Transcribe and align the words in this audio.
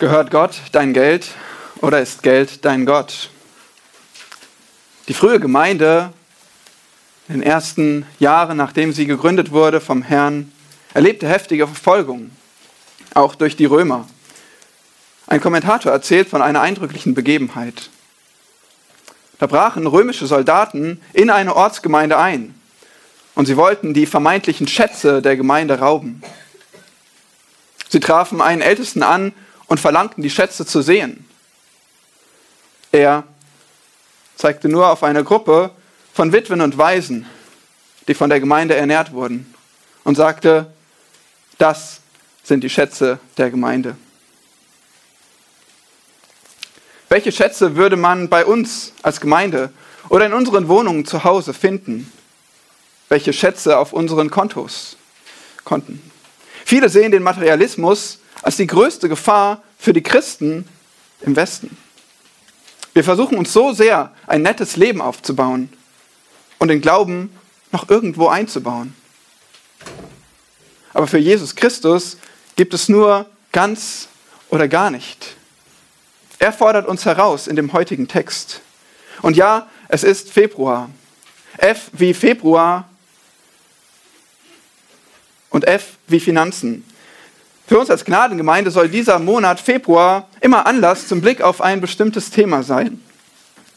Gehört 0.00 0.30
Gott 0.30 0.60
dein 0.70 0.92
Geld 0.92 1.26
oder 1.80 2.00
ist 2.00 2.22
Geld 2.22 2.64
dein 2.64 2.86
Gott? 2.86 3.30
Die 5.08 5.12
frühe 5.12 5.40
Gemeinde 5.40 6.12
in 7.26 7.40
den 7.40 7.42
ersten 7.42 8.06
Jahren, 8.20 8.56
nachdem 8.56 8.92
sie 8.92 9.06
gegründet 9.06 9.50
wurde 9.50 9.80
vom 9.80 10.02
Herrn, 10.02 10.52
erlebte 10.94 11.28
heftige 11.28 11.66
Verfolgung, 11.66 12.30
auch 13.14 13.34
durch 13.34 13.56
die 13.56 13.64
Römer. 13.64 14.08
Ein 15.26 15.40
Kommentator 15.40 15.90
erzählt 15.90 16.28
von 16.28 16.42
einer 16.42 16.60
eindrücklichen 16.60 17.14
Begebenheit. 17.14 17.90
Da 19.40 19.48
brachen 19.48 19.84
römische 19.84 20.28
Soldaten 20.28 21.00
in 21.12 21.28
eine 21.28 21.56
Ortsgemeinde 21.56 22.18
ein 22.18 22.54
und 23.34 23.46
sie 23.46 23.56
wollten 23.56 23.94
die 23.94 24.06
vermeintlichen 24.06 24.68
Schätze 24.68 25.22
der 25.22 25.36
Gemeinde 25.36 25.80
rauben. 25.80 26.22
Sie 27.88 27.98
trafen 27.98 28.40
einen 28.40 28.62
Ältesten 28.62 29.02
an 29.02 29.32
und 29.68 29.78
verlangten, 29.78 30.22
die 30.22 30.30
Schätze 30.30 30.66
zu 30.66 30.82
sehen. 30.82 31.24
Er 32.90 33.24
zeigte 34.36 34.68
nur 34.68 34.90
auf 34.90 35.02
eine 35.02 35.22
Gruppe 35.22 35.70
von 36.12 36.32
Witwen 36.32 36.60
und 36.60 36.78
Waisen, 36.78 37.26
die 38.08 38.14
von 38.14 38.30
der 38.30 38.40
Gemeinde 38.40 38.74
ernährt 38.74 39.12
wurden, 39.12 39.54
und 40.04 40.16
sagte, 40.16 40.72
das 41.58 42.00
sind 42.42 42.64
die 42.64 42.70
Schätze 42.70 43.20
der 43.36 43.50
Gemeinde. 43.50 43.96
Welche 47.10 47.32
Schätze 47.32 47.76
würde 47.76 47.96
man 47.96 48.28
bei 48.28 48.44
uns 48.44 48.92
als 49.02 49.20
Gemeinde 49.20 49.72
oder 50.08 50.26
in 50.26 50.32
unseren 50.32 50.68
Wohnungen 50.68 51.04
zu 51.04 51.24
Hause 51.24 51.54
finden? 51.54 52.10
Welche 53.08 53.32
Schätze 53.32 53.78
auf 53.78 53.92
unseren 53.92 54.30
Kontos, 54.30 54.96
Konten? 55.64 56.10
Viele 56.64 56.88
sehen 56.88 57.12
den 57.12 57.22
Materialismus 57.22 58.18
als 58.48 58.56
die 58.56 58.66
größte 58.66 59.10
Gefahr 59.10 59.62
für 59.78 59.92
die 59.92 60.02
Christen 60.02 60.66
im 61.20 61.36
Westen. 61.36 61.76
Wir 62.94 63.04
versuchen 63.04 63.36
uns 63.36 63.52
so 63.52 63.74
sehr 63.74 64.14
ein 64.26 64.40
nettes 64.40 64.76
Leben 64.76 65.02
aufzubauen 65.02 65.70
und 66.58 66.68
den 66.68 66.80
Glauben 66.80 67.30
noch 67.72 67.90
irgendwo 67.90 68.28
einzubauen. 68.28 68.96
Aber 70.94 71.06
für 71.06 71.18
Jesus 71.18 71.56
Christus 71.56 72.16
gibt 72.56 72.72
es 72.72 72.88
nur 72.88 73.26
ganz 73.52 74.08
oder 74.48 74.66
gar 74.66 74.90
nicht. 74.90 75.36
Er 76.38 76.54
fordert 76.54 76.88
uns 76.88 77.04
heraus 77.04 77.48
in 77.48 77.56
dem 77.56 77.74
heutigen 77.74 78.08
Text. 78.08 78.62
Und 79.20 79.36
ja, 79.36 79.68
es 79.88 80.04
ist 80.04 80.30
Februar. 80.30 80.88
F 81.58 81.90
wie 81.92 82.14
Februar 82.14 82.88
und 85.50 85.66
F 85.66 85.98
wie 86.06 86.18
Finanzen. 86.18 86.82
Für 87.68 87.78
uns 87.78 87.90
als 87.90 88.06
Gnadengemeinde 88.06 88.70
soll 88.70 88.88
dieser 88.88 89.18
Monat 89.18 89.60
Februar 89.60 90.26
immer 90.40 90.66
Anlass 90.66 91.06
zum 91.06 91.20
Blick 91.20 91.42
auf 91.42 91.60
ein 91.60 91.82
bestimmtes 91.82 92.30
Thema 92.30 92.62
sein. 92.62 92.98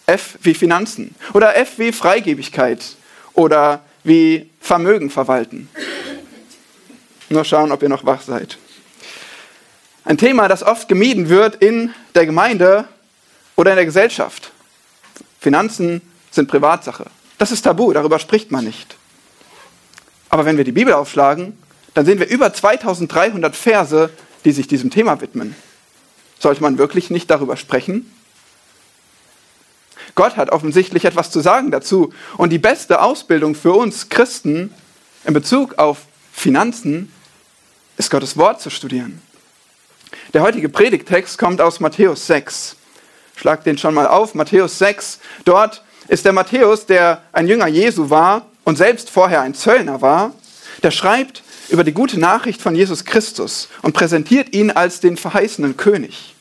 F 0.05 0.37
wie 0.41 0.53
Finanzen 0.53 1.13
oder 1.33 1.57
F 1.57 1.77
wie 1.77 1.91
Freigebigkeit 1.91 2.95
oder 3.33 3.81
wie 4.05 4.49
Vermögen 4.61 5.09
verwalten. 5.09 5.67
Nur 7.27 7.43
schauen, 7.43 7.73
ob 7.73 7.83
ihr 7.83 7.89
noch 7.89 8.05
wach 8.05 8.21
seid. 8.21 8.57
Ein 10.05 10.17
Thema, 10.17 10.47
das 10.47 10.63
oft 10.63 10.87
gemieden 10.87 11.27
wird 11.27 11.55
in 11.55 11.93
der 12.15 12.25
Gemeinde 12.25 12.85
oder 13.57 13.71
in 13.71 13.75
der 13.75 13.85
Gesellschaft. 13.85 14.53
Finanzen 15.41 16.01
sind 16.31 16.49
Privatsache. 16.49 17.07
Das 17.37 17.51
ist 17.51 17.63
tabu, 17.63 17.91
darüber 17.91 18.19
spricht 18.19 18.51
man 18.51 18.63
nicht. 18.63 18.95
Aber 20.29 20.45
wenn 20.45 20.55
wir 20.55 20.63
die 20.63 20.71
Bibel 20.71 20.93
aufschlagen, 20.93 21.60
dann 21.93 22.05
sehen 22.05 22.19
wir 22.19 22.29
über 22.29 22.53
2300 22.53 23.55
Verse, 23.55 24.09
die 24.45 24.51
sich 24.51 24.67
diesem 24.67 24.89
Thema 24.89 25.21
widmen. 25.21 25.55
Sollte 26.39 26.61
man 26.61 26.77
wirklich 26.77 27.09
nicht 27.09 27.29
darüber 27.29 27.57
sprechen? 27.57 28.11
Gott 30.15 30.37
hat 30.37 30.49
offensichtlich 30.49 31.05
etwas 31.05 31.31
zu 31.31 31.39
sagen 31.41 31.71
dazu. 31.71 32.13
Und 32.37 32.49
die 32.49 32.57
beste 32.57 33.01
Ausbildung 33.01 33.55
für 33.55 33.73
uns 33.73 34.09
Christen 34.09 34.73
in 35.23 35.33
Bezug 35.33 35.77
auf 35.77 35.99
Finanzen 36.33 37.11
ist 37.97 38.09
Gottes 38.09 38.37
Wort 38.37 38.61
zu 38.61 38.69
studieren. 38.69 39.21
Der 40.33 40.41
heutige 40.41 40.69
Predigtext 40.69 41.37
kommt 41.37 41.61
aus 41.61 41.79
Matthäus 41.79 42.27
6. 42.27 42.75
Schlag 43.35 43.63
den 43.63 43.77
schon 43.77 43.93
mal 43.93 44.07
auf, 44.07 44.33
Matthäus 44.33 44.77
6. 44.79 45.19
Dort 45.45 45.83
ist 46.07 46.25
der 46.25 46.33
Matthäus, 46.33 46.85
der 46.85 47.21
ein 47.31 47.47
Jünger 47.47 47.67
Jesu 47.67 48.09
war 48.09 48.47
und 48.63 48.77
selbst 48.77 49.09
vorher 49.09 49.41
ein 49.41 49.53
Zöllner 49.53 50.01
war, 50.01 50.33
der 50.83 50.91
schreibt 50.91 51.43
über 51.71 51.83
die 51.83 51.93
gute 51.93 52.19
Nachricht 52.19 52.61
von 52.61 52.75
Jesus 52.75 53.05
Christus 53.05 53.69
und 53.81 53.93
präsentiert 53.93 54.53
ihn 54.53 54.71
als 54.71 54.99
den 54.99 55.15
verheißenen 55.15 55.77
König. 55.77 56.35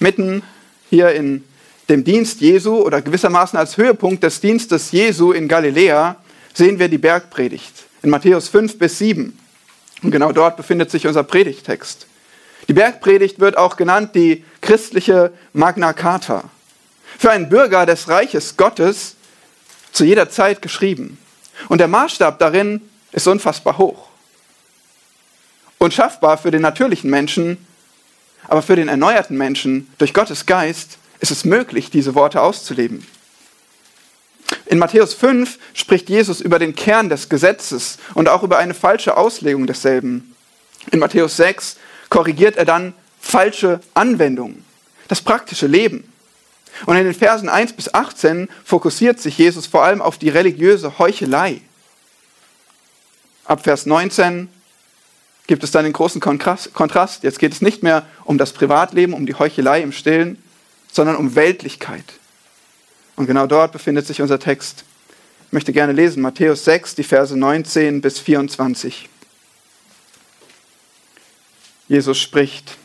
Mitten 0.00 0.42
hier 0.90 1.12
in 1.12 1.44
dem 1.88 2.04
Dienst 2.04 2.40
Jesu 2.40 2.76
oder 2.76 3.00
gewissermaßen 3.00 3.58
als 3.58 3.76
Höhepunkt 3.76 4.22
des 4.24 4.40
Dienstes 4.40 4.90
Jesu 4.90 5.32
in 5.32 5.46
Galiläa 5.46 6.16
sehen 6.52 6.78
wir 6.78 6.88
die 6.88 6.98
Bergpredigt 6.98 7.84
in 8.02 8.10
Matthäus 8.10 8.48
5 8.48 8.78
bis 8.78 8.98
7. 8.98 9.38
Und 10.02 10.10
genau 10.10 10.32
dort 10.32 10.56
befindet 10.56 10.90
sich 10.90 11.06
unser 11.06 11.22
Predigtext. 11.22 12.06
Die 12.68 12.72
Bergpredigt 12.72 13.38
wird 13.38 13.56
auch 13.56 13.76
genannt 13.76 14.14
die 14.14 14.44
christliche 14.60 15.32
Magna 15.52 15.92
Carta. 15.92 16.44
Für 17.18 17.30
einen 17.30 17.48
Bürger 17.48 17.86
des 17.86 18.08
Reiches 18.08 18.56
Gottes 18.56 19.16
zu 19.92 20.04
jeder 20.04 20.30
Zeit 20.30 20.62
geschrieben. 20.62 21.18
Und 21.68 21.78
der 21.78 21.88
Maßstab 21.88 22.38
darin 22.38 22.80
ist 23.12 23.26
unfassbar 23.26 23.78
hoch. 23.78 24.08
Unschaffbar 25.78 26.38
für 26.38 26.50
den 26.50 26.62
natürlichen 26.62 27.10
Menschen, 27.10 27.66
aber 28.48 28.62
für 28.62 28.76
den 28.76 28.88
erneuerten 28.88 29.36
Menschen 29.36 29.92
durch 29.98 30.14
Gottes 30.14 30.46
Geist 30.46 30.98
ist 31.20 31.30
es 31.30 31.44
möglich, 31.44 31.90
diese 31.90 32.14
Worte 32.14 32.40
auszuleben. 32.40 33.06
In 34.66 34.78
Matthäus 34.78 35.14
5 35.14 35.58
spricht 35.74 36.08
Jesus 36.08 36.40
über 36.40 36.58
den 36.58 36.74
Kern 36.74 37.08
des 37.08 37.28
Gesetzes 37.28 37.98
und 38.14 38.28
auch 38.28 38.42
über 38.42 38.58
eine 38.58 38.74
falsche 38.74 39.16
Auslegung 39.16 39.66
desselben. 39.66 40.34
In 40.90 40.98
Matthäus 40.98 41.36
6 41.36 41.76
korrigiert 42.08 42.56
er 42.56 42.64
dann 42.64 42.94
falsche 43.20 43.80
Anwendungen, 43.94 44.64
das 45.08 45.20
praktische 45.22 45.66
Leben. 45.66 46.09
Und 46.86 46.96
in 46.96 47.04
den 47.04 47.14
Versen 47.14 47.48
1 47.48 47.74
bis 47.74 47.92
18 47.92 48.48
fokussiert 48.64 49.20
sich 49.20 49.38
Jesus 49.38 49.66
vor 49.66 49.84
allem 49.84 50.02
auf 50.02 50.18
die 50.18 50.28
religiöse 50.28 50.98
Heuchelei. 50.98 51.60
Ab 53.44 53.64
Vers 53.64 53.86
19 53.86 54.48
gibt 55.46 55.64
es 55.64 55.72
dann 55.72 55.84
den 55.84 55.92
großen 55.92 56.20
Kontrast. 56.20 57.24
Jetzt 57.24 57.38
geht 57.40 57.52
es 57.52 57.60
nicht 57.60 57.82
mehr 57.82 58.06
um 58.24 58.38
das 58.38 58.52
Privatleben, 58.52 59.12
um 59.12 59.26
die 59.26 59.34
Heuchelei 59.34 59.82
im 59.82 59.92
Stillen, 59.92 60.40
sondern 60.92 61.16
um 61.16 61.34
Weltlichkeit. 61.34 62.04
Und 63.16 63.26
genau 63.26 63.46
dort 63.46 63.72
befindet 63.72 64.06
sich 64.06 64.22
unser 64.22 64.38
Text. 64.38 64.84
Ich 65.48 65.52
möchte 65.52 65.72
gerne 65.72 65.92
lesen, 65.92 66.22
Matthäus 66.22 66.64
6, 66.64 66.94
die 66.94 67.02
Verse 67.02 67.36
19 67.36 68.00
bis 68.00 68.20
24. 68.20 69.08
Jesus 71.88 72.18
spricht, 72.18 72.78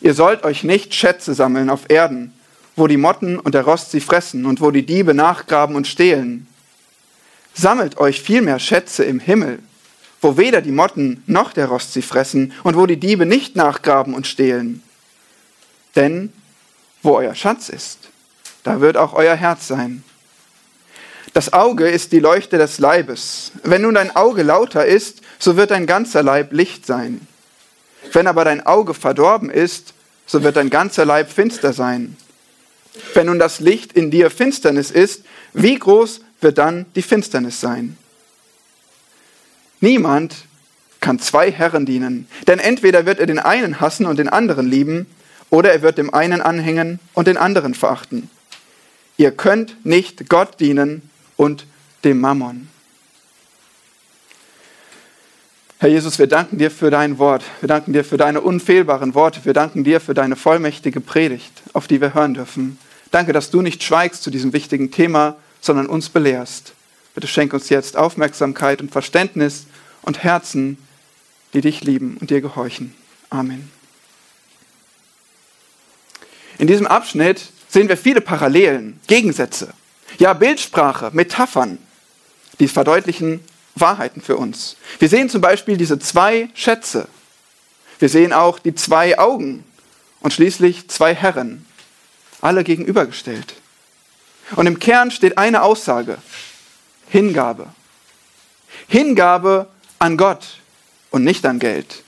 ihr 0.00 0.14
sollt 0.14 0.42
euch 0.42 0.64
nicht 0.64 0.92
Schätze 0.94 1.32
sammeln 1.32 1.70
auf 1.70 1.88
Erden, 1.88 2.33
wo 2.76 2.86
die 2.86 2.96
Motten 2.96 3.38
und 3.38 3.54
der 3.54 3.62
Rost 3.62 3.90
sie 3.90 4.00
fressen 4.00 4.46
und 4.46 4.60
wo 4.60 4.70
die 4.70 4.84
Diebe 4.84 5.14
nachgraben 5.14 5.76
und 5.76 5.86
stehlen. 5.86 6.46
Sammelt 7.54 7.98
euch 7.98 8.20
vielmehr 8.20 8.58
Schätze 8.58 9.04
im 9.04 9.20
Himmel, 9.20 9.60
wo 10.20 10.36
weder 10.36 10.60
die 10.60 10.72
Motten 10.72 11.22
noch 11.26 11.52
der 11.52 11.66
Rost 11.66 11.92
sie 11.92 12.02
fressen 12.02 12.52
und 12.64 12.76
wo 12.76 12.86
die 12.86 12.96
Diebe 12.96 13.26
nicht 13.26 13.54
nachgraben 13.56 14.14
und 14.14 14.26
stehlen. 14.26 14.82
Denn 15.94 16.32
wo 17.02 17.16
euer 17.16 17.34
Schatz 17.34 17.68
ist, 17.68 18.10
da 18.64 18.80
wird 18.80 18.96
auch 18.96 19.12
euer 19.12 19.36
Herz 19.36 19.68
sein. 19.68 20.02
Das 21.34 21.52
Auge 21.52 21.88
ist 21.88 22.12
die 22.12 22.20
Leuchte 22.20 22.58
des 22.58 22.78
Leibes. 22.78 23.52
Wenn 23.62 23.82
nun 23.82 23.94
dein 23.94 24.14
Auge 24.14 24.42
lauter 24.42 24.86
ist, 24.86 25.20
so 25.38 25.56
wird 25.56 25.70
dein 25.70 25.86
ganzer 25.86 26.22
Leib 26.22 26.52
Licht 26.52 26.86
sein. 26.86 27.26
Wenn 28.12 28.26
aber 28.26 28.44
dein 28.44 28.64
Auge 28.64 28.94
verdorben 28.94 29.50
ist, 29.50 29.94
so 30.26 30.42
wird 30.42 30.56
dein 30.56 30.70
ganzer 30.70 31.04
Leib 31.04 31.30
finster 31.30 31.72
sein. 31.72 32.16
Wenn 33.14 33.26
nun 33.26 33.38
das 33.38 33.60
Licht 33.60 33.92
in 33.92 34.10
dir 34.10 34.30
Finsternis 34.30 34.90
ist, 34.90 35.24
wie 35.52 35.78
groß 35.78 36.20
wird 36.40 36.58
dann 36.58 36.86
die 36.94 37.02
Finsternis 37.02 37.60
sein? 37.60 37.96
Niemand 39.80 40.34
kann 41.00 41.18
zwei 41.18 41.50
Herren 41.50 41.86
dienen, 41.86 42.28
denn 42.46 42.58
entweder 42.58 43.04
wird 43.04 43.18
er 43.18 43.26
den 43.26 43.38
einen 43.38 43.80
hassen 43.80 44.06
und 44.06 44.18
den 44.18 44.28
anderen 44.28 44.68
lieben, 44.68 45.06
oder 45.50 45.72
er 45.72 45.82
wird 45.82 45.98
dem 45.98 46.12
einen 46.12 46.40
anhängen 46.40 46.98
und 47.12 47.28
den 47.28 47.36
anderen 47.36 47.74
verachten. 47.74 48.30
Ihr 49.16 49.30
könnt 49.30 49.84
nicht 49.84 50.28
Gott 50.28 50.58
dienen 50.58 51.08
und 51.36 51.66
dem 52.02 52.20
Mammon. 52.20 52.68
Herr 55.84 55.90
Jesus, 55.90 56.18
wir 56.18 56.28
danken 56.28 56.56
dir 56.56 56.70
für 56.70 56.90
dein 56.90 57.18
Wort. 57.18 57.44
Wir 57.60 57.66
danken 57.66 57.92
dir 57.92 58.04
für 58.04 58.16
deine 58.16 58.40
unfehlbaren 58.40 59.14
Worte. 59.14 59.44
Wir 59.44 59.52
danken 59.52 59.84
dir 59.84 60.00
für 60.00 60.14
deine 60.14 60.34
vollmächtige 60.34 61.02
Predigt, 61.02 61.52
auf 61.74 61.86
die 61.86 62.00
wir 62.00 62.14
hören 62.14 62.32
dürfen. 62.32 62.78
Danke, 63.10 63.34
dass 63.34 63.50
du 63.50 63.60
nicht 63.60 63.82
schweigst 63.82 64.22
zu 64.22 64.30
diesem 64.30 64.54
wichtigen 64.54 64.90
Thema, 64.90 65.36
sondern 65.60 65.84
uns 65.84 66.08
belehrst. 66.08 66.72
Bitte 67.14 67.26
schenk 67.26 67.52
uns 67.52 67.68
jetzt 67.68 67.98
Aufmerksamkeit 67.98 68.80
und 68.80 68.92
Verständnis 68.92 69.66
und 70.00 70.24
Herzen, 70.24 70.78
die 71.52 71.60
dich 71.60 71.84
lieben 71.84 72.16
und 72.18 72.30
dir 72.30 72.40
gehorchen. 72.40 72.94
Amen. 73.28 73.70
In 76.56 76.66
diesem 76.66 76.86
Abschnitt 76.86 77.50
sehen 77.68 77.90
wir 77.90 77.98
viele 77.98 78.22
Parallelen, 78.22 79.00
Gegensätze, 79.06 79.74
ja 80.16 80.32
Bildsprache, 80.32 81.10
Metaphern, 81.12 81.76
die 82.58 82.68
verdeutlichen 82.68 83.40
Wahrheiten 83.74 84.20
für 84.20 84.36
uns. 84.36 84.76
Wir 84.98 85.08
sehen 85.08 85.28
zum 85.28 85.40
Beispiel 85.40 85.76
diese 85.76 85.98
zwei 85.98 86.48
Schätze. 86.54 87.08
Wir 87.98 88.08
sehen 88.08 88.32
auch 88.32 88.58
die 88.58 88.74
zwei 88.74 89.18
Augen 89.18 89.64
und 90.20 90.32
schließlich 90.32 90.88
zwei 90.88 91.14
Herren, 91.14 91.66
alle 92.40 92.64
gegenübergestellt. 92.64 93.54
Und 94.56 94.66
im 94.66 94.78
Kern 94.78 95.10
steht 95.10 95.38
eine 95.38 95.62
Aussage, 95.62 96.18
Hingabe. 97.08 97.66
Hingabe 98.88 99.68
an 99.98 100.16
Gott 100.16 100.58
und 101.10 101.24
nicht 101.24 101.46
an 101.46 101.58
Geld. 101.58 102.02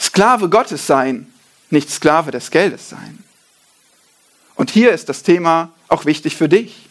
Sklave 0.00 0.48
Gottes 0.48 0.86
sein, 0.86 1.32
nicht 1.70 1.90
Sklave 1.90 2.30
des 2.30 2.50
Geldes 2.50 2.88
sein. 2.88 3.22
Und 4.54 4.70
hier 4.70 4.92
ist 4.92 5.08
das 5.08 5.22
Thema 5.22 5.72
auch 5.88 6.04
wichtig 6.04 6.36
für 6.36 6.48
dich. 6.48 6.83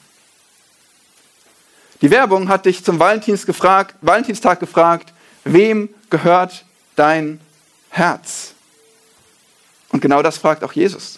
Die 2.03 2.11
Werbung 2.11 2.49
hat 2.49 2.65
dich 2.65 2.83
zum 2.83 2.99
Valentins 2.99 3.45
gefragt, 3.45 3.95
Valentinstag 4.01 4.59
gefragt, 4.59 5.13
wem 5.45 5.87
gehört 6.09 6.65
dein 6.97 7.39
Herz? 7.89 8.55
Und 9.87 10.01
genau 10.01 10.21
das 10.21 10.37
fragt 10.37 10.65
auch 10.65 10.73
Jesus. 10.73 11.17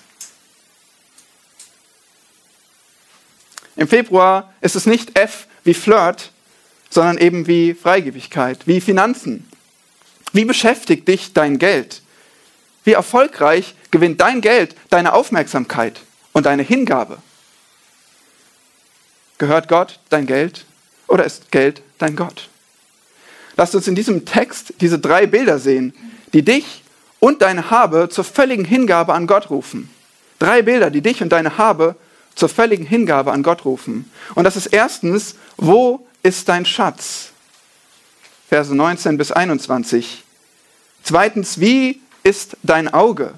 Im 3.75 3.87
Februar 3.87 4.53
ist 4.61 4.75
es 4.75 4.85
nicht 4.85 5.17
F 5.17 5.47
wie 5.63 5.73
Flirt, 5.73 6.31
sondern 6.91 7.17
eben 7.17 7.47
wie 7.47 7.73
Freigebigkeit, 7.73 8.67
wie 8.67 8.79
Finanzen. 8.79 9.49
Wie 10.33 10.45
beschäftigt 10.45 11.07
dich 11.07 11.33
dein 11.33 11.57
Geld? 11.57 12.03
Wie 12.83 12.93
erfolgreich 12.93 13.73
gewinnt 13.89 14.21
dein 14.21 14.39
Geld 14.39 14.75
deine 14.91 15.13
Aufmerksamkeit 15.13 15.99
und 16.31 16.45
deine 16.45 16.61
Hingabe? 16.61 17.17
Gehört 19.39 19.67
Gott 19.67 19.99
dein 20.09 20.27
Geld 20.27 20.67
oder 21.07 21.25
ist 21.25 21.51
Geld 21.51 21.81
dein 21.97 22.15
Gott? 22.15 22.49
Lasst 23.57 23.75
uns 23.75 23.87
in 23.87 23.95
diesem 23.95 24.25
Text 24.25 24.73
diese 24.81 24.99
drei 24.99 25.27
Bilder 25.27 25.59
sehen, 25.59 25.93
die 26.33 26.43
dich 26.43 26.83
und 27.19 27.41
deine 27.41 27.69
Habe 27.69 28.09
zur 28.09 28.23
völligen 28.23 28.65
Hingabe 28.65 29.13
an 29.13 29.27
Gott 29.27 29.49
rufen. 29.49 29.89
Drei 30.39 30.61
Bilder, 30.61 30.89
die 30.89 31.01
dich 31.01 31.21
und 31.21 31.29
deine 31.29 31.57
Habe 31.57 31.95
zur 32.35 32.49
völligen 32.49 32.85
Hingabe 32.85 33.31
an 33.31 33.43
Gott 33.43 33.65
rufen. 33.65 34.11
Und 34.35 34.43
das 34.43 34.57
ist 34.57 34.67
erstens, 34.67 35.35
wo 35.57 36.05
ist 36.21 36.49
dein 36.49 36.65
Schatz? 36.65 37.29
Verse 38.49 38.75
19 38.75 39.17
bis 39.17 39.31
21. 39.31 40.23
Zweitens, 41.03 41.59
wie 41.59 42.01
ist 42.23 42.57
dein 42.63 42.93
Auge? 42.93 43.33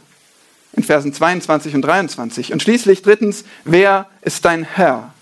In 0.73 0.83
Versen 0.83 1.13
22 1.13 1.75
und 1.75 1.81
23. 1.83 2.53
Und 2.53 2.61
schließlich 2.61 3.01
drittens, 3.03 3.43
wer 3.63 4.07
ist 4.21 4.45
dein 4.45 4.63
Herr? 4.63 5.13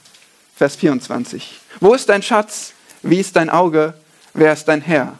Vers 0.56 0.78
24. 0.78 1.60
Wo 1.82 1.94
ist 1.94 2.08
dein 2.08 2.24
Schatz? 2.24 2.74
Wie 3.02 3.20
ist 3.20 3.36
dein 3.36 3.50
Auge? 3.50 3.94
Wer 4.34 4.54
ist 4.54 4.66
dein 4.66 4.82
Herr? 4.82 5.18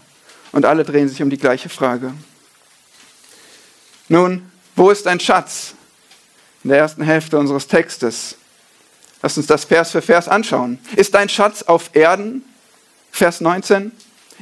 Und 0.54 0.66
alle 0.66 0.86
drehen 0.86 1.10
sich 1.10 1.22
um 1.22 1.30
die 1.30 1.38
gleiche 1.38 1.68
Frage. 1.68 2.14
Nun, 4.08 4.50
wo 4.76 4.90
ist 4.92 5.06
dein 5.06 5.20
Schatz? 5.20 5.74
In 6.64 6.70
der 6.70 6.80
ersten 6.80 7.04
Hälfte 7.04 7.38
unseres 7.38 7.68
Textes. 7.68 8.38
Lass 9.22 9.38
uns 9.38 9.48
das 9.48 9.66
Vers 9.66 9.92
für 9.92 10.02
Vers 10.02 10.30
anschauen. 10.30 10.80
Ist 10.96 11.14
dein 11.14 11.28
Schatz 11.28 11.64
auf 11.64 11.90
Erden? 11.94 12.44
Vers 13.12 13.42
19. 13.42 13.92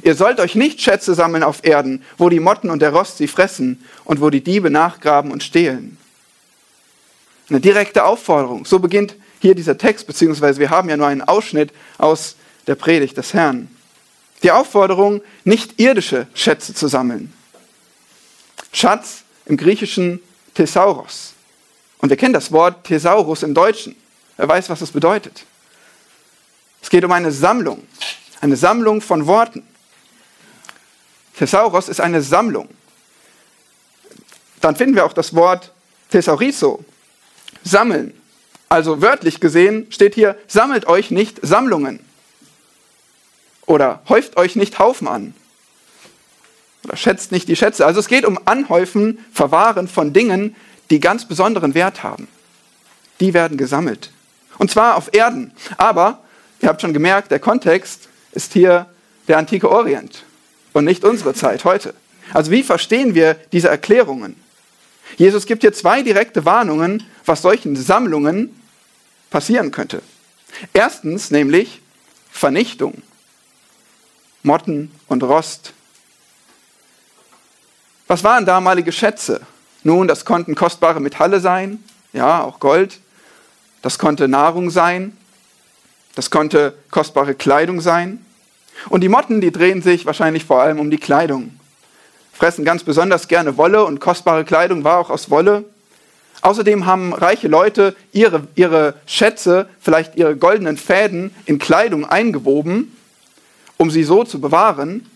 Ihr 0.02 0.14
sollt 0.14 0.38
euch 0.38 0.54
nicht 0.54 0.80
Schätze 0.80 1.14
sammeln 1.14 1.42
auf 1.42 1.64
Erden, 1.64 2.04
wo 2.18 2.28
die 2.28 2.40
Motten 2.40 2.70
und 2.70 2.82
der 2.82 2.90
Rost 2.90 3.18
sie 3.18 3.28
fressen 3.28 3.84
und 4.04 4.20
wo 4.20 4.30
die 4.30 4.42
Diebe 4.42 4.70
nachgraben 4.70 5.32
und 5.32 5.42
stehlen. 5.42 5.98
Eine 7.48 7.60
direkte 7.60 8.04
Aufforderung. 8.04 8.64
So 8.64 8.78
beginnt 8.78 9.16
hier 9.44 9.54
dieser 9.54 9.76
Text, 9.76 10.06
beziehungsweise 10.06 10.58
wir 10.58 10.70
haben 10.70 10.88
ja 10.88 10.96
nur 10.96 11.06
einen 11.06 11.20
Ausschnitt 11.20 11.70
aus 11.98 12.36
der 12.66 12.76
Predigt 12.76 13.18
des 13.18 13.34
Herrn. 13.34 13.68
Die 14.42 14.50
Aufforderung, 14.50 15.20
nicht 15.44 15.78
irdische 15.78 16.26
Schätze 16.32 16.72
zu 16.72 16.88
sammeln. 16.88 17.30
Schatz 18.72 19.24
im 19.44 19.58
Griechischen 19.58 20.20
Thesauros. 20.54 21.34
Und 21.98 22.08
wir 22.08 22.16
kennen 22.16 22.32
das 22.32 22.52
Wort 22.52 22.84
Thesaurus 22.84 23.42
im 23.42 23.52
Deutschen. 23.52 23.94
Wer 24.38 24.48
weiß, 24.48 24.70
was 24.70 24.80
das 24.80 24.92
bedeutet. 24.92 25.44
Es 26.80 26.88
geht 26.88 27.04
um 27.04 27.12
eine 27.12 27.30
Sammlung, 27.30 27.86
eine 28.40 28.56
Sammlung 28.56 29.02
von 29.02 29.26
Worten. 29.26 29.62
Thesauros 31.36 31.90
ist 31.90 32.00
eine 32.00 32.22
Sammlung. 32.22 32.70
Dann 34.62 34.74
finden 34.74 34.94
wir 34.94 35.04
auch 35.04 35.12
das 35.12 35.34
Wort 35.34 35.70
Thesaurizo, 36.10 36.82
sammeln. 37.62 38.18
Also 38.74 39.00
wörtlich 39.00 39.38
gesehen 39.38 39.86
steht 39.90 40.16
hier, 40.16 40.36
sammelt 40.48 40.88
euch 40.88 41.12
nicht 41.12 41.38
Sammlungen. 41.42 42.00
Oder 43.66 44.02
häuft 44.08 44.36
euch 44.36 44.56
nicht 44.56 44.80
Haufen 44.80 45.06
an. 45.06 45.32
Oder 46.82 46.96
schätzt 46.96 47.30
nicht 47.30 47.46
die 47.46 47.54
Schätze. 47.54 47.86
Also 47.86 48.00
es 48.00 48.08
geht 48.08 48.24
um 48.24 48.36
Anhäufen, 48.46 49.24
Verwahren 49.32 49.86
von 49.86 50.12
Dingen, 50.12 50.56
die 50.90 50.98
ganz 50.98 51.24
besonderen 51.28 51.76
Wert 51.76 52.02
haben. 52.02 52.26
Die 53.20 53.32
werden 53.32 53.58
gesammelt. 53.58 54.10
Und 54.58 54.72
zwar 54.72 54.96
auf 54.96 55.14
Erden. 55.14 55.52
Aber, 55.76 56.24
ihr 56.60 56.68
habt 56.68 56.80
schon 56.80 56.92
gemerkt, 56.92 57.30
der 57.30 57.38
Kontext 57.38 58.08
ist 58.32 58.54
hier 58.54 58.86
der 59.28 59.38
antike 59.38 59.70
Orient 59.70 60.24
und 60.72 60.84
nicht 60.84 61.04
unsere 61.04 61.32
Zeit 61.34 61.64
heute. 61.64 61.94
Also 62.32 62.50
wie 62.50 62.64
verstehen 62.64 63.14
wir 63.14 63.34
diese 63.52 63.68
Erklärungen? 63.68 64.34
Jesus 65.16 65.46
gibt 65.46 65.62
hier 65.62 65.72
zwei 65.72 66.02
direkte 66.02 66.44
Warnungen, 66.44 67.04
was 67.24 67.40
solchen 67.40 67.76
Sammlungen 67.76 68.50
passieren 69.34 69.72
könnte. 69.72 70.00
Erstens 70.72 71.32
nämlich 71.32 71.82
Vernichtung, 72.30 73.02
Motten 74.44 74.92
und 75.08 75.24
Rost. 75.24 75.72
Was 78.06 78.22
waren 78.22 78.46
damalige 78.46 78.92
Schätze? 78.92 79.40
Nun, 79.82 80.06
das 80.06 80.24
konnten 80.24 80.54
kostbare 80.54 81.00
Metalle 81.00 81.40
sein, 81.40 81.82
ja, 82.12 82.44
auch 82.44 82.60
Gold. 82.60 83.00
Das 83.82 83.98
konnte 83.98 84.28
Nahrung 84.28 84.70
sein. 84.70 85.16
Das 86.14 86.30
konnte 86.30 86.72
kostbare 86.92 87.34
Kleidung 87.34 87.80
sein. 87.80 88.24
Und 88.88 89.00
die 89.00 89.08
Motten, 89.08 89.40
die 89.40 89.50
drehen 89.50 89.82
sich 89.82 90.06
wahrscheinlich 90.06 90.44
vor 90.44 90.62
allem 90.62 90.78
um 90.78 90.92
die 90.92 90.98
Kleidung. 90.98 91.58
Fressen 92.32 92.64
ganz 92.64 92.84
besonders 92.84 93.26
gerne 93.26 93.56
Wolle 93.56 93.84
und 93.84 93.98
kostbare 93.98 94.44
Kleidung 94.44 94.84
war 94.84 94.98
auch 94.98 95.10
aus 95.10 95.28
Wolle. 95.28 95.64
Außerdem 96.44 96.84
haben 96.84 97.14
reiche 97.14 97.48
Leute 97.48 97.96
ihre, 98.12 98.46
ihre 98.54 98.96
Schätze, 99.06 99.66
vielleicht 99.80 100.16
ihre 100.16 100.36
goldenen 100.36 100.76
Fäden 100.76 101.34
in 101.46 101.58
Kleidung 101.58 102.04
eingewoben, 102.04 102.94
um 103.78 103.90
sie 103.90 104.04
so 104.04 104.24
zu 104.24 104.42
bewahren. 104.42 105.08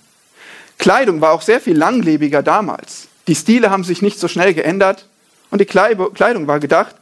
Kleidung 0.78 1.20
war 1.20 1.32
auch 1.32 1.42
sehr 1.42 1.60
viel 1.60 1.76
langlebiger 1.76 2.42
damals. 2.42 3.08
Die 3.26 3.34
Stile 3.34 3.68
haben 3.68 3.84
sich 3.84 4.00
nicht 4.00 4.18
so 4.18 4.26
schnell 4.26 4.54
geändert 4.54 5.06
und 5.50 5.60
die 5.60 5.66
Kleidung 5.66 6.46
war 6.46 6.60
gedacht, 6.60 6.96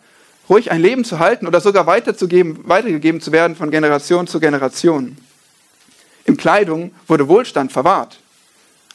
ruhig 0.49 0.73
ein 0.73 0.81
Leben 0.81 1.05
zu 1.05 1.21
halten 1.21 1.47
oder 1.47 1.61
sogar 1.61 1.87
weiterzugeben, 1.87 2.69
weitergegeben 2.69 3.21
zu 3.21 3.31
werden 3.31 3.55
von 3.55 3.71
Generation 3.71 4.27
zu 4.27 4.41
Generation. 4.41 5.17
In 6.25 6.37
Kleidung 6.37 6.91
wurde 7.07 7.29
Wohlstand 7.29 7.71
verwahrt. 7.71 8.19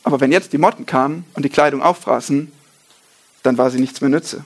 Aber 0.04 0.20
wenn 0.20 0.34
jetzt 0.34 0.52
die 0.52 0.58
Motten 0.58 0.86
kamen 0.86 1.24
und 1.36 1.46
die 1.46 1.50
Kleidung 1.50 1.82
auffraßen, 1.82 2.52
dann 3.44 3.58
war 3.58 3.70
sie 3.72 3.80
nichts 3.80 4.02
mehr 4.02 4.10
nütze. 4.10 4.44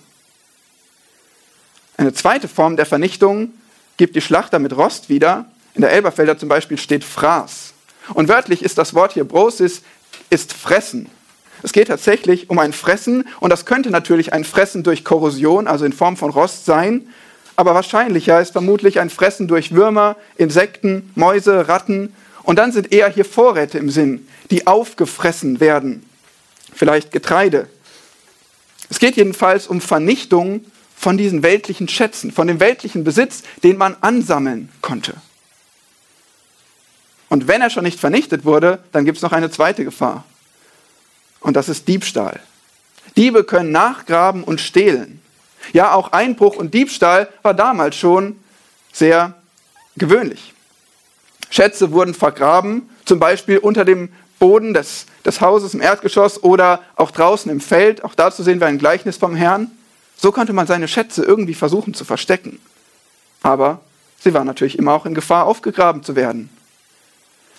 Eine 1.98 2.14
zweite 2.14 2.48
Form 2.48 2.76
der 2.76 2.86
Vernichtung 2.86 3.54
gibt 3.98 4.16
die 4.16 4.22
Schlachter 4.22 4.60
mit 4.60 4.76
Rost 4.76 5.10
wieder. 5.10 5.46
In 5.74 5.82
der 5.82 5.92
Elberfelder 5.92 6.38
zum 6.38 6.50
Beispiel 6.50 6.78
steht 6.78 7.04
Fraß. 7.04 7.74
Und 8.14 8.28
wörtlich 8.28 8.64
ist 8.64 8.78
das 8.78 8.94
Wort 8.94 9.14
hier 9.14 9.24
Brosis, 9.24 9.82
ist 10.30 10.54
Fressen. 10.54 11.10
Es 11.64 11.74
geht 11.74 11.88
tatsächlich 11.88 12.50
um 12.50 12.60
ein 12.60 12.74
Fressen 12.74 13.28
und 13.40 13.50
das 13.50 13.66
könnte 13.66 13.90
natürlich 13.90 14.34
ein 14.34 14.44
Fressen 14.44 14.84
durch 14.84 15.04
Korrosion, 15.04 15.68
also 15.68 15.86
in 15.86 15.94
Form 15.94 16.18
von 16.18 16.30
Rost 16.30 16.66
sein, 16.66 17.08
aber 17.56 17.74
wahrscheinlicher 17.74 18.40
ist 18.42 18.52
vermutlich 18.52 19.00
ein 19.00 19.10
Fressen 19.10 19.48
durch 19.48 19.74
Würmer, 19.74 20.18
Insekten, 20.38 21.12
Mäuse, 21.16 21.68
Ratten 21.68 22.14
und 22.44 22.60
dann 22.60 22.72
sind 22.72 22.92
eher 22.92 23.10
hier 23.10 23.26
Vorräte 23.26 23.80
im 23.80 23.90
Sinn, 23.90 24.28
die 24.52 24.68
aufgefressen 24.68 25.60
werden, 25.60 26.08
vielleicht 26.74 27.12
Getreide. 27.12 27.68
Es 28.90 29.00
geht 29.00 29.16
jedenfalls 29.16 29.66
um 29.66 29.82
Vernichtung 29.82 30.66
von 30.96 31.18
diesen 31.18 31.44
weltlichen 31.44 31.88
Schätzen, 31.88 32.32
von 32.32 32.48
dem 32.48 32.60
weltlichen 32.60 33.04
Besitz, 33.04 33.44
den 33.64 33.78
man 33.78 33.96
ansammeln 34.02 34.70
konnte. 34.82 35.16
Und 37.30 37.48
wenn 37.48 37.62
er 37.62 37.70
schon 37.70 37.84
nicht 37.84 38.00
vernichtet 38.00 38.46
wurde, 38.46 38.80
dann 38.92 39.06
gibt 39.06 39.18
es 39.18 39.24
noch 39.24 39.32
eine 39.32 39.52
zweite 39.52 39.84
Gefahr. 39.84 40.24
Und 41.42 41.56
das 41.56 41.70
ist 41.70 41.88
Diebstahl. 41.88 42.40
Diebe 43.18 43.44
können 43.44 43.72
nachgraben 43.72 44.44
und 44.44 44.62
stehlen. 44.62 45.22
Ja, 45.74 45.94
auch 45.94 46.12
Einbruch 46.12 46.56
und 46.56 46.74
Diebstahl 46.74 47.28
war 47.42 47.54
damals 47.54 47.96
schon 47.96 48.40
sehr 48.92 49.34
gewöhnlich. 49.98 50.54
Schätze 51.50 51.92
wurden 51.92 52.14
vergraben, 52.14 52.90
zum 53.06 53.20
Beispiel 53.20 53.58
unter 53.58 53.86
dem 53.86 54.10
Boden 54.40 54.74
des, 54.74 55.06
des 55.24 55.42
Hauses 55.42 55.74
im 55.74 55.82
Erdgeschoss 55.82 56.44
oder 56.44 56.82
auch 56.96 57.12
draußen 57.12 57.52
im 57.52 57.62
Feld. 57.62 58.04
Auch 58.04 58.16
dazu 58.16 58.44
sehen 58.44 58.60
wir 58.60 58.68
ein 58.68 58.78
Gleichnis 58.78 59.18
vom 59.18 59.36
Herrn. 59.36 59.72
So 60.18 60.32
konnte 60.32 60.54
man 60.54 60.68
seine 60.68 60.88
Schätze 60.88 61.24
irgendwie 61.24 61.54
versuchen 61.54 61.94
zu 61.94 62.06
verstecken. 62.06 62.60
Aber 63.44 63.82
sie 64.20 64.34
waren 64.34 64.48
natürlich 64.48 64.78
immer 64.80 64.94
auch 64.94 65.06
in 65.06 65.14
Gefahr, 65.14 65.46
aufgegraben 65.46 66.04
zu 66.04 66.16
werden. 66.16 66.50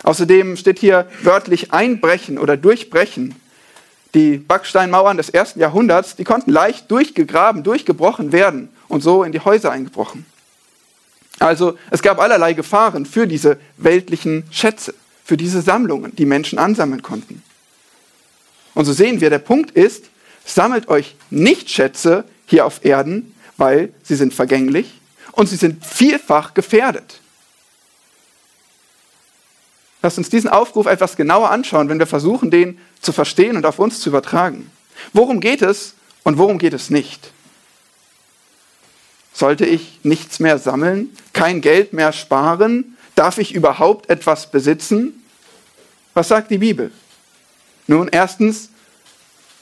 Außerdem 0.03 0.57
steht 0.57 0.79
hier 0.79 1.09
wörtlich 1.23 1.73
einbrechen 1.73 2.39
oder 2.39 2.57
durchbrechen. 2.57 3.35
Die 4.15 4.39
Backsteinmauern 4.39 5.17
des 5.17 5.31
ersten 5.31 5.61
Jahrhunderts, 5.61 6.17
die 6.17 6.25
konnten 6.25 6.51
leicht 6.51 6.91
durchgegraben, 6.91 7.63
durchgebrochen 7.63 8.33
werden 8.33 8.69
und 8.89 9.03
so 9.03 9.25
in 9.25 9.33
die 9.33 9.41
Häuser 9.41 9.71
eingebrochen. 9.73 10.27
Also 11.39 11.77
es 11.91 12.03
gab 12.03 12.19
allerlei 12.19 12.55
Gefahren 12.55 13.05
für 13.05 13.27
diese 13.27 13.59
weltlichen 13.77 14.45
Schätze, 14.51 14.95
für 15.25 15.37
diese 15.37 15.61
Sammlungen, 15.61 16.17
die 16.17 16.25
Menschen 16.25 16.59
ansammeln 16.59 17.03
konnten. 17.03 17.43
Und 18.75 18.85
so 18.85 18.93
sehen 18.93 19.21
wir, 19.21 19.31
der 19.31 19.39
Punkt 19.39 19.71
ist, 19.73 20.07
sammelt 20.45 20.89
euch 20.89 21.17
nicht 21.31 21.71
Schätze 21.71 22.25
hier 22.47 22.65
auf 22.65 22.85
Erden, 22.85 23.35
weil 23.57 23.93
sie 24.03 24.17
sind 24.17 24.35
vergänglich 24.35 25.01
und 25.33 25.49
sie 25.49 25.57
sind 25.57 25.85
vielfach 25.85 26.55
gefährdet. 26.55 27.21
Lasst 30.03 30.19
uns 30.19 30.31
diesen 30.31 30.49
Aufruf 30.49 30.87
etwas 30.87 31.17
genauer 31.17 31.51
anschauen, 31.51 31.89
wenn 31.89 31.99
wir 31.99 32.07
versuchen, 32.07 32.51
den 32.51 32.79
zu 33.01 33.13
verstehen 33.13 33.57
und 33.57 33.67
auf 33.67 33.79
uns 33.79 34.01
zu 34.01 34.09
übertragen. 34.09 34.71
Worum 35.13 35.41
geht 35.41 35.63
es 35.63 35.95
und 36.23 36.39
worum 36.39 36.59
geht 36.59 36.73
es 36.73 36.91
nicht? 36.91 37.33
Sollte 39.33 39.67
ich 39.67 40.01
nichts 40.03 40.39
mehr 40.39 40.59
sammeln, 40.59 41.15
kein 41.33 41.61
Geld 41.61 41.93
mehr 41.93 42.13
sparen? 42.13 42.97
Darf 43.15 43.39
ich 43.39 43.55
überhaupt 43.55 44.09
etwas 44.09 44.51
besitzen? 44.51 45.23
Was 46.15 46.29
sagt 46.29 46.51
die 46.51 46.59
Bibel? 46.59 46.91
Nun, 47.87 48.09
erstens, 48.09 48.71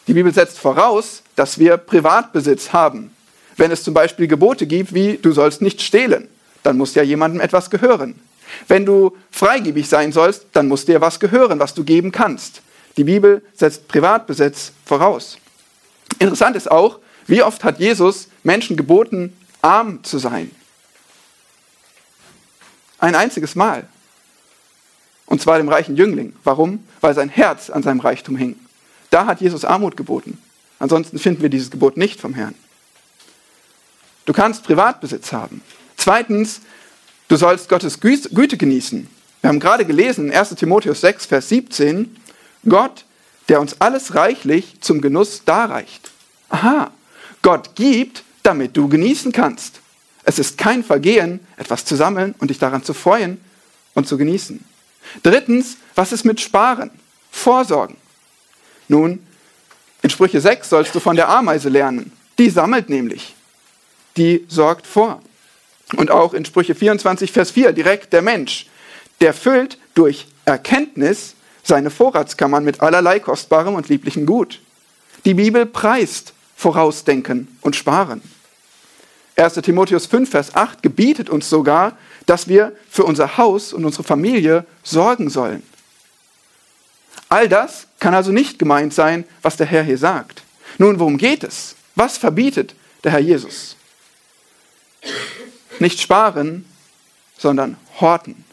die 0.06 0.14
Bibel 0.14 0.32
setzt 0.32 0.58
voraus, 0.58 1.23
dass 1.36 1.58
wir 1.58 1.76
Privatbesitz 1.76 2.72
haben. 2.72 3.14
Wenn 3.56 3.70
es 3.70 3.82
zum 3.82 3.94
Beispiel 3.94 4.26
Gebote 4.26 4.66
gibt, 4.66 4.94
wie 4.94 5.16
du 5.16 5.32
sollst 5.32 5.62
nicht 5.62 5.82
stehlen, 5.82 6.28
dann 6.62 6.76
muss 6.76 6.94
ja 6.94 7.02
jemandem 7.02 7.40
etwas 7.40 7.70
gehören. 7.70 8.20
Wenn 8.68 8.84
du 8.84 9.16
freigebig 9.30 9.88
sein 9.88 10.12
sollst, 10.12 10.46
dann 10.52 10.68
muss 10.68 10.84
dir 10.84 11.00
was 11.00 11.20
gehören, 11.20 11.58
was 11.58 11.74
du 11.74 11.84
geben 11.84 12.12
kannst. 12.12 12.62
Die 12.96 13.04
Bibel 13.04 13.42
setzt 13.54 13.88
Privatbesitz 13.88 14.72
voraus. 14.84 15.38
Interessant 16.18 16.56
ist 16.56 16.70
auch, 16.70 16.98
wie 17.26 17.42
oft 17.42 17.64
hat 17.64 17.80
Jesus 17.80 18.28
Menschen 18.42 18.76
geboten, 18.76 19.36
arm 19.62 20.04
zu 20.04 20.18
sein. 20.18 20.50
Ein 22.98 23.14
einziges 23.14 23.54
Mal. 23.54 23.88
Und 25.26 25.40
zwar 25.40 25.58
dem 25.58 25.68
reichen 25.68 25.96
Jüngling. 25.96 26.34
Warum? 26.44 26.86
Weil 27.00 27.14
sein 27.14 27.28
Herz 27.28 27.70
an 27.70 27.82
seinem 27.82 28.00
Reichtum 28.00 28.36
hing. 28.36 28.56
Da 29.10 29.26
hat 29.26 29.40
Jesus 29.40 29.64
Armut 29.64 29.96
geboten. 29.96 30.38
Ansonsten 30.84 31.18
finden 31.18 31.40
wir 31.40 31.48
dieses 31.48 31.70
Gebot 31.70 31.96
nicht 31.96 32.20
vom 32.20 32.34
Herrn. 32.34 32.54
Du 34.26 34.34
kannst 34.34 34.64
Privatbesitz 34.64 35.32
haben. 35.32 35.62
Zweitens, 35.96 36.60
du 37.28 37.36
sollst 37.36 37.70
Gottes 37.70 38.00
Güte 38.00 38.58
genießen. 38.58 39.08
Wir 39.40 39.48
haben 39.48 39.60
gerade 39.60 39.86
gelesen 39.86 40.26
in 40.26 40.36
1 40.36 40.50
Timotheus 40.56 41.00
6, 41.00 41.24
Vers 41.24 41.48
17, 41.48 42.14
Gott, 42.68 43.06
der 43.48 43.62
uns 43.62 43.80
alles 43.80 44.14
reichlich 44.14 44.78
zum 44.82 45.00
Genuss 45.00 45.46
darreicht. 45.46 46.10
Aha, 46.50 46.90
Gott 47.40 47.76
gibt, 47.76 48.22
damit 48.42 48.76
du 48.76 48.86
genießen 48.86 49.32
kannst. 49.32 49.80
Es 50.24 50.38
ist 50.38 50.58
kein 50.58 50.84
Vergehen, 50.84 51.40
etwas 51.56 51.86
zu 51.86 51.96
sammeln 51.96 52.34
und 52.40 52.48
dich 52.48 52.58
daran 52.58 52.84
zu 52.84 52.92
freuen 52.92 53.40
und 53.94 54.06
zu 54.06 54.18
genießen. 54.18 54.62
Drittens, 55.22 55.78
was 55.94 56.12
ist 56.12 56.26
mit 56.26 56.42
Sparen? 56.42 56.90
Vorsorgen. 57.30 57.96
Nun, 58.88 59.20
in 60.04 60.10
Sprüche 60.10 60.38
6 60.38 60.68
sollst 60.68 60.94
du 60.94 61.00
von 61.00 61.16
der 61.16 61.30
Ameise 61.30 61.70
lernen. 61.70 62.12
Die 62.38 62.50
sammelt 62.50 62.90
nämlich. 62.90 63.34
Die 64.18 64.44
sorgt 64.48 64.86
vor. 64.86 65.22
Und 65.96 66.10
auch 66.10 66.34
in 66.34 66.44
Sprüche 66.44 66.74
24, 66.74 67.32
Vers 67.32 67.50
4 67.52 67.72
direkt 67.72 68.12
der 68.12 68.20
Mensch. 68.20 68.66
Der 69.22 69.32
füllt 69.32 69.78
durch 69.94 70.26
Erkenntnis 70.44 71.36
seine 71.62 71.88
Vorratskammern 71.88 72.64
mit 72.64 72.82
allerlei 72.82 73.18
kostbarem 73.18 73.76
und 73.76 73.88
lieblichem 73.88 74.26
Gut. 74.26 74.60
Die 75.24 75.32
Bibel 75.32 75.64
preist 75.64 76.34
Vorausdenken 76.54 77.56
und 77.62 77.74
Sparen. 77.74 78.20
1. 79.36 79.54
Timotheus 79.54 80.04
5, 80.04 80.28
Vers 80.30 80.54
8 80.54 80.82
gebietet 80.82 81.30
uns 81.30 81.48
sogar, 81.48 81.96
dass 82.26 82.46
wir 82.46 82.76
für 82.90 83.04
unser 83.04 83.38
Haus 83.38 83.72
und 83.72 83.86
unsere 83.86 84.04
Familie 84.04 84.66
sorgen 84.82 85.30
sollen. 85.30 85.62
All 87.28 87.48
das 87.48 87.86
kann 87.98 88.14
also 88.14 88.32
nicht 88.32 88.58
gemeint 88.58 88.94
sein, 88.94 89.24
was 89.42 89.56
der 89.56 89.66
Herr 89.66 89.82
hier 89.82 89.98
sagt. 89.98 90.42
Nun, 90.78 90.98
worum 90.98 91.18
geht 91.18 91.44
es? 91.44 91.76
Was 91.94 92.18
verbietet 92.18 92.74
der 93.02 93.12
Herr 93.12 93.20
Jesus? 93.20 93.76
Nicht 95.78 96.00
sparen, 96.00 96.64
sondern 97.38 97.76
horten. 98.00 98.44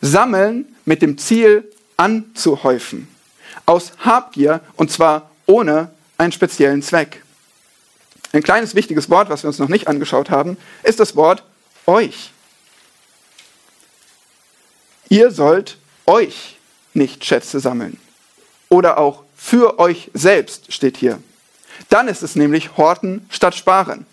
Sammeln 0.00 0.76
mit 0.84 1.02
dem 1.02 1.18
Ziel 1.18 1.70
anzuhäufen. 1.96 3.08
Aus 3.66 3.92
Habgier 3.98 4.60
und 4.76 4.90
zwar 4.90 5.30
ohne 5.46 5.90
einen 6.16 6.32
speziellen 6.32 6.82
Zweck. 6.82 7.22
Ein 8.32 8.42
kleines 8.42 8.74
wichtiges 8.74 9.08
Wort, 9.08 9.30
was 9.30 9.42
wir 9.42 9.48
uns 9.48 9.58
noch 9.58 9.68
nicht 9.68 9.88
angeschaut 9.88 10.30
haben, 10.30 10.58
ist 10.82 11.00
das 11.00 11.16
Wort 11.16 11.42
euch. 11.86 12.30
Ihr 15.08 15.30
sollt 15.30 15.78
euch 16.06 16.57
nicht 16.98 17.24
Schätze 17.24 17.60
sammeln. 17.60 17.98
Oder 18.68 18.98
auch 18.98 19.22
für 19.36 19.78
euch 19.78 20.10
selbst 20.12 20.72
steht 20.72 20.96
hier. 20.96 21.20
Dann 21.88 22.08
ist 22.08 22.22
es 22.22 22.36
nämlich 22.36 22.76
Horten 22.76 23.26
statt 23.30 23.54
Sparen. 23.54 24.04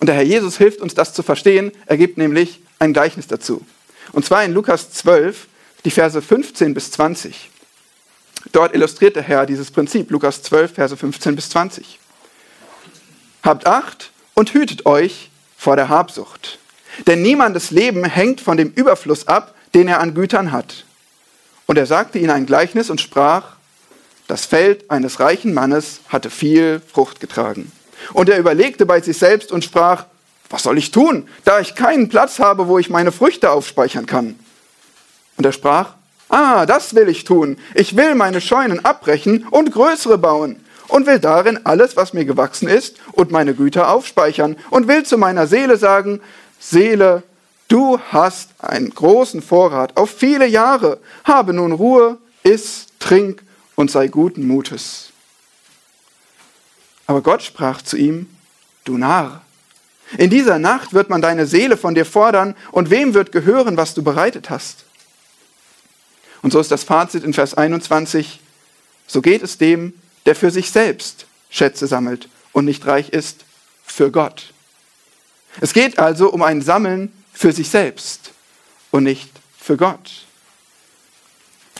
Und 0.00 0.08
der 0.08 0.16
Herr 0.16 0.24
Jesus 0.24 0.58
hilft 0.58 0.80
uns, 0.80 0.94
das 0.94 1.14
zu 1.14 1.22
verstehen. 1.22 1.72
Er 1.86 1.96
gibt 1.96 2.18
nämlich 2.18 2.60
ein 2.78 2.92
Gleichnis 2.92 3.28
dazu. 3.28 3.64
Und 4.12 4.24
zwar 4.24 4.44
in 4.44 4.52
Lukas 4.52 4.90
12, 4.90 5.46
die 5.84 5.90
Verse 5.90 6.20
15 6.20 6.74
bis 6.74 6.90
20. 6.90 7.50
Dort 8.50 8.74
illustriert 8.74 9.16
der 9.16 9.22
Herr 9.22 9.46
dieses 9.46 9.70
Prinzip. 9.70 10.10
Lukas 10.10 10.42
12, 10.42 10.74
Verse 10.74 10.96
15 10.96 11.36
bis 11.36 11.48
20. 11.50 11.98
Habt 13.44 13.66
Acht 13.66 14.10
und 14.34 14.52
hütet 14.52 14.84
euch 14.86 15.30
vor 15.56 15.76
der 15.76 15.88
Habsucht. 15.88 16.58
Denn 17.06 17.22
niemandes 17.22 17.70
Leben 17.70 18.04
hängt 18.04 18.40
von 18.40 18.56
dem 18.56 18.72
Überfluss 18.72 19.28
ab, 19.28 19.54
den 19.74 19.88
er 19.88 20.00
an 20.00 20.14
Gütern 20.14 20.52
hat. 20.52 20.84
Und 21.66 21.78
er 21.78 21.86
sagte 21.86 22.18
ihnen 22.18 22.30
ein 22.30 22.46
Gleichnis 22.46 22.90
und 22.90 23.00
sprach, 23.00 23.56
das 24.28 24.46
Feld 24.46 24.90
eines 24.90 25.20
reichen 25.20 25.54
Mannes 25.54 26.00
hatte 26.08 26.30
viel 26.30 26.80
Frucht 26.92 27.20
getragen. 27.20 27.70
Und 28.12 28.28
er 28.28 28.38
überlegte 28.38 28.86
bei 28.86 29.00
sich 29.00 29.18
selbst 29.18 29.52
und 29.52 29.64
sprach, 29.64 30.06
was 30.50 30.64
soll 30.64 30.78
ich 30.78 30.90
tun, 30.90 31.28
da 31.44 31.60
ich 31.60 31.74
keinen 31.74 32.08
Platz 32.08 32.38
habe, 32.38 32.68
wo 32.68 32.78
ich 32.78 32.90
meine 32.90 33.12
Früchte 33.12 33.50
aufspeichern 33.50 34.06
kann? 34.06 34.38
Und 35.36 35.46
er 35.46 35.52
sprach, 35.52 35.94
ah, 36.28 36.66
das 36.66 36.94
will 36.94 37.08
ich 37.08 37.24
tun. 37.24 37.58
Ich 37.74 37.96
will 37.96 38.14
meine 38.14 38.40
Scheunen 38.40 38.84
abbrechen 38.84 39.46
und 39.50 39.72
größere 39.72 40.18
bauen 40.18 40.62
und 40.88 41.06
will 41.06 41.18
darin 41.18 41.60
alles, 41.64 41.96
was 41.96 42.12
mir 42.12 42.24
gewachsen 42.24 42.68
ist, 42.68 42.98
und 43.12 43.30
meine 43.30 43.54
Güter 43.54 43.90
aufspeichern 43.90 44.56
und 44.70 44.88
will 44.88 45.04
zu 45.04 45.16
meiner 45.16 45.46
Seele 45.46 45.76
sagen, 45.76 46.20
Seele, 46.60 47.22
du 47.72 47.98
hast 48.10 48.50
einen 48.58 48.90
großen 48.90 49.40
Vorrat 49.40 49.96
auf 49.96 50.10
viele 50.10 50.46
Jahre, 50.46 51.00
habe 51.24 51.54
nun 51.54 51.72
Ruhe, 51.72 52.18
iss, 52.42 52.86
trink 52.98 53.42
und 53.76 53.90
sei 53.90 54.08
guten 54.08 54.46
Mutes. 54.46 55.08
Aber 57.06 57.22
Gott 57.22 57.42
sprach 57.42 57.80
zu 57.80 57.96
ihm, 57.96 58.28
du 58.84 58.98
Narr, 58.98 59.40
in 60.18 60.28
dieser 60.28 60.58
Nacht 60.58 60.92
wird 60.92 61.08
man 61.08 61.22
deine 61.22 61.46
Seele 61.46 61.78
von 61.78 61.94
dir 61.94 62.04
fordern, 62.04 62.54
und 62.70 62.90
wem 62.90 63.14
wird 63.14 63.32
gehören, 63.32 63.78
was 63.78 63.94
du 63.94 64.02
bereitet 64.02 64.50
hast? 64.50 64.84
Und 66.42 66.52
so 66.52 66.60
ist 66.60 66.70
das 66.70 66.84
Fazit 66.84 67.24
in 67.24 67.32
Vers 67.32 67.54
21, 67.54 68.40
so 69.06 69.22
geht 69.22 69.42
es 69.42 69.56
dem, 69.56 69.94
der 70.26 70.34
für 70.34 70.50
sich 70.50 70.70
selbst 70.70 71.26
Schätze 71.48 71.86
sammelt 71.86 72.28
und 72.52 72.66
nicht 72.66 72.86
reich 72.86 73.08
ist 73.08 73.46
für 73.82 74.10
Gott. 74.10 74.52
Es 75.62 75.72
geht 75.72 75.98
also 75.98 76.30
um 76.30 76.42
ein 76.42 76.60
Sammeln 76.60 77.12
für 77.32 77.52
sich 77.52 77.68
selbst 77.68 78.32
und 78.90 79.04
nicht 79.04 79.30
für 79.58 79.76
Gott. 79.76 80.26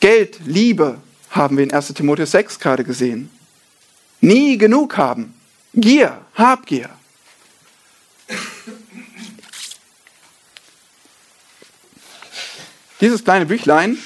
Geld, 0.00 0.40
Liebe 0.44 1.00
haben 1.30 1.56
wir 1.56 1.64
in 1.64 1.72
1 1.72 1.94
Timotheus 1.94 2.32
6 2.32 2.58
gerade 2.58 2.84
gesehen. 2.84 3.30
Nie 4.20 4.58
genug 4.58 4.96
haben. 4.96 5.34
Gier, 5.74 6.20
Habgier. 6.34 6.90
Dieses 13.00 13.24
kleine 13.24 13.46
Büchlein 13.46 13.98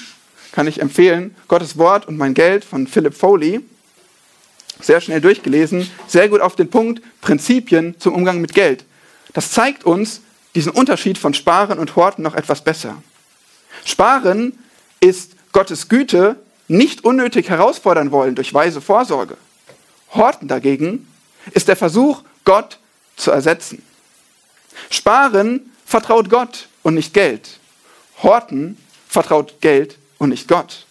kann 0.51 0.67
ich 0.67 0.81
empfehlen, 0.81 1.35
Gottes 1.47 1.77
Wort 1.77 2.07
und 2.07 2.17
mein 2.17 2.33
Geld 2.33 2.65
von 2.65 2.87
Philip 2.87 3.13
Foley 3.13 3.61
sehr 4.81 5.01
schnell 5.01 5.21
durchgelesen, 5.21 5.89
sehr 6.07 6.29
gut 6.29 6.41
auf 6.41 6.55
den 6.55 6.69
Punkt, 6.69 7.01
Prinzipien 7.21 7.99
zum 7.99 8.13
Umgang 8.13 8.41
mit 8.41 8.53
Geld. 8.53 8.85
Das 9.33 9.51
zeigt 9.51 9.83
uns 9.83 10.21
diesen 10.57 10.71
Unterschied 10.71 11.19
von 11.19 11.35
Sparen 11.35 11.77
und 11.77 11.95
Horten 11.95 12.23
noch 12.23 12.33
etwas 12.33 12.63
besser. 12.63 13.03
Sparen 13.85 14.57
ist 14.99 15.33
Gottes 15.51 15.87
Güte 15.87 16.35
nicht 16.67 17.03
unnötig 17.03 17.49
herausfordern 17.49 18.09
wollen 18.09 18.33
durch 18.33 18.55
weise 18.55 18.81
Vorsorge. 18.81 19.37
Horten 20.15 20.47
dagegen 20.47 21.07
ist 21.51 21.67
der 21.67 21.75
Versuch, 21.75 22.23
Gott 22.43 22.79
zu 23.17 23.29
ersetzen. 23.29 23.83
Sparen 24.89 25.71
vertraut 25.85 26.27
Gott 26.31 26.69
und 26.81 26.95
nicht 26.95 27.13
Geld. 27.13 27.59
Horten 28.23 28.79
vertraut 29.07 29.61
Geld 29.61 29.99
und 30.17 30.29
nicht 30.29 30.47
Gott. 30.47 30.87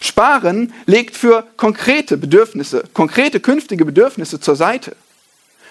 Sparen 0.00 0.72
legt 0.86 1.16
für 1.16 1.44
konkrete 1.56 2.16
Bedürfnisse, 2.16 2.84
konkrete 2.94 3.40
künftige 3.40 3.84
Bedürfnisse 3.84 4.38
zur 4.38 4.54
Seite. 4.54 4.94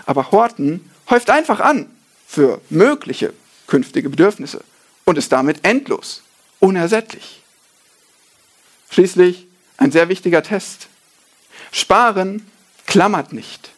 Aber 0.06 0.32
Horten 0.32 0.92
häuft 1.10 1.30
einfach 1.30 1.62
an 1.62 1.90
für 2.28 2.62
mögliche 2.70 3.34
künftige 3.66 4.10
Bedürfnisse 4.10 4.64
und 5.06 5.18
ist 5.18 5.32
damit 5.32 5.64
endlos, 5.64 6.22
unersättlich. 6.60 7.42
Schließlich 8.90 9.48
ein 9.78 9.92
sehr 9.92 10.10
wichtiger 10.10 10.44
Test. 10.44 10.88
Sparen 11.72 12.46
klammert 12.86 13.34
nicht. 13.34 13.72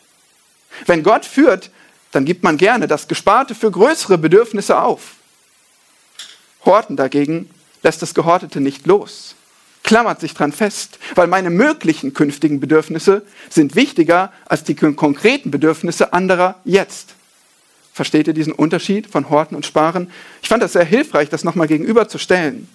Wenn 0.85 1.03
Gott 1.03 1.25
führt, 1.25 1.71
dann 2.11 2.25
gibt 2.25 2.43
man 2.43 2.57
gerne 2.57 2.87
das 2.87 3.07
Gesparte 3.07 3.53
für 3.53 3.69
größere 3.69 4.17
Bedürfnisse 4.17 4.79
auf. 4.79 5.15
Horten 6.65 6.95
dagegen 6.95 7.49
lässt 7.83 8.01
das 8.01 8.13
Gehortete 8.13 8.59
nicht 8.59 8.85
los, 8.87 9.35
klammert 9.83 10.19
sich 10.19 10.33
dran 10.33 10.51
fest, 10.51 10.99
weil 11.15 11.27
meine 11.27 11.49
möglichen 11.49 12.13
künftigen 12.13 12.59
Bedürfnisse 12.59 13.25
sind 13.49 13.75
wichtiger 13.75 14.33
als 14.45 14.63
die 14.63 14.75
konkreten 14.75 15.51
Bedürfnisse 15.51 16.13
anderer 16.13 16.59
jetzt. 16.65 17.15
Versteht 17.99 18.27
ihr 18.27 18.33
diesen 18.33 18.53
Unterschied 18.53 19.07
von 19.07 19.29
Horten 19.29 19.57
und 19.57 19.65
Sparen? 19.65 20.09
Ich 20.41 20.47
fand 20.47 20.63
das 20.63 20.71
sehr 20.71 20.85
hilfreich, 20.85 21.27
das 21.27 21.43
nochmal 21.43 21.67
gegenüberzustellen. 21.67 22.69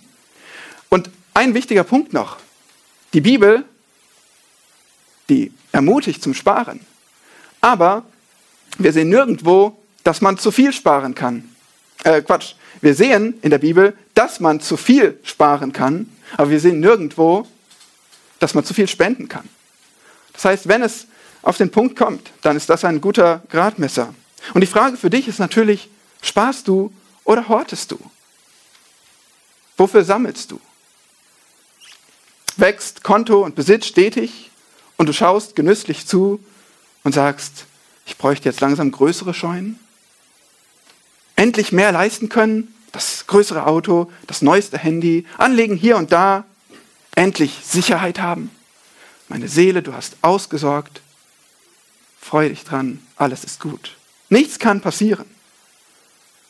Und 0.91 1.09
ein 1.33 1.55
wichtiger 1.55 1.83
Punkt 1.83 2.13
noch. 2.13 2.37
Die 3.15 3.23
Bibel, 3.23 3.65
die 5.31 5.51
ermutigt 5.73 6.23
zum 6.23 6.35
Sparen. 6.35 6.81
Aber 7.63 8.05
wir 8.77 8.93
sehen 8.93 9.09
nirgendwo, 9.09 9.83
dass 10.03 10.21
man 10.21 10.37
zu 10.37 10.51
viel 10.51 10.75
sparen 10.75 11.15
kann. 11.15 11.49
Äh, 12.03 12.21
Quatsch. 12.21 12.57
Wir 12.83 12.95
sehen 12.95 13.39
in 13.41 13.49
der 13.49 13.57
Bibel, 13.57 13.97
dass 14.13 14.41
man 14.41 14.61
zu 14.61 14.77
viel 14.77 15.19
sparen 15.23 15.73
kann, 15.73 16.07
aber 16.37 16.51
wir 16.51 16.61
sehen 16.61 16.81
nirgendwo, 16.81 17.47
dass 18.41 18.53
man 18.53 18.67
zu 18.67 18.75
viel 18.75 18.89
spenden 18.89 19.31
kann. 19.31 19.49
Das 20.35 20.45
heißt, 20.45 20.69
wenn 20.69 20.83
es 20.83 21.07
auf 21.41 21.57
den 21.57 21.71
Punkt 21.71 21.97
kommt, 21.97 22.31
dann 22.43 22.59
ist 22.59 22.69
das 22.69 22.85
ein 22.85 23.01
guter 23.01 23.43
Gradmesser. 23.49 24.13
Und 24.53 24.61
die 24.61 24.67
Frage 24.67 24.97
für 24.97 25.11
dich 25.11 25.29
ist 25.29 25.39
natürlich, 25.39 25.89
sparst 26.21 26.69
du 26.69 26.93
oder 27.25 27.49
hortest 27.49 27.91
du? 27.91 27.99
Wofür 29.77 30.05
sammelst 30.05 30.51
du? 30.51 30.61
Wächst 32.57 33.03
Konto 33.03 33.43
und 33.43 33.55
Besitz 33.55 33.87
stetig 33.87 34.51
und 34.97 35.09
du 35.09 35.13
schaust 35.13 35.57
genüsslich 35.57 36.07
zu 36.07 36.39
und 37.03 37.13
sagst, 37.13 37.65
ich 38.07 38.19
bräuchte 38.19 38.49
jetzt 38.49 38.61
langsam 38.61 38.93
größere 38.93 39.35
Scheunen? 39.35 39.81
Endlich 41.37 41.73
mehr 41.73 41.91
leisten 41.91 42.29
können? 42.29 42.75
Das 42.93 43.27
größere 43.27 43.67
Auto, 43.67 44.13
das 44.29 44.41
neueste 44.41 44.79
Handy, 44.79 45.27
anlegen 45.37 45.77
hier 45.77 45.97
und 45.97 46.13
da, 46.13 46.45
endlich 47.17 47.59
Sicherheit 47.65 48.21
haben? 48.21 48.51
Meine 49.29 49.49
Seele, 49.49 49.83
du 49.83 49.95
hast 49.95 50.17
ausgesorgt. 50.23 51.01
Freu 52.21 52.49
dich 52.49 52.63
dran, 52.63 53.05
alles 53.17 53.43
ist 53.43 53.59
gut. 53.59 53.97
Nichts 54.29 54.59
kann 54.59 54.81
passieren. 54.81 55.27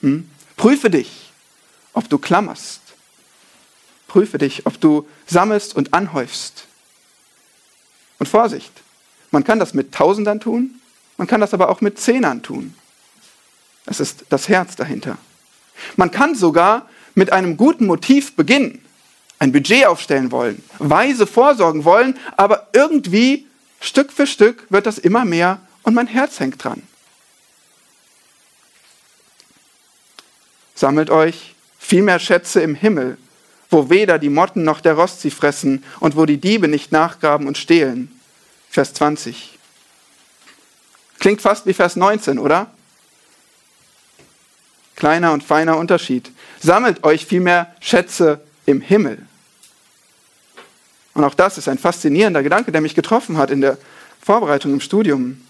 Hm? 0.01 0.29
Prüfe 0.57 0.91
dich, 0.91 1.33
ob 1.93 2.09
du 2.09 2.19
klammerst. 2.19 2.81
Prüfe 4.09 4.39
dich, 4.39 4.67
ob 4.67 4.81
du 4.81 5.09
sammelst 5.27 5.75
und 5.75 5.93
anhäufst. 5.93 6.67
Und 8.19 8.29
Vorsicht, 8.29 8.73
man 9.31 9.45
kann 9.45 9.59
das 9.59 9.75
mit 9.75 9.93
Tausendern 9.93 10.41
tun, 10.41 10.81
man 11.17 11.27
kann 11.27 11.41
das 11.41 11.55
aber 11.55 11.69
auch 11.69 11.81
mit 11.81 11.99
Zehnern 11.99 12.43
tun. 12.43 12.75
Das 13.87 14.01
ist 14.01 14.25
das 14.29 14.49
Herz 14.49 14.77
dahinter. 14.77 15.19
Man 15.97 16.11
kann 16.11 16.35
sogar 16.35 16.89
mit 17.15 17.33
einem 17.33 17.57
guten 17.57 17.87
Motiv 17.87 18.37
beginnen, 18.37 18.85
ein 19.39 19.53
Budget 19.53 19.87
aufstellen 19.87 20.31
wollen, 20.31 20.63
weise 20.79 21.27
vorsorgen 21.27 21.85
wollen, 21.85 22.19
aber 22.37 22.69
irgendwie 22.73 23.47
Stück 23.81 24.13
für 24.13 24.27
Stück 24.27 24.67
wird 24.71 24.87
das 24.87 24.99
immer 24.99 25.25
mehr 25.25 25.61
und 25.83 25.95
mein 25.95 26.07
Herz 26.07 26.41
hängt 26.41 26.63
dran. 26.63 26.83
Sammelt 30.75 31.11
euch 31.11 31.55
viel 31.79 32.03
mehr 32.03 32.19
Schätze 32.19 32.61
im 32.61 32.75
Himmel, 32.75 33.19
wo 33.71 33.91
weder 33.91 34.19
die 34.19 34.29
Motten 34.29 34.65
noch 34.65 34.81
der 34.81 34.95
Rost 34.95 35.21
sie 35.21 35.31
fressen 35.31 35.85
und 36.01 36.17
wo 36.17 36.27
die 36.27 36.39
Diebe 36.39 36.69
nicht 36.69 36.93
nachgraben 36.93 37.47
und 37.47 37.59
stehlen. 37.59 38.21
Vers 38.71 38.95
20. 38.95 39.59
Klingt 41.21 41.41
fast 41.41 41.67
wie 41.67 41.75
Vers 41.75 41.97
19, 41.97 42.39
oder? 42.39 42.71
Kleiner 44.97 45.33
und 45.33 45.43
feiner 45.43 45.77
Unterschied. 45.77 46.31
Sammelt 46.61 47.05
euch 47.05 47.27
vielmehr 47.27 47.75
Schätze 47.81 48.41
im 48.67 48.81
Himmel. 48.81 49.27
Und 51.15 51.25
auch 51.25 51.35
das 51.35 51.59
ist 51.59 51.69
ein 51.69 51.79
faszinierender 51.79 52.43
Gedanke, 52.43 52.73
der 52.73 52.81
mich 52.81 52.95
getroffen 52.95 53.39
hat 53.39 53.51
in 53.51 53.61
der 53.61 53.79
Vorbereitung 54.21 54.73
im 54.73 54.81
Studium. 54.81 55.47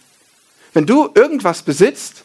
Wenn 0.74 0.87
du 0.87 1.10
irgendwas 1.14 1.62
besitzt, 1.62 2.24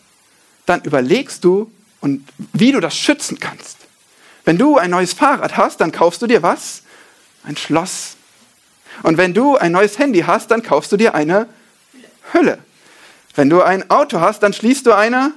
dann 0.65 0.81
überlegst 0.81 1.43
du, 1.43 1.71
und 2.01 2.27
wie 2.53 2.71
du 2.71 2.79
das 2.79 2.95
schützen 2.95 3.39
kannst. 3.39 3.77
Wenn 4.45 4.57
du 4.57 4.77
ein 4.77 4.91
neues 4.91 5.13
Fahrrad 5.13 5.57
hast, 5.57 5.81
dann 5.81 5.91
kaufst 5.91 6.21
du 6.21 6.27
dir 6.27 6.41
was? 6.41 6.83
Ein 7.43 7.57
Schloss. 7.57 8.15
Und 9.03 9.17
wenn 9.17 9.33
du 9.33 9.57
ein 9.57 9.71
neues 9.71 9.99
Handy 9.99 10.21
hast, 10.21 10.51
dann 10.51 10.63
kaufst 10.63 10.91
du 10.91 10.97
dir 10.97 11.13
eine 11.15 11.47
Hülle. 12.33 12.59
Wenn 13.35 13.49
du 13.49 13.61
ein 13.61 13.89
Auto 13.89 14.19
hast, 14.19 14.43
dann 14.43 14.53
schließt 14.53 14.85
du 14.85 14.93
eine 14.93 15.33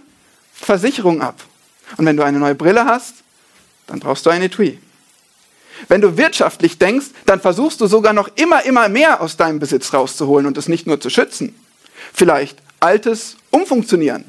Versicherung 0.52 1.20
ab. 1.20 1.42
Und 1.96 2.06
wenn 2.06 2.16
du 2.16 2.22
eine 2.22 2.38
neue 2.38 2.54
Brille 2.54 2.86
hast, 2.86 3.16
dann 3.86 4.00
brauchst 4.00 4.24
du 4.26 4.30
ein 4.30 4.42
Etui. 4.42 4.78
Wenn 5.88 6.00
du 6.00 6.16
wirtschaftlich 6.16 6.78
denkst, 6.78 7.06
dann 7.26 7.40
versuchst 7.40 7.80
du 7.80 7.86
sogar 7.86 8.12
noch 8.12 8.30
immer, 8.36 8.64
immer 8.64 8.88
mehr 8.88 9.20
aus 9.20 9.36
deinem 9.36 9.58
Besitz 9.58 9.92
rauszuholen 9.92 10.46
und 10.46 10.56
es 10.56 10.68
nicht 10.68 10.86
nur 10.86 11.00
zu 11.00 11.10
schützen. 11.10 11.54
Vielleicht 12.12 12.58
Altes 12.80 13.36
umfunktionieren, 13.50 14.24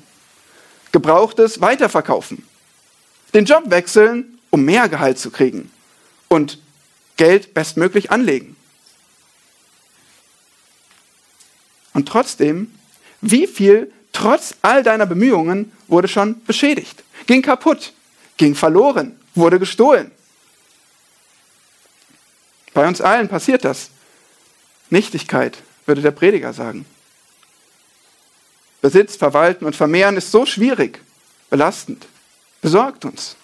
Gebrauchtes 0.93 1.59
weiterverkaufen, 1.59 2.47
den 3.33 3.43
Job 3.43 3.63
wechseln, 3.65 4.39
um 4.49 4.63
mehr 4.63 4.87
Gehalt 4.87 5.19
zu 5.19 5.29
kriegen 5.29 5.69
und 6.29 6.59
Geld 7.17 7.53
bestmöglich 7.53 8.11
anlegen. 8.11 8.55
Und 11.93 12.07
trotzdem 12.07 12.71
wie 13.25 13.47
viel 13.47 13.89
trotz 14.11 14.55
all 14.61 14.83
deiner 14.83 15.05
Bemühungen 15.05 15.71
wurde 15.87 16.09
schon 16.09 16.43
beschädigt, 16.43 17.05
ging 17.25 17.41
kaputt, 17.41 17.93
ging 18.35 18.53
verloren, 18.53 19.17
wurde 19.33 19.59
gestohlen? 19.59 20.11
Bei 22.73 22.85
uns 22.85 22.99
allen 22.99 23.29
passiert 23.29 23.63
das. 23.63 23.91
Nichtigkeit, 24.89 25.57
würde 25.85 26.01
der 26.01 26.11
Prediger 26.11 26.51
sagen. 26.51 26.85
Besitz, 28.83 29.15
verwalten 29.15 29.65
und 29.65 29.77
vermehren 29.77 30.17
ist 30.17 30.29
so 30.29 30.45
schwierig, 30.45 30.99
belastend, 31.49 32.05
besorgt 32.61 33.05
uns. 33.05 33.37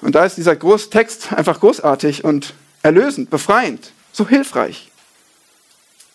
Und 0.00 0.14
da 0.14 0.24
ist 0.24 0.36
dieser 0.36 0.54
Großtext 0.54 1.32
einfach 1.32 1.58
großartig 1.58 2.22
und 2.22 2.54
erlösend, 2.84 3.30
befreiend, 3.30 3.90
so 4.12 4.28
hilfreich. 4.28 4.92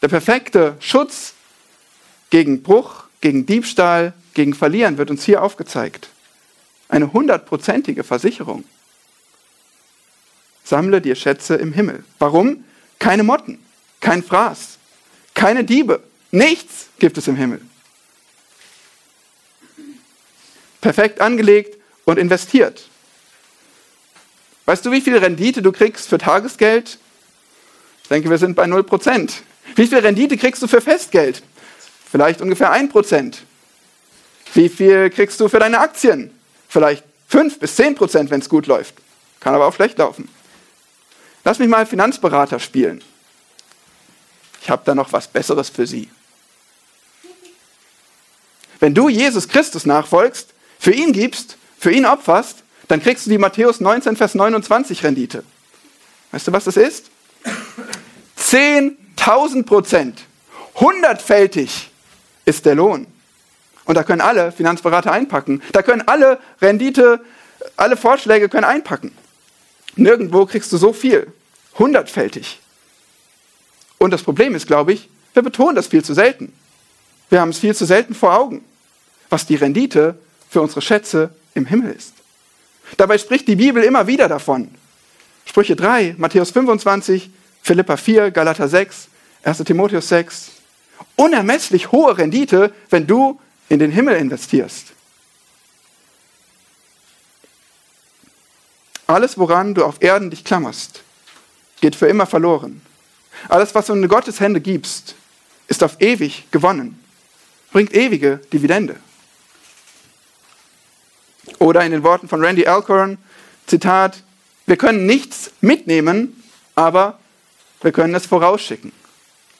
Der 0.01 0.07
perfekte 0.07 0.77
Schutz 0.79 1.33
gegen 2.29 2.63
Bruch, 2.63 3.03
gegen 3.19 3.45
Diebstahl, 3.45 4.13
gegen 4.33 4.53
Verlieren 4.53 4.97
wird 4.97 5.11
uns 5.11 5.25
hier 5.25 5.43
aufgezeigt. 5.43 6.07
Eine 6.87 7.11
hundertprozentige 7.11 8.05
Versicherung. 8.05 8.63
Sammle 10.63 11.01
dir 11.01 11.15
Schätze 11.15 11.55
im 11.55 11.73
Himmel. 11.73 12.05
Warum? 12.19 12.63
Keine 12.99 13.23
Motten, 13.23 13.59
kein 13.99 14.23
Fraß, 14.23 14.77
keine 15.33 15.65
Diebe, 15.65 16.01
nichts 16.31 16.87
gibt 16.99 17.17
es 17.17 17.27
im 17.27 17.35
Himmel. 17.35 17.61
Perfekt 20.81 21.21
angelegt 21.21 21.77
und 22.05 22.17
investiert. 22.17 22.89
Weißt 24.65 24.85
du, 24.85 24.91
wie 24.91 25.01
viel 25.01 25.17
Rendite 25.17 25.61
du 25.61 25.71
kriegst 25.71 26.07
für 26.07 26.17
Tagesgeld? 26.17 26.99
Ich 28.03 28.09
denke, 28.09 28.29
wir 28.29 28.37
sind 28.37 28.55
bei 28.55 28.65
0%. 28.65 29.31
Wie 29.75 29.87
viel 29.87 29.99
Rendite 29.99 30.37
kriegst 30.37 30.61
du 30.61 30.67
für 30.67 30.81
Festgeld? 30.81 31.43
Vielleicht 32.11 32.41
ungefähr 32.41 32.71
1%. 32.71 33.35
Wie 34.53 34.69
viel 34.69 35.09
kriegst 35.09 35.39
du 35.39 35.47
für 35.47 35.59
deine 35.59 35.79
Aktien? 35.79 36.31
Vielleicht 36.67 37.03
5 37.27 37.59
bis 37.59 37.75
10 37.75 37.95
Prozent, 37.95 38.31
wenn 38.31 38.41
es 38.41 38.49
gut 38.49 38.67
läuft. 38.67 38.95
Kann 39.39 39.53
aber 39.53 39.67
auch 39.67 39.75
schlecht 39.75 39.97
laufen. 39.97 40.29
Lass 41.43 41.59
mich 41.59 41.67
mal 41.67 41.85
Finanzberater 41.85 42.59
spielen. 42.59 43.03
Ich 44.61 44.69
habe 44.69 44.81
da 44.85 44.93
noch 44.93 45.13
was 45.13 45.27
Besseres 45.27 45.69
für 45.69 45.87
Sie. 45.87 46.09
Wenn 48.79 48.93
du 48.93 49.09
Jesus 49.09 49.47
Christus 49.47 49.85
nachfolgst, 49.85 50.53
für 50.79 50.91
ihn 50.91 51.11
gibst, 51.11 51.57
für 51.77 51.91
ihn 51.91 52.05
opferst, 52.05 52.63
dann 52.87 53.01
kriegst 53.01 53.25
du 53.25 53.29
die 53.29 53.37
Matthäus 53.37 53.79
19, 53.79 54.15
Vers 54.15 54.35
29 54.35 55.03
Rendite. 55.03 55.43
Weißt 56.31 56.47
du, 56.47 56.51
was 56.51 56.63
das 56.63 56.77
ist? 56.77 57.11
10.000 58.37 59.63
Prozent. 59.65 60.21
Hundertfältig 60.75 61.91
ist 62.45 62.65
der 62.65 62.75
Lohn. 62.75 63.07
Und 63.85 63.95
da 63.95 64.03
können 64.03 64.21
alle 64.21 64.51
Finanzberater 64.51 65.11
einpacken. 65.11 65.61
Da 65.71 65.81
können 65.81 66.03
alle 66.07 66.39
Rendite, 66.61 67.19
alle 67.75 67.97
Vorschläge 67.97 68.49
können 68.49 68.63
einpacken. 68.63 69.11
Nirgendwo 69.95 70.45
kriegst 70.45 70.71
du 70.71 70.77
so 70.77 70.93
viel. 70.93 71.31
Hundertfältig. 71.77 72.59
Und 73.97 74.11
das 74.11 74.23
Problem 74.23 74.55
ist, 74.55 74.67
glaube 74.67 74.93
ich, 74.93 75.09
wir 75.33 75.43
betonen 75.43 75.75
das 75.75 75.87
viel 75.87 76.03
zu 76.03 76.13
selten. 76.13 76.53
Wir 77.29 77.41
haben 77.41 77.49
es 77.49 77.59
viel 77.59 77.75
zu 77.75 77.85
selten 77.85 78.15
vor 78.15 78.35
Augen, 78.35 78.63
was 79.29 79.45
die 79.45 79.55
Rendite 79.55 80.17
für 80.49 80.61
unsere 80.61 80.81
Schätze 80.81 81.29
im 81.53 81.65
Himmel 81.65 81.91
ist. 81.91 82.13
Dabei 82.97 83.17
spricht 83.17 83.47
die 83.47 83.55
Bibel 83.55 83.83
immer 83.83 84.07
wieder 84.07 84.27
davon. 84.27 84.69
Sprüche 85.45 85.75
3, 85.75 86.15
Matthäus 86.17 86.51
25, 86.51 87.29
Philippa 87.61 87.97
4, 87.97 88.31
Galater 88.31 88.67
6, 88.67 89.07
1 89.43 89.57
Timotheus 89.59 90.09
6. 90.09 90.51
Unermesslich 91.15 91.91
hohe 91.91 92.17
Rendite, 92.17 92.73
wenn 92.89 93.05
du 93.05 93.39
in 93.67 93.79
den 93.79 93.91
Himmel 93.91 94.15
investierst. 94.15 94.87
Alles, 99.05 99.37
woran 99.37 99.73
du 99.73 99.85
auf 99.85 100.01
Erden 100.01 100.29
dich 100.29 100.43
klammerst, 100.43 101.01
geht 101.81 101.95
für 101.95 102.07
immer 102.07 102.25
verloren. 102.25 102.81
Alles, 103.47 103.73
was 103.73 103.87
du 103.87 103.93
in 103.93 104.07
Gottes 104.07 104.39
Hände 104.39 104.61
gibst, 104.61 105.15
ist 105.67 105.83
auf 105.83 105.99
ewig 105.99 106.47
gewonnen, 106.51 106.99
bringt 107.71 107.93
ewige 107.93 108.38
Dividende. 108.51 108.95
Oder 111.60 111.84
in 111.84 111.91
den 111.91 112.03
Worten 112.03 112.27
von 112.27 112.43
Randy 112.43 112.67
Alcorn, 112.67 113.17
Zitat, 113.67 114.23
wir 114.65 114.77
können 114.77 115.05
nichts 115.05 115.51
mitnehmen, 115.62 116.43
aber 116.75 117.19
wir 117.82 117.91
können 117.91 118.15
es 118.15 118.25
vorausschicken. 118.25 118.91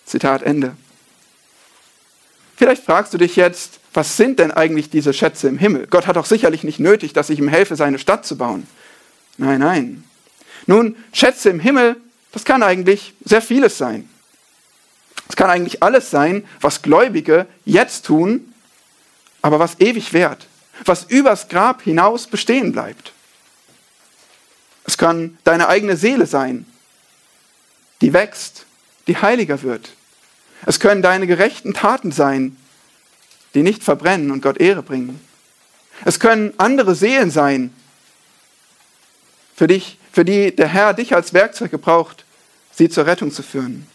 Zitat 0.06 0.44
Ende. 0.44 0.76
Vielleicht 2.56 2.84
fragst 2.84 3.14
du 3.14 3.18
dich 3.18 3.36
jetzt, 3.36 3.80
was 3.94 4.18
sind 4.18 4.40
denn 4.40 4.52
eigentlich 4.52 4.90
diese 4.90 5.14
Schätze 5.14 5.48
im 5.48 5.58
Himmel? 5.58 5.88
Gott 5.88 6.08
hat 6.08 6.16
doch 6.16 6.26
sicherlich 6.26 6.64
nicht 6.64 6.80
nötig, 6.80 7.14
dass 7.14 7.30
ich 7.30 7.40
ihm 7.40 7.48
helfe, 7.48 7.76
seine 7.76 8.00
Stadt 8.00 8.26
zu 8.26 8.38
bauen. 8.38 8.68
Nein, 9.38 9.60
nein. 9.60 10.04
Nun, 10.68 10.96
Schätze 11.14 11.50
im 11.50 11.60
Himmel, 11.60 11.96
das 12.32 12.46
kann 12.46 12.62
eigentlich 12.62 13.14
sehr 13.24 13.42
vieles 13.42 13.78
sein. 13.78 14.10
Es 15.30 15.36
kann 15.36 15.50
eigentlich 15.50 15.82
alles 15.82 16.10
sein, 16.10 16.46
was 16.60 16.82
Gläubige 16.82 17.48
jetzt 17.64 18.06
tun, 18.06 18.54
aber 19.42 19.60
was 19.60 19.80
ewig 19.80 20.12
währt 20.12 20.50
was 20.86 21.04
übers 21.06 21.48
Grab 21.50 21.82
hinaus 21.82 22.28
bestehen 22.28 22.72
bleibt. 22.72 23.14
Es 24.86 24.98
kann 24.98 25.38
deine 25.44 25.68
eigene 25.68 25.98
Seele 25.98 26.26
sein, 26.26 26.66
die 28.02 28.14
wächst, 28.14 28.66
die 29.08 29.18
heiliger 29.18 29.62
wird. 29.62 29.92
Es 30.66 30.80
können 30.80 31.02
deine 31.02 31.28
gerechten 31.28 31.74
Taten 31.74 32.12
sein, 32.12 32.58
die 33.54 33.64
nicht 33.64 33.84
verbrennen 33.84 34.32
und 34.32 34.42
Gott 34.42 34.60
Ehre 34.60 34.84
bringen. 34.84 35.20
Es 36.06 36.20
können 36.20 36.54
andere 36.58 36.96
Seelen 36.96 37.32
sein, 37.32 37.74
für, 39.56 39.68
dich, 39.68 39.98
für 40.12 40.24
die 40.24 40.56
der 40.56 40.68
Herr 40.68 40.94
dich 40.94 41.14
als 41.14 41.34
Werkzeug 41.34 41.72
gebraucht, 41.72 42.24
sie 42.72 42.90
zur 42.90 43.06
Rettung 43.06 43.32
zu 43.32 43.44
führen. 43.44 43.88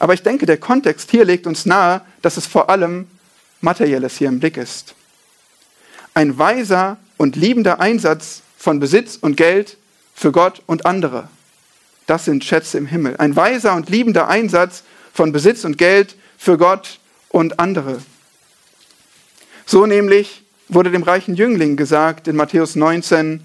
Aber 0.00 0.14
ich 0.14 0.24
denke, 0.24 0.46
der 0.46 0.56
Kontext 0.56 1.12
hier 1.12 1.24
legt 1.24 1.46
uns 1.46 1.64
nahe, 1.64 2.00
dass 2.22 2.36
es 2.36 2.46
vor 2.46 2.68
allem 2.68 3.06
Materielles 3.60 4.16
hier 4.18 4.28
im 4.28 4.40
Blick 4.40 4.56
ist 4.56 4.96
ein 6.14 6.38
weiser 6.38 6.98
und 7.16 7.36
liebender 7.36 7.80
Einsatz 7.80 8.42
von 8.56 8.80
Besitz 8.80 9.16
und 9.20 9.36
Geld 9.36 9.76
für 10.14 10.32
Gott 10.32 10.62
und 10.66 10.86
andere. 10.86 11.28
Das 12.06 12.24
sind 12.24 12.44
Schätze 12.44 12.78
im 12.78 12.86
Himmel. 12.86 13.16
Ein 13.18 13.36
weiser 13.36 13.74
und 13.74 13.88
liebender 13.88 14.28
Einsatz 14.28 14.82
von 15.12 15.32
Besitz 15.32 15.64
und 15.64 15.78
Geld 15.78 16.16
für 16.36 16.58
Gott 16.58 16.98
und 17.28 17.60
andere. 17.60 18.02
So 19.66 19.86
nämlich 19.86 20.42
wurde 20.68 20.90
dem 20.90 21.04
reichen 21.04 21.34
Jüngling 21.34 21.76
gesagt 21.76 22.28
in 22.28 22.36
Matthäus 22.36 22.74
19, 22.74 23.42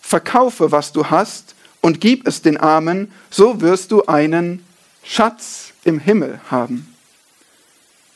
verkaufe, 0.00 0.72
was 0.72 0.92
du 0.92 1.06
hast 1.06 1.54
und 1.80 2.00
gib 2.00 2.26
es 2.26 2.42
den 2.42 2.56
Armen, 2.56 3.12
so 3.30 3.60
wirst 3.60 3.92
du 3.92 4.04
einen 4.06 4.64
Schatz 5.02 5.72
im 5.84 5.98
Himmel 5.98 6.40
haben. 6.50 6.94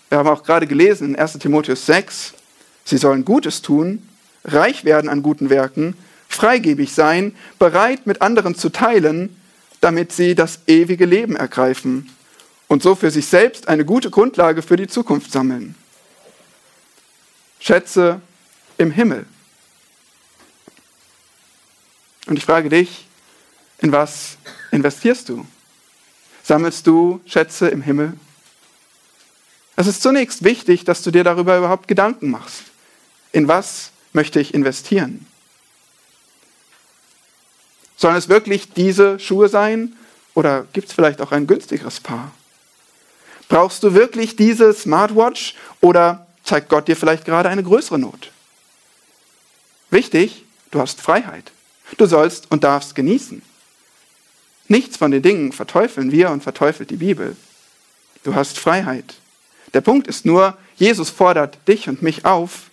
Wir 0.08 0.18
haben 0.18 0.28
auch 0.28 0.42
gerade 0.42 0.66
gelesen 0.66 1.10
in 1.10 1.16
1 1.16 1.38
Timotheus 1.38 1.86
6, 1.86 2.34
Sie 2.84 2.98
sollen 2.98 3.24
Gutes 3.24 3.62
tun, 3.62 4.06
reich 4.44 4.84
werden 4.84 5.08
an 5.08 5.22
guten 5.22 5.50
Werken, 5.50 5.96
freigebig 6.28 6.92
sein, 6.92 7.34
bereit 7.58 8.06
mit 8.06 8.22
anderen 8.22 8.54
zu 8.54 8.70
teilen, 8.70 9.36
damit 9.80 10.12
sie 10.12 10.34
das 10.34 10.60
ewige 10.66 11.06
Leben 11.06 11.36
ergreifen 11.36 12.10
und 12.68 12.82
so 12.82 12.94
für 12.94 13.10
sich 13.10 13.26
selbst 13.26 13.68
eine 13.68 13.84
gute 13.84 14.10
Grundlage 14.10 14.62
für 14.62 14.76
die 14.76 14.86
Zukunft 14.86 15.30
sammeln. 15.30 15.74
Schätze 17.60 18.20
im 18.78 18.90
Himmel. 18.90 19.26
Und 22.26 22.36
ich 22.36 22.44
frage 22.44 22.68
dich, 22.68 23.06
in 23.78 23.92
was 23.92 24.36
investierst 24.70 25.28
du? 25.28 25.46
Sammelst 26.42 26.86
du 26.86 27.20
Schätze 27.26 27.68
im 27.68 27.82
Himmel? 27.82 28.14
Es 29.76 29.86
ist 29.86 30.02
zunächst 30.02 30.44
wichtig, 30.44 30.84
dass 30.84 31.02
du 31.02 31.10
dir 31.10 31.24
darüber 31.24 31.56
überhaupt 31.56 31.88
Gedanken 31.88 32.30
machst. 32.30 32.64
In 33.32 33.48
was 33.48 33.90
möchte 34.12 34.40
ich 34.40 34.54
investieren? 34.54 35.26
Sollen 37.96 38.16
es 38.16 38.28
wirklich 38.28 38.72
diese 38.72 39.18
Schuhe 39.18 39.48
sein 39.48 39.96
oder 40.34 40.66
gibt 40.72 40.88
es 40.88 40.94
vielleicht 40.94 41.20
auch 41.20 41.32
ein 41.32 41.46
günstigeres 41.46 42.00
Paar? 42.00 42.32
Brauchst 43.48 43.82
du 43.82 43.94
wirklich 43.94 44.34
diese 44.36 44.72
Smartwatch 44.72 45.54
oder 45.80 46.26
zeigt 46.42 46.68
Gott 46.68 46.88
dir 46.88 46.96
vielleicht 46.96 47.24
gerade 47.24 47.48
eine 47.48 47.62
größere 47.62 47.98
Not? 47.98 48.30
Wichtig, 49.90 50.44
du 50.70 50.80
hast 50.80 51.00
Freiheit. 51.00 51.52
Du 51.98 52.06
sollst 52.06 52.50
und 52.50 52.64
darfst 52.64 52.94
genießen. 52.94 53.42
Nichts 54.72 54.96
von 54.96 55.10
den 55.10 55.20
Dingen 55.20 55.52
verteufeln 55.52 56.12
wir 56.12 56.30
und 56.30 56.42
verteufelt 56.42 56.88
die 56.88 56.96
Bibel. 56.96 57.36
Du 58.24 58.34
hast 58.34 58.58
Freiheit. 58.58 59.16
Der 59.74 59.82
Punkt 59.82 60.06
ist 60.06 60.24
nur, 60.24 60.56
Jesus 60.76 61.10
fordert 61.10 61.58
dich 61.68 61.90
und 61.90 62.00
mich 62.00 62.24
auf, 62.24 62.70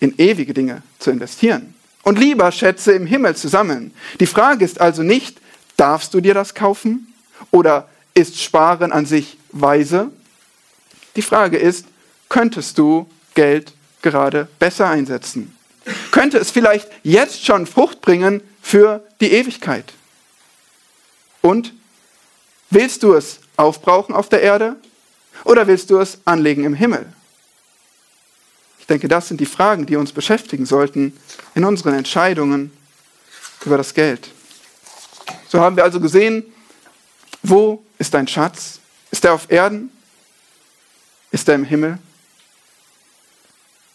in 0.00 0.18
ewige 0.18 0.54
Dinge 0.54 0.82
zu 0.98 1.12
investieren 1.12 1.76
und 2.02 2.18
lieber 2.18 2.50
Schätze 2.50 2.90
im 2.94 3.06
Himmel 3.06 3.36
zu 3.36 3.46
sammeln. 3.46 3.94
Die 4.18 4.26
Frage 4.26 4.64
ist 4.64 4.80
also 4.80 5.04
nicht, 5.04 5.40
darfst 5.76 6.14
du 6.14 6.20
dir 6.20 6.34
das 6.34 6.52
kaufen 6.52 7.14
oder 7.52 7.88
ist 8.14 8.42
Sparen 8.42 8.90
an 8.90 9.06
sich 9.06 9.38
weise? 9.52 10.10
Die 11.14 11.22
Frage 11.22 11.58
ist, 11.58 11.86
könntest 12.28 12.76
du 12.76 13.08
Geld 13.34 13.72
gerade 14.02 14.48
besser 14.58 14.90
einsetzen? 14.90 15.56
Könnte 16.10 16.38
es 16.38 16.50
vielleicht 16.50 16.88
jetzt 17.04 17.46
schon 17.46 17.66
Frucht 17.68 18.00
bringen 18.00 18.42
für 18.60 19.04
die 19.20 19.30
Ewigkeit? 19.30 19.92
Und 21.44 21.74
willst 22.70 23.02
du 23.02 23.12
es 23.12 23.38
aufbrauchen 23.58 24.14
auf 24.14 24.30
der 24.30 24.40
Erde 24.40 24.76
oder 25.44 25.66
willst 25.66 25.90
du 25.90 25.98
es 25.98 26.16
anlegen 26.24 26.64
im 26.64 26.72
Himmel? 26.72 27.04
Ich 28.78 28.86
denke, 28.86 29.08
das 29.08 29.28
sind 29.28 29.42
die 29.42 29.46
Fragen, 29.46 29.84
die 29.84 29.96
uns 29.96 30.12
beschäftigen 30.12 30.64
sollten 30.64 31.14
in 31.54 31.66
unseren 31.66 31.92
Entscheidungen 31.92 32.72
über 33.62 33.76
das 33.76 33.92
Geld. 33.92 34.30
So 35.46 35.60
haben 35.60 35.76
wir 35.76 35.84
also 35.84 36.00
gesehen, 36.00 36.44
wo 37.42 37.84
ist 37.98 38.14
dein 38.14 38.26
Schatz? 38.26 38.80
Ist 39.10 39.26
er 39.26 39.34
auf 39.34 39.50
Erden? 39.50 39.92
Ist 41.30 41.46
er 41.46 41.56
im 41.56 41.64
Himmel? 41.64 41.98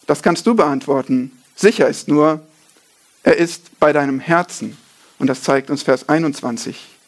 Das 0.06 0.22
kannst 0.22 0.46
du 0.46 0.54
beantworten. 0.54 1.42
Sicher 1.56 1.88
ist 1.88 2.06
nur, 2.06 2.46
er 3.24 3.36
ist 3.38 3.76
bei 3.80 3.92
deinem 3.92 4.20
Herzen. 4.20 4.78
Und 5.18 5.26
das 5.26 5.42
zeigt 5.42 5.68
uns 5.68 5.82
Vers 5.82 6.08
21. 6.08 6.99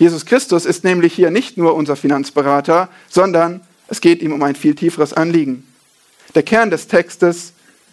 Jesus 0.00 0.24
Christus 0.24 0.64
ist 0.64 0.82
nämlich 0.82 1.12
hier 1.12 1.30
nicht 1.30 1.58
nur 1.58 1.74
unser 1.74 1.94
Finanzberater, 1.94 2.88
sondern 3.10 3.60
es 3.86 4.00
geht 4.00 4.22
ihm 4.22 4.32
um 4.32 4.42
ein 4.42 4.54
viel 4.54 4.74
tieferes 4.74 5.12
Anliegen. 5.12 5.70
Der 6.34 6.42
Kern 6.42 6.70
des 6.70 6.88
Textes 6.88 7.52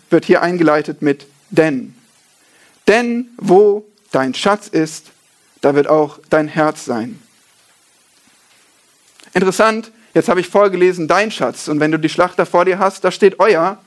wird 0.10 0.24
hier 0.24 0.42
eingeleitet 0.42 1.02
mit 1.02 1.28
denn. 1.50 1.96
Denn 2.88 3.28
wo 3.36 3.86
dein 4.12 4.34
Schatz 4.34 4.70
ist, 4.70 5.08
da 5.60 5.76
wird 5.76 5.88
auch 5.88 6.20
dein 6.30 6.48
Herz 6.48 6.86
sein. 6.86 7.20
Interessant, 9.34 9.92
jetzt 10.14 10.30
habe 10.30 10.40
ich 10.40 10.48
vorgelesen, 10.48 11.10
dein 11.10 11.30
Schatz. 11.30 11.68
Und 11.68 11.82
wenn 11.82 11.92
du 11.92 12.00
die 12.00 12.08
Schlachter 12.08 12.46
vor 12.46 12.64
dir 12.64 12.80
hast, 12.80 13.04
da 13.04 13.12
steht 13.12 13.42
euer. 13.42 13.80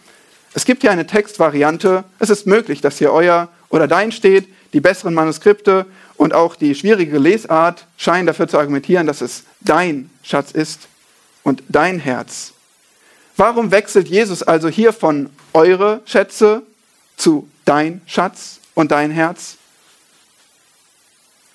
Es 0.52 0.66
gibt 0.66 0.82
hier 0.82 0.90
eine 0.90 1.06
Textvariante. 1.06 2.04
Es 2.18 2.28
ist 2.28 2.46
möglich, 2.46 2.82
dass 2.82 2.98
hier 2.98 3.14
euer 3.14 3.48
oder 3.70 3.88
dein 3.88 4.12
steht. 4.12 4.46
Die 4.74 4.80
besseren 4.80 5.14
Manuskripte 5.14 5.86
und 6.20 6.34
auch 6.34 6.54
die 6.54 6.74
schwierige 6.74 7.18
Lesart 7.18 7.86
scheinen 7.96 8.26
dafür 8.26 8.46
zu 8.46 8.58
argumentieren, 8.58 9.06
dass 9.06 9.22
es 9.22 9.44
dein 9.62 10.10
Schatz 10.22 10.50
ist 10.50 10.86
und 11.44 11.62
dein 11.68 11.98
Herz. 11.98 12.52
Warum 13.38 13.70
wechselt 13.70 14.06
Jesus 14.06 14.42
also 14.42 14.68
hier 14.68 14.92
von 14.92 15.30
eure 15.54 16.02
Schätze 16.04 16.60
zu 17.16 17.48
dein 17.64 18.02
Schatz 18.04 18.60
und 18.74 18.90
dein 18.90 19.10
Herz? 19.10 19.56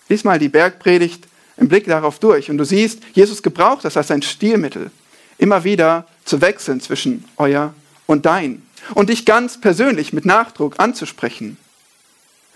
Lies 0.10 0.23
mal 0.23 0.39
die 0.39 0.49
Bergpredigt 0.49 1.28
im 1.58 1.67
Blick 1.67 1.86
darauf 1.86 2.17
durch 2.17 2.49
und 2.49 2.58
du 2.58 2.65
siehst, 2.65 3.04
Jesus 3.13 3.43
gebraucht 3.43 3.86
das 3.86 3.97
als 3.97 4.10
ein 4.10 4.23
Stilmittel, 4.23 4.89
immer 5.38 5.63
wieder 5.63 6.08
zu 6.23 6.41
wechseln 6.41 6.82
zwischen 6.82 7.23
euer 7.38 7.75
und 8.08 8.25
dein 8.25 8.63
und 8.95 9.10
dich 9.10 9.28
ganz 9.28 9.62
persönlich 9.62 10.12
mit 10.12 10.25
Nachdruck 10.25 10.80
anzusprechen. 10.80 11.58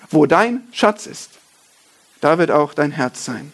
Wo 0.09 0.25
dein 0.25 0.63
Schatz 0.71 1.05
ist, 1.05 1.38
da 2.21 2.37
wird 2.37 2.51
auch 2.51 2.73
dein 2.73 2.91
Herz 2.91 3.25
sein. 3.25 3.51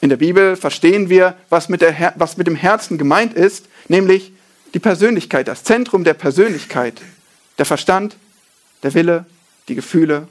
In 0.00 0.08
der 0.08 0.16
Bibel 0.16 0.56
verstehen 0.56 1.10
wir, 1.10 1.36
was 1.50 1.68
mit, 1.68 1.82
der, 1.82 2.14
was 2.16 2.36
mit 2.36 2.46
dem 2.46 2.56
Herzen 2.56 2.96
gemeint 2.96 3.34
ist, 3.34 3.66
nämlich 3.88 4.32
die 4.72 4.78
Persönlichkeit, 4.78 5.48
das 5.48 5.64
Zentrum 5.64 6.04
der 6.04 6.14
Persönlichkeit, 6.14 7.00
der 7.58 7.66
Verstand, 7.66 8.16
der 8.82 8.94
Wille, 8.94 9.26
die 9.68 9.74
Gefühle. 9.74 10.26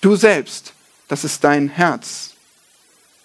Du 0.00 0.16
selbst, 0.16 0.72
das 1.08 1.24
ist 1.24 1.44
dein 1.44 1.68
Herz. 1.68 2.34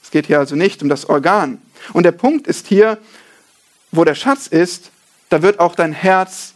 Es 0.03 0.11
geht 0.11 0.27
hier 0.27 0.39
also 0.39 0.55
nicht 0.55 0.83
um 0.83 0.89
das 0.89 1.07
Organ. 1.07 1.61
Und 1.93 2.03
der 2.03 2.11
Punkt 2.11 2.47
ist 2.47 2.67
hier, 2.67 2.97
wo 3.91 4.03
der 4.03 4.15
Schatz 4.15 4.47
ist, 4.47 4.91
da 5.29 5.41
wird 5.41 5.59
auch 5.59 5.75
dein 5.75 5.93
Herz 5.93 6.53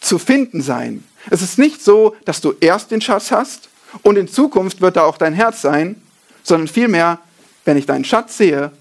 zu 0.00 0.18
finden 0.18 0.60
sein. 0.60 1.04
Es 1.30 1.40
ist 1.40 1.58
nicht 1.58 1.82
so, 1.82 2.16
dass 2.24 2.40
du 2.40 2.54
erst 2.60 2.90
den 2.90 3.00
Schatz 3.00 3.30
hast 3.30 3.70
und 4.02 4.16
in 4.16 4.28
Zukunft 4.28 4.80
wird 4.80 4.96
da 4.96 5.04
auch 5.04 5.18
dein 5.18 5.34
Herz 5.34 5.62
sein, 5.62 6.00
sondern 6.42 6.68
vielmehr, 6.68 7.18
wenn 7.64 7.76
ich 7.76 7.86
deinen 7.86 8.04
Schatz 8.04 8.36
sehe, 8.36 8.72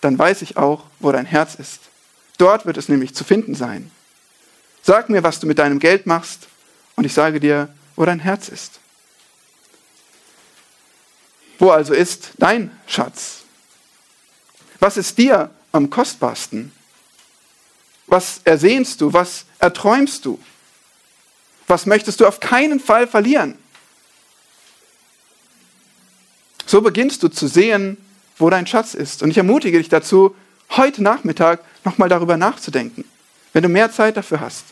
dann 0.00 0.18
weiß 0.18 0.42
ich 0.42 0.56
auch, 0.56 0.84
wo 1.00 1.12
dein 1.12 1.26
Herz 1.26 1.54
ist. 1.54 1.80
Dort 2.38 2.66
wird 2.66 2.76
es 2.76 2.88
nämlich 2.88 3.14
zu 3.14 3.24
finden 3.24 3.54
sein. 3.54 3.90
Sag 4.82 5.10
mir, 5.10 5.22
was 5.22 5.40
du 5.40 5.46
mit 5.46 5.58
deinem 5.58 5.78
Geld 5.78 6.06
machst, 6.06 6.48
und 6.96 7.04
ich 7.04 7.14
sage 7.14 7.40
dir, 7.40 7.68
wo 7.94 8.04
dein 8.04 8.18
Herz 8.18 8.48
ist. 8.48 8.80
Wo 11.58 11.70
also 11.70 11.94
ist 11.94 12.30
dein 12.38 12.70
Schatz? 12.86 13.42
Was 14.80 14.96
ist 14.96 15.18
dir 15.18 15.50
am 15.72 15.90
kostbarsten? 15.90 16.72
Was 18.06 18.40
ersehnst 18.44 19.00
du? 19.00 19.12
Was 19.12 19.44
erträumst 19.58 20.24
du? 20.24 20.40
Was 21.66 21.86
möchtest 21.86 22.20
du 22.20 22.26
auf 22.26 22.40
keinen 22.40 22.80
Fall 22.80 23.06
verlieren? 23.06 23.58
So 26.68 26.82
beginnst 26.82 27.22
du 27.22 27.28
zu 27.28 27.48
sehen, 27.48 27.96
wo 28.36 28.50
dein 28.50 28.66
Schatz 28.66 28.92
ist. 28.92 29.22
Und 29.22 29.30
ich 29.30 29.38
ermutige 29.38 29.78
dich 29.78 29.88
dazu, 29.88 30.36
heute 30.68 31.02
Nachmittag 31.02 31.60
nochmal 31.82 32.10
darüber 32.10 32.36
nachzudenken, 32.36 33.06
wenn 33.54 33.62
du 33.62 33.70
mehr 33.70 33.90
Zeit 33.90 34.18
dafür 34.18 34.40
hast. 34.40 34.66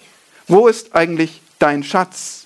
Wo 0.46 0.68
ist 0.68 0.94
eigentlich 0.94 1.40
dein 1.59 1.82
Schatz? 1.82 2.44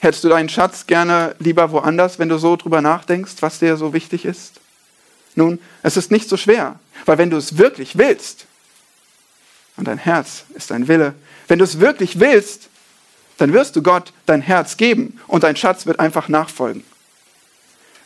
Hättest 0.00 0.22
du 0.22 0.28
deinen 0.28 0.50
Schatz 0.50 0.86
gerne 0.86 1.34
lieber 1.38 1.72
woanders, 1.72 2.18
wenn 2.18 2.28
du 2.28 2.36
so 2.36 2.56
drüber 2.56 2.82
nachdenkst, 2.82 3.36
was 3.40 3.58
dir 3.58 3.78
so 3.78 3.94
wichtig 3.94 4.26
ist? 4.26 4.60
Nun, 5.34 5.58
es 5.82 5.96
ist 5.96 6.10
nicht 6.10 6.28
so 6.28 6.36
schwer, 6.36 6.78
weil 7.06 7.16
wenn 7.16 7.30
du 7.30 7.38
es 7.38 7.56
wirklich 7.56 7.96
willst, 7.96 8.44
und 9.78 9.88
dein 9.88 9.98
Herz 9.98 10.44
ist 10.54 10.70
dein 10.70 10.88
Wille, 10.88 11.14
wenn 11.48 11.58
du 11.58 11.64
es 11.64 11.80
wirklich 11.80 12.20
willst, 12.20 12.68
dann 13.38 13.52
wirst 13.52 13.76
du 13.76 13.82
Gott 13.82 14.12
dein 14.26 14.40
Herz 14.40 14.76
geben 14.76 15.20
und 15.26 15.42
dein 15.44 15.56
Schatz 15.56 15.86
wird 15.86 16.00
einfach 16.00 16.28
nachfolgen. 16.28 16.84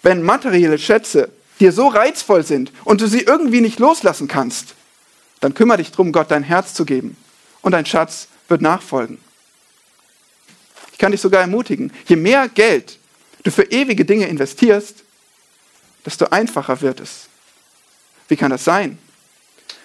Wenn 0.02 0.22
materielle 0.22 0.78
Schätze 0.78 1.30
dir 1.60 1.72
so 1.72 1.88
reizvoll 1.88 2.44
sind 2.44 2.72
und 2.84 3.00
du 3.00 3.06
sie 3.06 3.20
irgendwie 3.20 3.60
nicht 3.60 3.78
loslassen 3.78 4.28
kannst, 4.28 4.74
dann 5.40 5.54
kümmere 5.54 5.78
dich 5.78 5.90
darum, 5.90 6.12
Gott 6.12 6.30
dein 6.30 6.42
Herz 6.42 6.74
zu 6.74 6.84
geben 6.84 7.16
und 7.62 7.72
dein 7.72 7.86
Schatz 7.86 8.28
wird 8.48 8.62
nachfolgen. 8.62 9.18
Ich 10.92 10.98
kann 10.98 11.12
dich 11.12 11.20
sogar 11.20 11.40
ermutigen, 11.40 11.92
je 12.06 12.16
mehr 12.16 12.48
Geld 12.48 12.98
du 13.42 13.50
für 13.50 13.64
ewige 13.64 14.04
Dinge 14.04 14.26
investierst, 14.26 15.04
desto 16.04 16.26
einfacher 16.26 16.80
wird 16.80 17.00
es. 17.00 17.28
Wie 18.28 18.36
kann 18.36 18.50
das 18.50 18.64
sein? 18.64 18.98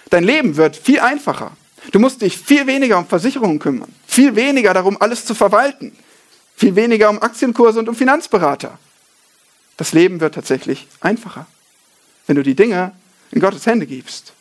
Dein 0.10 0.24
Leben 0.24 0.56
wird 0.56 0.76
viel 0.76 1.00
einfacher. 1.00 1.56
Du 1.92 2.00
musst 2.00 2.22
dich 2.22 2.38
viel 2.38 2.68
weniger 2.68 2.98
um 2.98 3.08
Versicherungen 3.08 3.60
kümmern, 3.60 3.94
viel 4.08 4.36
weniger 4.36 4.74
darum, 4.74 4.98
alles 5.00 5.26
zu 5.26 5.36
verwalten, 5.36 5.96
viel 6.56 6.76
weniger 6.76 7.10
um 7.10 7.22
Aktienkurse 7.22 7.80
und 7.80 7.90
um 7.90 7.96
Finanzberater. 7.96 8.78
Das 9.78 9.94
Leben 9.94 10.20
wird 10.20 10.36
tatsächlich 10.36 10.88
einfacher, 11.02 11.48
wenn 12.28 12.36
du 12.36 12.44
die 12.44 12.56
Dinge 12.56 12.94
in 13.32 13.42
Gottes 13.42 13.66
Hände 13.66 13.86
gibst. 13.86 14.34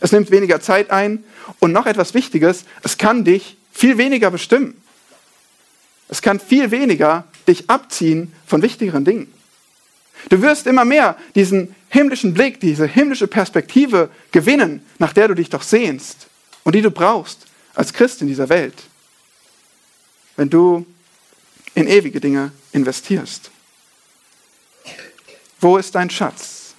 Es 0.00 0.12
nimmt 0.12 0.30
weniger 0.30 0.60
Zeit 0.60 0.90
ein 0.90 1.24
und 1.58 1.72
noch 1.72 1.86
etwas 1.86 2.14
Wichtiges, 2.14 2.64
es 2.82 2.98
kann 2.98 3.24
dich 3.24 3.56
viel 3.72 3.98
weniger 3.98 4.30
bestimmen. 4.30 4.80
Es 6.08 6.22
kann 6.22 6.38
viel 6.38 6.70
weniger 6.70 7.24
dich 7.48 7.68
abziehen 7.68 8.32
von 8.46 8.62
wichtigeren 8.62 9.04
Dingen. 9.04 9.32
Du 10.28 10.40
wirst 10.40 10.66
immer 10.66 10.84
mehr 10.84 11.16
diesen 11.34 11.74
himmlischen 11.88 12.32
Blick, 12.32 12.60
diese 12.60 12.86
himmlische 12.86 13.26
Perspektive 13.26 14.10
gewinnen, 14.32 14.84
nach 14.98 15.12
der 15.12 15.28
du 15.28 15.34
dich 15.34 15.50
doch 15.50 15.62
sehnst 15.62 16.28
und 16.66 16.74
die 16.74 16.82
du 16.82 16.90
brauchst 16.90 17.46
als 17.76 17.92
Christ 17.92 18.22
in 18.22 18.26
dieser 18.26 18.48
Welt, 18.48 18.74
wenn 20.34 20.50
du 20.50 20.84
in 21.76 21.86
ewige 21.86 22.18
Dinge 22.18 22.50
investierst. 22.72 23.52
Wo 25.60 25.76
ist 25.76 25.94
dein 25.94 26.10
Schatz? 26.10 26.74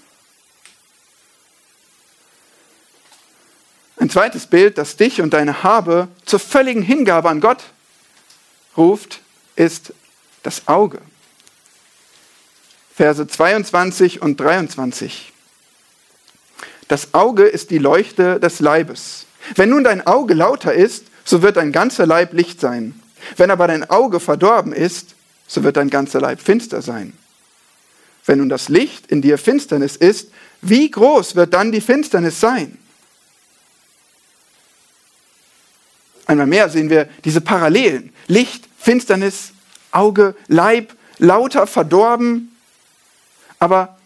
Ein 3.95 4.09
zweites 4.09 4.45
Bild, 4.45 4.77
das 4.77 4.97
dich 4.97 5.21
und 5.21 5.31
deine 5.33 5.63
Habe 5.63 6.09
zur 6.25 6.41
völligen 6.41 6.81
Hingabe 6.81 7.29
an 7.29 7.39
Gott 7.39 7.63
ruft, 8.75 9.21
ist 9.55 9.93
das 10.43 10.67
Auge. 10.67 11.01
Verse 12.93 13.25
22 13.25 14.21
und 14.21 14.37
23. 14.37 15.31
Das 16.89 17.13
Auge 17.13 17.45
ist 17.45 17.71
die 17.71 17.77
Leuchte 17.77 18.37
des 18.41 18.59
Leibes. 18.59 19.26
Wenn 19.55 19.69
nun 19.69 19.83
dein 19.83 20.05
Auge 20.05 20.33
lauter 20.33 20.73
ist, 20.73 21.05
so 21.23 21.41
wird 21.41 21.57
dein 21.57 21.71
ganzer 21.71 22.05
Leib 22.05 22.33
Licht 22.33 22.59
sein. 22.59 22.99
Wenn 23.35 23.51
aber 23.51 23.67
dein 23.67 23.89
Auge 23.89 24.19
verdorben 24.19 24.73
ist, 24.73 25.15
so 25.47 25.63
wird 25.63 25.77
dein 25.77 25.89
ganzer 25.89 26.21
Leib 26.21 26.41
finster 26.41 26.81
sein. 26.81 27.13
Wenn 28.25 28.39
nun 28.39 28.49
das 28.49 28.69
Licht 28.69 29.07
in 29.07 29.21
dir 29.21 29.37
Finsternis 29.37 29.95
ist, 29.95 30.29
wie 30.61 30.91
groß 30.91 31.35
wird 31.35 31.53
dann 31.53 31.71
die 31.71 31.81
Finsternis 31.81 32.39
sein? 32.39 32.77
Einmal 36.25 36.47
mehr 36.47 36.69
sehen 36.69 36.89
wir 36.89 37.07
diese 37.23 37.39
Parallelen. 37.39 38.11
Licht, 38.27 38.67
Finsternis, 38.77 39.53
Auge, 39.91 40.35
Leib, 40.47 40.93
lauter, 41.19 41.67
verdorben. 41.67 42.55
Aber 43.59 43.97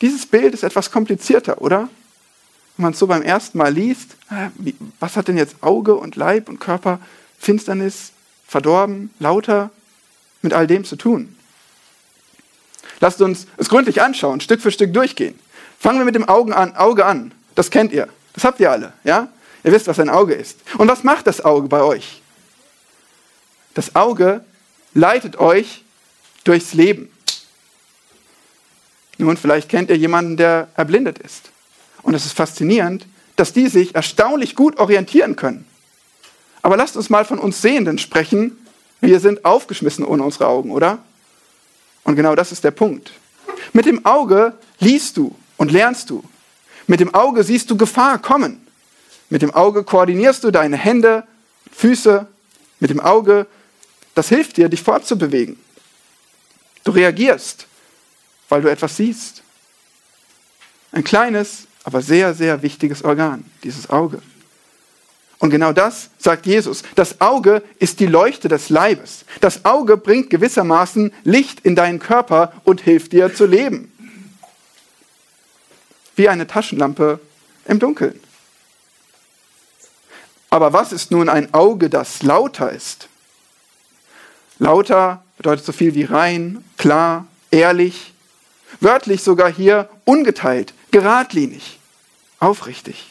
dieses 0.00 0.24
Bild 0.24 0.54
ist 0.54 0.62
etwas 0.62 0.90
komplizierter, 0.90 1.60
oder? 1.60 1.88
Wenn 2.76 2.82
man 2.84 2.92
es 2.92 2.98
so 2.98 3.06
beim 3.06 3.22
ersten 3.22 3.58
Mal 3.58 3.72
liest, 3.72 4.16
äh, 4.30 4.72
was 5.00 5.16
hat 5.16 5.28
denn 5.28 5.36
jetzt 5.36 5.62
Auge 5.62 5.94
und 5.94 6.16
Leib 6.16 6.48
und 6.48 6.58
Körper, 6.58 6.98
Finsternis, 7.38 8.12
verdorben, 8.46 9.10
lauter 9.18 9.70
mit 10.42 10.52
all 10.52 10.66
dem 10.66 10.84
zu 10.84 10.96
tun? 10.96 11.36
Lasst 13.00 13.20
uns 13.20 13.46
es 13.56 13.68
gründlich 13.68 14.02
anschauen, 14.02 14.40
Stück 14.40 14.60
für 14.60 14.70
Stück 14.70 14.92
durchgehen. 14.92 15.38
Fangen 15.78 15.98
wir 15.98 16.04
mit 16.04 16.14
dem 16.14 16.28
Augen 16.28 16.52
an, 16.52 16.74
Auge 16.76 17.04
an. 17.04 17.32
Das 17.54 17.70
kennt 17.70 17.92
ihr. 17.92 18.08
Das 18.32 18.44
habt 18.44 18.60
ihr 18.60 18.70
alle, 18.70 18.92
ja? 19.04 19.28
Ihr 19.62 19.72
wisst, 19.72 19.86
was 19.86 19.98
ein 19.98 20.10
Auge 20.10 20.34
ist. 20.34 20.58
Und 20.76 20.88
was 20.88 21.04
macht 21.04 21.26
das 21.26 21.44
Auge 21.44 21.68
bei 21.68 21.82
euch? 21.82 22.22
Das 23.74 23.96
Auge 23.96 24.44
leitet 24.92 25.38
euch 25.38 25.84
durchs 26.44 26.74
Leben. 26.74 27.10
Nun, 29.16 29.36
vielleicht 29.36 29.68
kennt 29.68 29.90
ihr 29.90 29.96
jemanden, 29.96 30.36
der 30.36 30.68
erblindet 30.76 31.18
ist. 31.18 31.50
Und 32.04 32.14
es 32.14 32.26
ist 32.26 32.36
faszinierend, 32.36 33.06
dass 33.34 33.52
die 33.52 33.66
sich 33.68 33.94
erstaunlich 33.94 34.54
gut 34.54 34.78
orientieren 34.78 35.34
können. 35.34 35.66
Aber 36.62 36.76
lasst 36.76 36.96
uns 36.96 37.10
mal 37.10 37.24
von 37.24 37.38
uns 37.38 37.60
Sehenden 37.60 37.98
sprechen. 37.98 38.56
Wir 39.00 39.20
sind 39.20 39.44
aufgeschmissen 39.44 40.04
ohne 40.04 40.22
unsere 40.22 40.46
Augen, 40.46 40.70
oder? 40.70 40.98
Und 42.04 42.16
genau 42.16 42.34
das 42.34 42.52
ist 42.52 42.62
der 42.62 42.70
Punkt. 42.70 43.12
Mit 43.72 43.86
dem 43.86 44.04
Auge 44.06 44.54
liest 44.78 45.16
du 45.16 45.34
und 45.56 45.72
lernst 45.72 46.10
du. 46.10 46.22
Mit 46.86 47.00
dem 47.00 47.14
Auge 47.14 47.42
siehst 47.42 47.70
du 47.70 47.76
Gefahr 47.76 48.18
kommen. 48.18 48.66
Mit 49.30 49.42
dem 49.42 49.52
Auge 49.52 49.82
koordinierst 49.82 50.44
du 50.44 50.50
deine 50.50 50.76
Hände, 50.76 51.24
Füße. 51.72 52.26
Mit 52.80 52.90
dem 52.90 53.00
Auge, 53.00 53.46
das 54.14 54.28
hilft 54.28 54.58
dir, 54.58 54.68
dich 54.68 54.82
fortzubewegen. 54.82 55.58
Du 56.84 56.92
reagierst, 56.92 57.66
weil 58.50 58.62
du 58.62 58.70
etwas 58.70 58.96
siehst. 58.96 59.42
Ein 60.92 61.02
kleines, 61.02 61.66
aber 61.84 62.02
sehr, 62.02 62.34
sehr 62.34 62.62
wichtiges 62.62 63.04
Organ, 63.04 63.44
dieses 63.62 63.90
Auge. 63.90 64.20
Und 65.38 65.50
genau 65.50 65.72
das 65.72 66.08
sagt 66.18 66.46
Jesus. 66.46 66.82
Das 66.94 67.20
Auge 67.20 67.62
ist 67.78 68.00
die 68.00 68.06
Leuchte 68.06 68.48
des 68.48 68.70
Leibes. 68.70 69.26
Das 69.40 69.66
Auge 69.66 69.98
bringt 69.98 70.30
gewissermaßen 70.30 71.12
Licht 71.24 71.60
in 71.60 71.76
deinen 71.76 71.98
Körper 71.98 72.52
und 72.64 72.80
hilft 72.80 73.12
dir 73.12 73.34
zu 73.34 73.44
leben. 73.44 73.92
Wie 76.16 76.28
eine 76.28 76.46
Taschenlampe 76.46 77.20
im 77.66 77.78
Dunkeln. 77.78 78.18
Aber 80.48 80.72
was 80.72 80.92
ist 80.92 81.10
nun 81.10 81.28
ein 81.28 81.52
Auge, 81.52 81.90
das 81.90 82.22
lauter 82.22 82.70
ist? 82.70 83.08
Lauter 84.58 85.22
bedeutet 85.36 85.66
so 85.66 85.72
viel 85.72 85.94
wie 85.94 86.04
rein, 86.04 86.64
klar, 86.78 87.26
ehrlich. 87.50 88.14
Wörtlich 88.80 89.22
sogar 89.22 89.52
hier 89.52 89.88
ungeteilt, 90.04 90.72
geradlinig, 90.94 91.80
aufrichtig. 92.38 93.10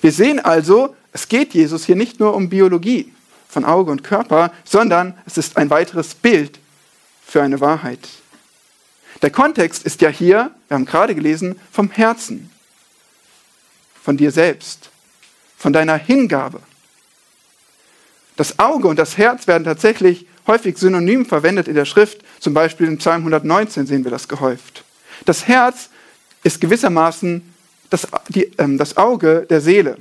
Wir 0.00 0.10
sehen 0.10 0.40
also, 0.40 0.96
es 1.12 1.28
geht 1.28 1.54
Jesus 1.54 1.84
hier 1.84 1.94
nicht 1.94 2.18
nur 2.18 2.34
um 2.34 2.48
Biologie 2.48 3.14
von 3.48 3.64
Auge 3.64 3.92
und 3.92 4.02
Körper, 4.02 4.52
sondern 4.64 5.16
es 5.24 5.38
ist 5.38 5.56
ein 5.58 5.70
weiteres 5.70 6.16
Bild 6.16 6.58
für 7.24 7.40
eine 7.40 7.60
Wahrheit. 7.60 8.00
Der 9.22 9.30
Kontext 9.30 9.84
ist 9.84 10.00
ja 10.00 10.08
hier, 10.08 10.50
wir 10.66 10.74
haben 10.74 10.86
gerade 10.86 11.14
gelesen, 11.14 11.60
vom 11.70 11.88
Herzen, 11.88 12.50
von 14.02 14.16
dir 14.16 14.32
selbst, 14.32 14.90
von 15.56 15.72
deiner 15.72 15.98
Hingabe. 15.98 16.60
Das 18.34 18.58
Auge 18.58 18.88
und 18.88 18.98
das 18.98 19.16
Herz 19.16 19.46
werden 19.46 19.62
tatsächlich 19.62 20.26
häufig 20.48 20.76
synonym 20.76 21.26
verwendet 21.26 21.68
in 21.68 21.76
der 21.76 21.84
Schrift, 21.84 22.24
zum 22.40 22.54
Beispiel 22.54 22.88
in 22.88 22.98
Psalm 22.98 23.20
119 23.20 23.86
sehen 23.86 24.02
wir 24.02 24.10
das 24.10 24.26
gehäuft. 24.26 24.82
Das 25.26 25.46
Herz 25.46 25.90
ist 26.42 26.60
gewissermaßen 26.60 27.54
das, 27.90 28.06
die, 28.28 28.44
ähm, 28.58 28.78
das 28.78 28.96
Auge 28.96 29.46
der 29.48 29.60
Seele. 29.60 29.96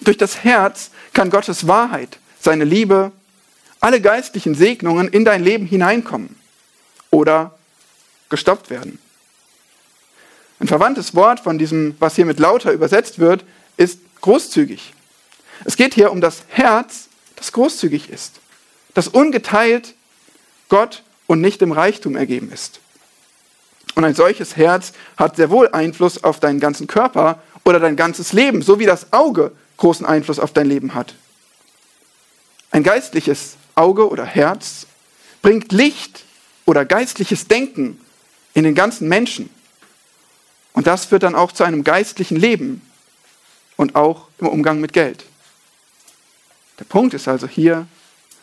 Durch 0.00 0.16
das 0.16 0.44
Herz 0.44 0.90
kann 1.12 1.30
Gottes 1.30 1.66
Wahrheit, 1.66 2.18
seine 2.40 2.64
Liebe, 2.64 3.12
alle 3.80 4.00
geistlichen 4.00 4.54
Segnungen 4.54 5.08
in 5.08 5.24
dein 5.24 5.44
Leben 5.44 5.66
hineinkommen 5.66 6.36
oder 7.10 7.56
gestoppt 8.30 8.70
werden. 8.70 8.98
Ein 10.58 10.68
verwandtes 10.68 11.14
Wort 11.14 11.40
von 11.40 11.58
diesem, 11.58 11.94
was 11.98 12.16
hier 12.16 12.24
mit 12.24 12.38
lauter 12.38 12.72
übersetzt 12.72 13.18
wird, 13.18 13.44
ist 13.76 13.98
großzügig. 14.20 14.94
Es 15.64 15.76
geht 15.76 15.94
hier 15.94 16.10
um 16.10 16.20
das 16.20 16.42
Herz, 16.48 17.08
das 17.36 17.52
großzügig 17.52 18.08
ist, 18.08 18.40
das 18.94 19.08
ungeteilt 19.08 19.94
Gott 20.68 21.02
und 21.26 21.40
nicht 21.40 21.62
im 21.62 21.72
Reichtum 21.72 22.16
ergeben 22.16 22.50
ist. 22.50 22.80
Und 23.94 24.04
ein 24.04 24.14
solches 24.14 24.56
Herz 24.56 24.92
hat 25.16 25.36
sehr 25.36 25.50
wohl 25.50 25.68
Einfluss 25.68 26.22
auf 26.24 26.40
deinen 26.40 26.60
ganzen 26.60 26.86
Körper 26.86 27.42
oder 27.64 27.80
dein 27.80 27.96
ganzes 27.96 28.32
Leben, 28.32 28.62
so 28.62 28.78
wie 28.78 28.86
das 28.86 29.12
Auge 29.12 29.52
großen 29.76 30.06
Einfluss 30.06 30.38
auf 30.38 30.52
dein 30.52 30.66
Leben 30.66 30.94
hat. 30.94 31.14
Ein 32.70 32.82
geistliches 32.82 33.56
Auge 33.74 34.08
oder 34.08 34.24
Herz 34.24 34.86
bringt 35.42 35.72
Licht 35.72 36.24
oder 36.64 36.84
geistliches 36.84 37.46
Denken 37.46 38.00
in 38.52 38.64
den 38.64 38.74
ganzen 38.74 39.08
Menschen. 39.08 39.50
Und 40.72 40.86
das 40.86 41.04
führt 41.04 41.22
dann 41.22 41.34
auch 41.34 41.52
zu 41.52 41.64
einem 41.64 41.84
geistlichen 41.84 42.36
Leben 42.36 42.82
und 43.76 43.94
auch 43.94 44.28
im 44.38 44.48
Umgang 44.48 44.80
mit 44.80 44.92
Geld. 44.92 45.24
Der 46.78 46.84
Punkt 46.84 47.14
ist 47.14 47.28
also 47.28 47.46
hier, 47.46 47.86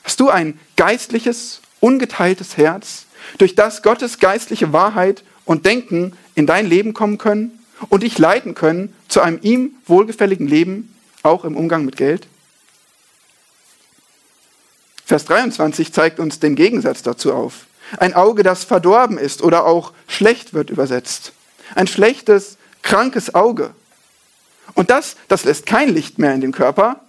hast 0.04 0.20
du 0.20 0.30
ein 0.30 0.60
geistliches, 0.78 1.62
ungeteiltes 1.82 2.56
Herz, 2.56 3.06
durch 3.38 3.56
das 3.56 3.84
Gottes 3.84 4.20
geistliche 4.20 4.72
Wahrheit 4.72 5.24
und 5.46 5.66
Denken 5.66 6.14
in 6.36 6.46
dein 6.46 6.66
Leben 6.68 6.94
kommen 6.94 7.18
können 7.18 7.60
und 7.90 8.04
dich 8.04 8.18
leiten 8.18 8.56
können 8.56 8.94
zu 9.08 9.22
einem 9.22 9.40
ihm 9.42 9.76
wohlgefälligen 9.86 10.48
Leben, 10.48 10.96
auch 11.24 11.46
im 11.46 11.56
Umgang 11.56 11.86
mit 11.86 11.98
Geld? 11.98 12.28
Vers 15.06 15.26
23 15.26 15.92
zeigt 15.92 16.20
uns 16.20 16.40
den 16.40 16.56
Gegensatz 16.56 17.04
dazu 17.04 17.34
auf. 17.34 17.66
Ein 17.98 18.14
Auge, 18.14 18.44
das 18.44 18.64
verdorben 18.64 19.18
ist 19.18 19.42
oder 19.42 19.66
auch 19.66 19.92
schlecht 20.08 20.54
wird 20.54 20.70
übersetzt. 20.70 21.34
Ein 21.76 21.88
schlechtes, 21.88 22.58
krankes 22.82 23.36
Auge. 23.36 23.72
Und 24.74 24.90
das, 24.90 25.18
das 25.28 25.44
lässt 25.44 25.66
kein 25.66 25.90
Licht 25.90 26.18
mehr 26.18 26.34
in 26.34 26.42
den 26.42 26.54
Körper. 26.54 27.02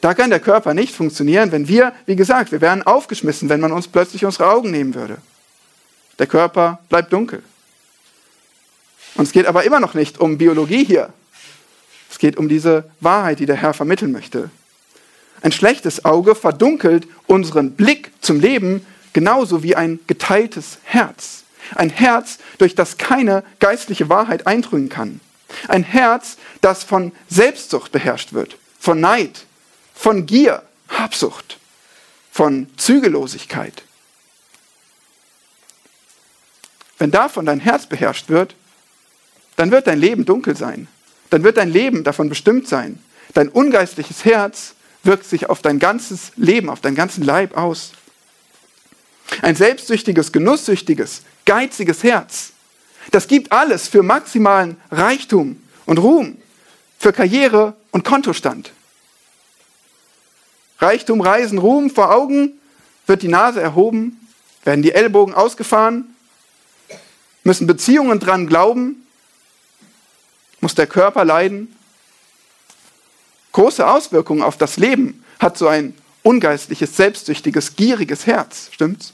Da 0.00 0.14
kann 0.14 0.30
der 0.30 0.40
Körper 0.40 0.72
nicht 0.72 0.94
funktionieren, 0.94 1.52
wenn 1.52 1.68
wir, 1.68 1.92
wie 2.06 2.16
gesagt, 2.16 2.52
wir 2.52 2.62
wären 2.62 2.82
aufgeschmissen, 2.82 3.50
wenn 3.50 3.60
man 3.60 3.72
uns 3.72 3.88
plötzlich 3.88 4.24
unsere 4.24 4.48
Augen 4.48 4.70
nehmen 4.70 4.94
würde. 4.94 5.18
Der 6.18 6.26
Körper 6.26 6.78
bleibt 6.88 7.12
dunkel. 7.12 7.42
Und 9.14 9.24
es 9.24 9.32
geht 9.32 9.46
aber 9.46 9.64
immer 9.64 9.80
noch 9.80 9.94
nicht 9.94 10.18
um 10.18 10.38
Biologie 10.38 10.84
hier. 10.84 11.12
Es 12.10 12.18
geht 12.18 12.36
um 12.36 12.48
diese 12.48 12.90
Wahrheit, 13.00 13.38
die 13.38 13.46
der 13.46 13.56
Herr 13.56 13.74
vermitteln 13.74 14.12
möchte. 14.12 14.50
Ein 15.42 15.52
schlechtes 15.52 16.04
Auge 16.04 16.34
verdunkelt 16.34 17.06
unseren 17.26 17.72
Blick 17.72 18.12
zum 18.20 18.40
Leben 18.40 18.84
genauso 19.12 19.62
wie 19.62 19.74
ein 19.74 20.00
geteiltes 20.06 20.78
Herz. 20.82 21.44
Ein 21.74 21.90
Herz, 21.90 22.38
durch 22.58 22.74
das 22.74 22.98
keine 22.98 23.44
geistliche 23.58 24.08
Wahrheit 24.08 24.46
eindringen 24.46 24.88
kann. 24.88 25.20
Ein 25.68 25.82
Herz, 25.82 26.36
das 26.60 26.84
von 26.84 27.12
Selbstsucht 27.28 27.92
beherrscht 27.92 28.32
wird, 28.32 28.56
von 28.78 29.00
Neid, 29.00 29.46
von 29.94 30.26
Gier, 30.26 30.62
Habsucht, 30.88 31.58
von 32.30 32.68
Zügellosigkeit. 32.76 33.82
Wenn 36.98 37.10
davon 37.10 37.46
dein 37.46 37.60
Herz 37.60 37.86
beherrscht 37.86 38.28
wird, 38.28 38.54
dann 39.60 39.72
wird 39.72 39.88
dein 39.88 40.00
Leben 40.00 40.24
dunkel 40.24 40.56
sein. 40.56 40.88
Dann 41.28 41.44
wird 41.44 41.58
dein 41.58 41.70
Leben 41.70 42.02
davon 42.02 42.30
bestimmt 42.30 42.66
sein. 42.66 42.98
Dein 43.34 43.50
ungeistliches 43.50 44.24
Herz 44.24 44.72
wirkt 45.02 45.26
sich 45.26 45.50
auf 45.50 45.60
dein 45.60 45.78
ganzes 45.78 46.32
Leben, 46.36 46.70
auf 46.70 46.80
deinen 46.80 46.94
ganzen 46.94 47.24
Leib 47.24 47.58
aus. 47.58 47.92
Ein 49.42 49.56
selbstsüchtiges, 49.56 50.32
genusssüchtiges, 50.32 51.24
geiziges 51.44 52.02
Herz, 52.02 52.52
das 53.10 53.28
gibt 53.28 53.52
alles 53.52 53.86
für 53.86 54.02
maximalen 54.02 54.78
Reichtum 54.90 55.62
und 55.84 55.98
Ruhm, 55.98 56.38
für 56.98 57.12
Karriere 57.12 57.74
und 57.90 58.02
Kontostand. 58.02 58.72
Reichtum, 60.78 61.20
Reisen, 61.20 61.58
Ruhm 61.58 61.90
vor 61.90 62.14
Augen, 62.14 62.58
wird 63.06 63.20
die 63.20 63.28
Nase 63.28 63.60
erhoben, 63.60 64.26
werden 64.64 64.80
die 64.80 64.92
Ellbogen 64.92 65.34
ausgefahren, 65.34 66.16
müssen 67.44 67.66
Beziehungen 67.66 68.20
dran 68.20 68.46
glauben, 68.46 68.99
muss 70.60 70.74
der 70.74 70.86
Körper 70.86 71.24
leiden. 71.24 71.74
Große 73.52 73.86
Auswirkungen 73.86 74.42
auf 74.42 74.56
das 74.56 74.76
Leben 74.76 75.24
hat 75.38 75.58
so 75.58 75.68
ein 75.68 75.94
ungeistliches, 76.22 76.96
selbstsüchtiges, 76.96 77.76
gieriges 77.76 78.26
Herz. 78.26 78.68
Stimmt's? 78.72 79.12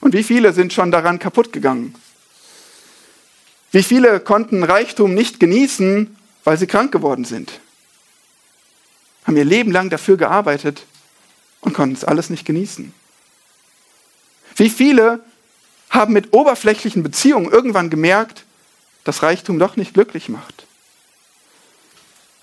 Und 0.00 0.14
wie 0.14 0.22
viele 0.22 0.52
sind 0.52 0.72
schon 0.72 0.90
daran 0.90 1.18
kaputt 1.18 1.52
gegangen? 1.52 1.94
Wie 3.72 3.82
viele 3.82 4.20
konnten 4.20 4.62
Reichtum 4.62 5.14
nicht 5.14 5.40
genießen, 5.40 6.16
weil 6.44 6.56
sie 6.56 6.66
krank 6.66 6.92
geworden 6.92 7.24
sind? 7.24 7.60
Haben 9.24 9.36
ihr 9.36 9.44
Leben 9.44 9.72
lang 9.72 9.90
dafür 9.90 10.16
gearbeitet 10.16 10.86
und 11.60 11.74
konnten 11.74 11.96
es 11.96 12.04
alles 12.04 12.30
nicht 12.30 12.44
genießen? 12.44 12.94
Wie 14.54 14.70
viele 14.70 15.20
haben 15.96 16.12
mit 16.12 16.32
oberflächlichen 16.32 17.02
Beziehungen 17.02 17.50
irgendwann 17.50 17.90
gemerkt, 17.90 18.44
dass 19.04 19.22
Reichtum 19.22 19.58
doch 19.58 19.76
nicht 19.76 19.94
glücklich 19.94 20.28
macht. 20.28 20.66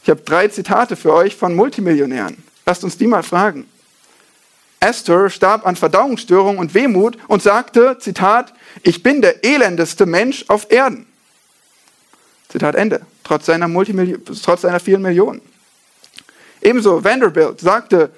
Ich 0.04 0.10
habe 0.10 0.22
drei 0.22 0.50
Zitate 0.50 0.96
für 0.96 1.14
euch 1.14 1.36
von 1.36 1.56
Multimillionären. 1.56 2.44
Lasst 2.66 2.84
uns 2.84 2.98
die 2.98 3.08
mal 3.08 3.24
fragen. 3.24 3.70
Esther 4.82 5.30
starb 5.30 5.66
an 5.66 5.78
Verdauungsstörung 5.78 6.58
und 6.58 6.74
Wehmut 6.74 7.18
und 7.28 7.42
sagte, 7.42 7.98
Zitat, 8.00 8.54
ich 8.82 9.02
bin 9.02 9.22
der 9.22 9.46
elendeste 9.46 10.06
Mensch 10.06 10.44
auf 10.50 10.70
Erden. 10.70 11.06
Zitat 12.50 12.76
Ende. 12.76 13.02
Trotz 13.24 13.46
seiner, 13.46 13.70
trotz 14.44 14.62
seiner 14.62 14.80
vielen 14.82 15.02
Millionen. 15.02 15.42
Ebenso 16.62 17.04
Vanderbilt 17.04 17.62
sagte, 17.62 18.10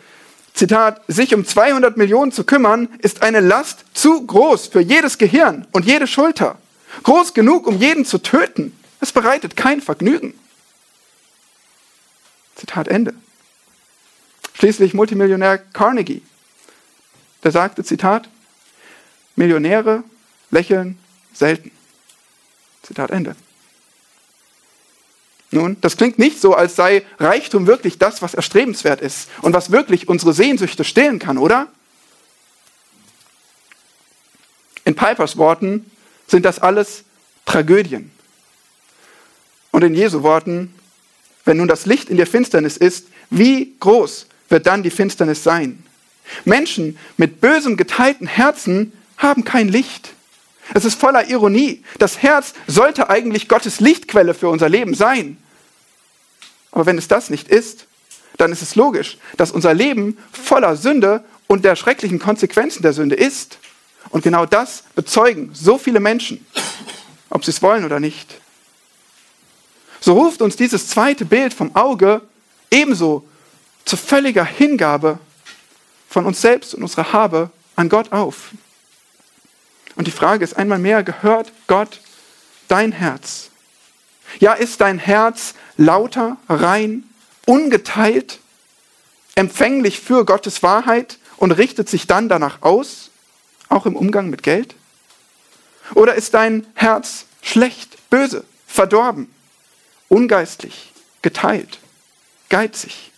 Zitat, 0.55 1.01
sich 1.09 1.35
um 1.35 1.45
200 1.45 1.97
Millionen 1.97 2.31
zu 2.31 2.45
kümmern, 2.45 2.87
ist 2.99 3.21
eine 3.21 3.41
Last 3.41 3.83
zu 3.93 4.25
groß 4.25 4.67
für 4.67 4.79
jedes 4.79 5.17
Gehirn 5.17 5.67
und 5.73 5.85
jede 5.85 6.07
Schulter. 6.07 6.57
Groß 7.03 7.33
genug, 7.33 7.67
um 7.67 7.77
jeden 7.77 8.05
zu 8.05 8.19
töten. 8.19 8.71
Es 9.01 9.11
bereitet 9.11 9.57
kein 9.57 9.81
Vergnügen. 9.81 10.33
Zitat 12.55 12.87
Ende. 12.87 13.13
Schließlich 14.53 14.93
Multimillionär 14.93 15.57
Carnegie. 15.57 16.21
Der 17.43 17.51
sagte, 17.51 17.83
Zitat, 17.83 18.29
Millionäre 19.35 20.05
lächeln 20.51 20.97
selten. 21.33 21.71
Zitat 22.81 23.11
Ende. 23.11 23.35
Nun, 25.55 25.77
das 25.79 25.95
klingt 25.95 26.19
nicht 26.19 26.41
so, 26.41 26.53
als 26.53 26.75
sei 26.75 27.03
Reichtum 27.17 27.65
wirklich 27.65 27.97
das, 27.97 28.21
was 28.21 28.33
erstrebenswert 28.33 28.99
ist 28.99 29.29
und 29.41 29.53
was 29.53 29.71
wirklich 29.71 30.09
unsere 30.09 30.33
Sehnsüchte 30.33 30.83
stillen 30.83 31.17
kann, 31.17 31.37
oder? 31.37 31.67
In 34.83 34.95
Pipers 34.95 35.37
Worten 35.37 35.89
sind 36.27 36.43
das 36.43 36.59
alles 36.59 37.05
Tragödien. 37.45 38.11
Und 39.71 39.85
in 39.85 39.95
Jesu 39.95 40.23
Worten, 40.23 40.73
wenn 41.45 41.55
nun 41.55 41.69
das 41.69 41.85
Licht 41.85 42.09
in 42.09 42.17
der 42.17 42.27
Finsternis 42.27 42.75
ist, 42.75 43.07
wie 43.29 43.75
groß 43.79 44.27
wird 44.49 44.67
dann 44.67 44.83
die 44.83 44.91
Finsternis 44.91 45.41
sein? 45.41 45.85
Menschen 46.43 46.97
mit 47.15 47.39
bösem 47.39 47.77
geteilten 47.77 48.27
Herzen 48.27 48.91
haben 49.17 49.45
kein 49.45 49.69
Licht. 49.69 50.15
Es 50.73 50.83
ist 50.83 50.99
voller 50.99 51.29
Ironie. 51.29 51.81
Das 51.97 52.21
Herz 52.21 52.53
sollte 52.67 53.09
eigentlich 53.09 53.47
Gottes 53.47 53.79
Lichtquelle 53.79 54.33
für 54.33 54.49
unser 54.49 54.67
Leben 54.67 54.95
sein. 54.95 55.37
Aber 56.75 56.85
wenn 56.85 56.97
es 56.97 57.07
das 57.07 57.29
nicht 57.29 57.47
ist, 57.47 57.87
dann 58.37 58.51
ist 58.51 58.61
es 58.61 58.75
logisch, 58.75 59.17
dass 59.37 59.49
unser 59.49 59.73
Leben 59.73 60.17
voller 60.31 60.75
Sünde 60.75 61.23
und 61.47 61.63
der 61.63 61.77
schrecklichen 61.77 62.19
Konsequenzen 62.19 62.83
der 62.83 62.91
Sünde 62.91 63.15
ist. 63.15 63.57
Und 64.09 64.23
genau 64.23 64.45
das 64.45 64.83
bezeugen 64.93 65.51
so 65.53 65.77
viele 65.77 66.01
Menschen, 66.01 66.45
ob 67.29 67.45
sie 67.45 67.51
es 67.51 67.61
wollen 67.61 67.85
oder 67.85 68.01
nicht. 68.01 68.41
So 70.01 70.13
ruft 70.13 70.41
uns 70.41 70.57
dieses 70.57 70.89
zweite 70.89 71.23
Bild 71.23 71.53
vom 71.53 71.73
Auge 71.77 72.21
ebenso 72.69 73.25
zu 73.85 73.95
völliger 73.95 74.43
Hingabe 74.43 75.17
von 76.09 76.25
uns 76.25 76.41
selbst 76.41 76.75
und 76.75 76.83
unserer 76.83 77.13
Habe 77.13 77.51
an 77.77 77.87
Gott 77.87 78.11
auf. 78.11 78.51
Und 79.95 80.07
die 80.07 80.11
Frage 80.11 80.43
ist 80.43 80.57
einmal 80.57 80.79
mehr, 80.79 81.03
gehört 81.03 81.53
Gott 81.67 82.01
dein 82.67 82.91
Herz? 82.91 83.49
Ja, 84.39 84.53
ist 84.53 84.81
dein 84.81 84.99
Herz 84.99 85.53
lauter, 85.77 86.37
rein, 86.47 87.03
ungeteilt, 87.45 88.39
empfänglich 89.35 89.99
für 89.99 90.25
Gottes 90.25 90.63
Wahrheit 90.63 91.19
und 91.37 91.51
richtet 91.51 91.89
sich 91.89 92.07
dann 92.07 92.29
danach 92.29 92.61
aus, 92.61 93.11
auch 93.69 93.85
im 93.85 93.95
Umgang 93.95 94.29
mit 94.29 94.43
Geld? 94.43 94.75
Oder 95.93 96.15
ist 96.15 96.33
dein 96.33 96.65
Herz 96.73 97.25
schlecht, 97.41 98.09
böse, 98.09 98.45
verdorben, 98.65 99.33
ungeistlich, 100.09 100.91
geteilt, 101.21 101.79
geizig? 102.49 103.11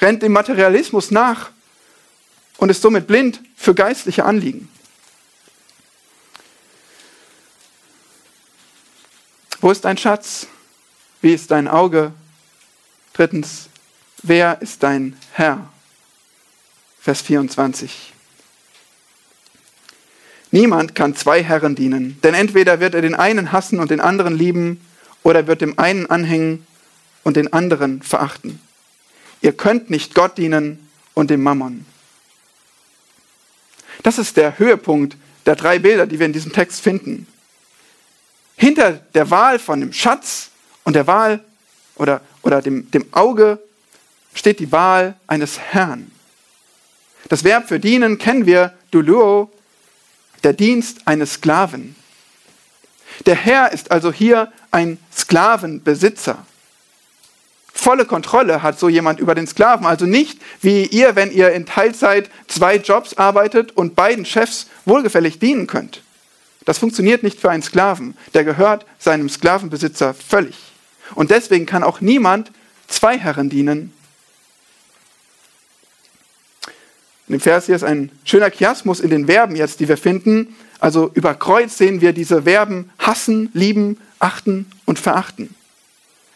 Rennt 0.00 0.22
dem 0.22 0.32
Materialismus 0.32 1.10
nach 1.10 1.50
und 2.56 2.70
ist 2.70 2.82
somit 2.82 3.06
blind 3.06 3.42
für 3.56 3.74
geistliche 3.74 4.24
Anliegen? 4.24 4.68
Wo 9.60 9.70
ist 9.72 9.84
dein 9.84 9.98
Schatz? 9.98 10.46
Wie 11.20 11.32
ist 11.32 11.50
dein 11.50 11.68
Auge? 11.68 12.12
Drittens, 13.12 13.68
wer 14.22 14.62
ist 14.62 14.82
dein 14.82 15.16
Herr? 15.32 15.68
Vers 17.00 17.22
24. 17.22 18.12
Niemand 20.50 20.94
kann 20.94 21.14
zwei 21.14 21.42
Herren 21.42 21.74
dienen, 21.74 22.18
denn 22.22 22.34
entweder 22.34 22.80
wird 22.80 22.94
er 22.94 23.02
den 23.02 23.14
einen 23.14 23.52
hassen 23.52 23.80
und 23.80 23.90
den 23.90 24.00
anderen 24.00 24.36
lieben, 24.36 24.80
oder 25.22 25.46
wird 25.46 25.60
dem 25.60 25.78
einen 25.78 26.06
anhängen 26.06 26.66
und 27.22 27.36
den 27.36 27.52
anderen 27.52 28.02
verachten. 28.02 28.60
Ihr 29.42 29.52
könnt 29.52 29.90
nicht 29.90 30.14
Gott 30.14 30.38
dienen 30.38 30.88
und 31.14 31.28
dem 31.30 31.42
Mammon. 31.42 31.84
Das 34.02 34.18
ist 34.18 34.36
der 34.36 34.58
Höhepunkt 34.58 35.16
der 35.44 35.56
drei 35.56 35.78
Bilder, 35.78 36.06
die 36.06 36.18
wir 36.18 36.26
in 36.26 36.32
diesem 36.32 36.52
Text 36.52 36.80
finden. 36.80 37.26
Hinter 38.56 38.92
der 38.92 39.30
Wahl 39.30 39.58
von 39.58 39.80
dem 39.80 39.92
Schatz 39.92 40.50
und 40.84 40.94
der 40.94 41.06
Wahl 41.06 41.44
oder, 41.96 42.20
oder 42.42 42.62
dem, 42.62 42.90
dem 42.90 43.06
Auge 43.12 43.58
steht 44.34 44.60
die 44.60 44.72
Wahl 44.72 45.14
eines 45.26 45.58
Herrn. 45.58 46.10
Das 47.28 47.44
Verb 47.44 47.68
für 47.68 47.80
dienen 47.80 48.18
kennen 48.18 48.46
wir, 48.46 48.72
duluo, 48.90 49.50
der 50.44 50.52
Dienst 50.52 51.06
eines 51.06 51.34
Sklaven. 51.34 51.96
Der 53.26 53.34
Herr 53.34 53.72
ist 53.72 53.90
also 53.90 54.12
hier 54.12 54.52
ein 54.70 54.98
Sklavenbesitzer. 55.14 56.46
Volle 57.72 58.06
Kontrolle 58.06 58.62
hat 58.62 58.78
so 58.78 58.88
jemand 58.88 59.20
über 59.20 59.34
den 59.34 59.46
Sklaven. 59.46 59.86
Also 59.86 60.04
nicht 60.04 60.40
wie 60.60 60.84
ihr, 60.84 61.16
wenn 61.16 61.30
ihr 61.30 61.52
in 61.52 61.66
Teilzeit 61.66 62.30
zwei 62.48 62.76
Jobs 62.76 63.14
arbeitet 63.14 63.72
und 63.72 63.94
beiden 63.94 64.24
Chefs 64.24 64.66
wohlgefällig 64.84 65.38
dienen 65.38 65.66
könnt. 65.66 66.02
Das 66.64 66.78
funktioniert 66.78 67.22
nicht 67.22 67.40
für 67.40 67.50
einen 67.50 67.62
Sklaven. 67.62 68.16
Der 68.34 68.44
gehört 68.44 68.84
seinem 68.98 69.28
Sklavenbesitzer 69.28 70.12
völlig. 70.12 70.56
Und 71.14 71.30
deswegen 71.30 71.66
kann 71.66 71.82
auch 71.82 72.00
niemand 72.00 72.50
zwei 72.86 73.18
Herren 73.18 73.50
dienen. 73.50 73.92
In 77.28 77.34
dem 77.34 77.40
Vers 77.40 77.66
hier 77.66 77.76
ist 77.76 77.84
ein 77.84 78.10
schöner 78.24 78.50
Chiasmus 78.50 79.00
in 79.00 79.10
den 79.10 79.26
Verben 79.26 79.54
jetzt, 79.54 79.80
die 79.80 79.88
wir 79.88 79.98
finden. 79.98 80.56
Also 80.80 81.10
über 81.12 81.34
Kreuz 81.34 81.76
sehen 81.76 82.00
wir 82.00 82.12
diese 82.12 82.42
Verben 82.42 82.90
hassen, 82.98 83.50
lieben, 83.52 84.00
achten 84.18 84.70
und 84.86 84.98
verachten. 84.98 85.54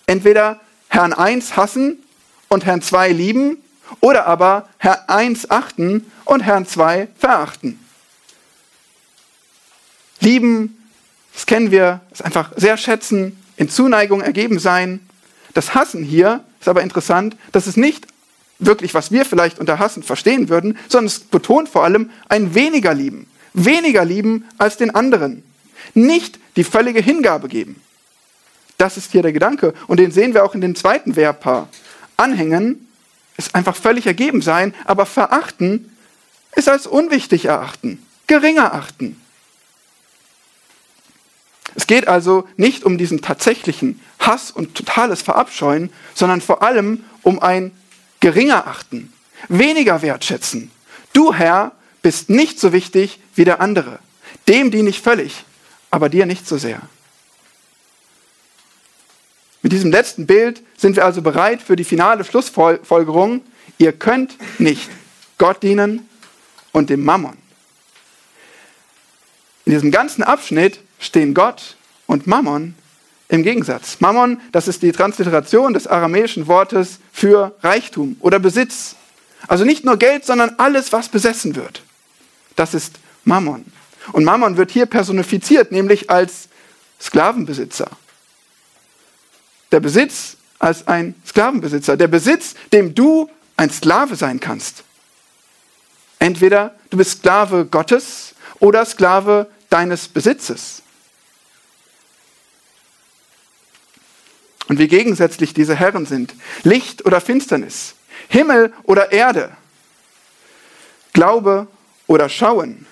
Entweder 0.06 0.60
Herrn 0.88 1.14
1 1.14 1.56
hassen 1.56 2.02
und 2.48 2.66
Herrn 2.66 2.82
2 2.82 3.12
lieben 3.12 3.56
oder 4.00 4.26
aber 4.26 4.68
Herrn 4.76 4.98
1 5.06 5.50
achten 5.50 6.10
und 6.26 6.40
Herrn 6.40 6.66
2 6.66 7.08
verachten. 7.18 7.82
Lieben, 10.20 10.90
das 11.32 11.46
kennen 11.46 11.70
wir, 11.70 12.00
ist 12.12 12.22
einfach 12.22 12.52
sehr 12.56 12.76
schätzen, 12.76 13.41
in 13.62 13.68
Zuneigung 13.68 14.22
ergeben 14.22 14.58
sein. 14.58 14.98
Das 15.54 15.74
Hassen 15.74 16.02
hier 16.02 16.42
ist 16.60 16.68
aber 16.68 16.82
interessant, 16.82 17.36
das 17.52 17.68
ist 17.68 17.76
nicht 17.76 18.08
wirklich, 18.58 18.92
was 18.92 19.12
wir 19.12 19.24
vielleicht 19.24 19.60
unter 19.60 19.78
Hassen 19.78 20.02
verstehen 20.02 20.48
würden, 20.48 20.76
sondern 20.88 21.06
es 21.06 21.20
betont 21.20 21.68
vor 21.68 21.84
allem 21.84 22.10
ein 22.28 22.56
weniger 22.56 22.92
lieben. 22.92 23.28
Weniger 23.54 24.04
lieben 24.04 24.48
als 24.58 24.78
den 24.78 24.92
anderen. 24.94 25.44
Nicht 25.94 26.40
die 26.56 26.64
völlige 26.64 27.00
Hingabe 27.00 27.46
geben. 27.46 27.80
Das 28.78 28.96
ist 28.96 29.12
hier 29.12 29.22
der 29.22 29.32
Gedanke. 29.32 29.74
Und 29.86 30.00
den 30.00 30.10
sehen 30.10 30.34
wir 30.34 30.44
auch 30.44 30.56
in 30.56 30.60
dem 30.60 30.74
zweiten 30.74 31.14
Verbpaar. 31.14 31.68
Anhängen 32.16 32.88
ist 33.36 33.54
einfach 33.54 33.76
völlig 33.76 34.06
ergeben 34.06 34.42
sein, 34.42 34.74
aber 34.86 35.06
verachten 35.06 35.96
ist 36.56 36.68
als 36.68 36.88
unwichtig 36.88 37.44
erachten, 37.44 38.04
geringer 38.26 38.74
achten. 38.74 39.21
Es 41.74 41.86
geht 41.86 42.08
also 42.08 42.48
nicht 42.56 42.84
um 42.84 42.98
diesen 42.98 43.22
tatsächlichen 43.22 44.00
Hass 44.18 44.50
und 44.50 44.74
totales 44.74 45.22
Verabscheuen, 45.22 45.90
sondern 46.14 46.40
vor 46.40 46.62
allem 46.62 47.04
um 47.22 47.40
ein 47.40 47.72
geringer 48.20 48.66
Achten, 48.66 49.12
weniger 49.48 50.02
wertschätzen. 50.02 50.70
Du, 51.12 51.32
Herr, 51.32 51.72
bist 52.02 52.30
nicht 52.30 52.60
so 52.60 52.72
wichtig 52.72 53.20
wie 53.34 53.44
der 53.44 53.60
andere. 53.60 53.98
Dem 54.48 54.70
diene 54.70 54.90
ich 54.90 55.00
völlig, 55.00 55.44
aber 55.90 56.08
dir 56.08 56.26
nicht 56.26 56.46
so 56.46 56.58
sehr. 56.58 56.80
Mit 59.62 59.72
diesem 59.72 59.92
letzten 59.92 60.26
Bild 60.26 60.62
sind 60.76 60.96
wir 60.96 61.04
also 61.04 61.22
bereit 61.22 61.62
für 61.62 61.76
die 61.76 61.84
finale 61.84 62.24
Schlussfolgerung. 62.24 63.42
Ihr 63.78 63.92
könnt 63.92 64.36
nicht 64.58 64.90
Gott 65.38 65.62
dienen 65.62 66.08
und 66.72 66.90
dem 66.90 67.04
Mammon. 67.04 67.36
In 69.64 69.72
diesem 69.72 69.92
ganzen 69.92 70.24
Abschnitt 70.24 70.80
stehen 71.02 71.34
Gott 71.34 71.76
und 72.06 72.26
Mammon 72.26 72.74
im 73.28 73.42
Gegensatz. 73.42 74.00
Mammon, 74.00 74.40
das 74.52 74.68
ist 74.68 74.82
die 74.82 74.92
Transliteration 74.92 75.74
des 75.74 75.86
aramäischen 75.86 76.46
Wortes 76.46 76.98
für 77.12 77.54
Reichtum 77.62 78.16
oder 78.20 78.38
Besitz. 78.38 78.96
Also 79.48 79.64
nicht 79.64 79.84
nur 79.84 79.96
Geld, 79.96 80.24
sondern 80.24 80.54
alles, 80.58 80.92
was 80.92 81.08
besessen 81.08 81.56
wird. 81.56 81.82
Das 82.56 82.74
ist 82.74 83.00
Mammon. 83.24 83.64
Und 84.12 84.24
Mammon 84.24 84.56
wird 84.56 84.70
hier 84.70 84.86
personifiziert, 84.86 85.72
nämlich 85.72 86.10
als 86.10 86.48
Sklavenbesitzer. 87.00 87.90
Der 89.72 89.80
Besitz 89.80 90.36
als 90.58 90.86
ein 90.86 91.14
Sklavenbesitzer. 91.26 91.96
Der 91.96 92.08
Besitz, 92.08 92.54
dem 92.72 92.94
du 92.94 93.28
ein 93.56 93.70
Sklave 93.70 94.14
sein 94.16 94.38
kannst. 94.38 94.84
Entweder 96.18 96.74
du 96.90 96.98
bist 96.98 97.18
Sklave 97.18 97.64
Gottes 97.66 98.34
oder 98.60 98.84
Sklave 98.84 99.48
deines 99.70 100.06
Besitzes. 100.06 100.81
Und 104.72 104.78
wie 104.78 104.88
gegensätzlich 104.88 105.52
diese 105.52 105.74
Herren 105.74 106.06
sind. 106.06 106.34
Licht 106.62 107.04
oder 107.04 107.20
Finsternis. 107.20 107.94
Himmel 108.28 108.72
oder 108.84 109.12
Erde. 109.12 109.54
Glaube 111.12 111.66
oder 112.06 112.30
Schauen. 112.30 112.86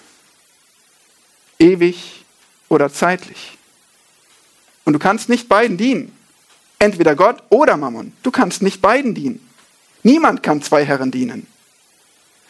Ewig 1.59 2.26
oder 2.68 2.93
zeitlich. 2.93 3.57
Und 4.85 4.93
du 4.93 4.99
kannst 4.99 5.31
nicht 5.31 5.49
beiden 5.49 5.78
dienen. 5.78 6.14
Entweder 6.78 7.16
Gott 7.16 7.43
oder 7.49 7.78
Mammon. 7.78 8.12
Du 8.22 8.31
kannst 8.31 8.61
nicht 8.61 8.83
beiden 8.83 9.14
dienen. 9.14 9.49
Niemand 10.03 10.43
kann 10.43 10.61
zwei 10.61 10.85
Herren 10.85 11.11
dienen. 11.11 11.47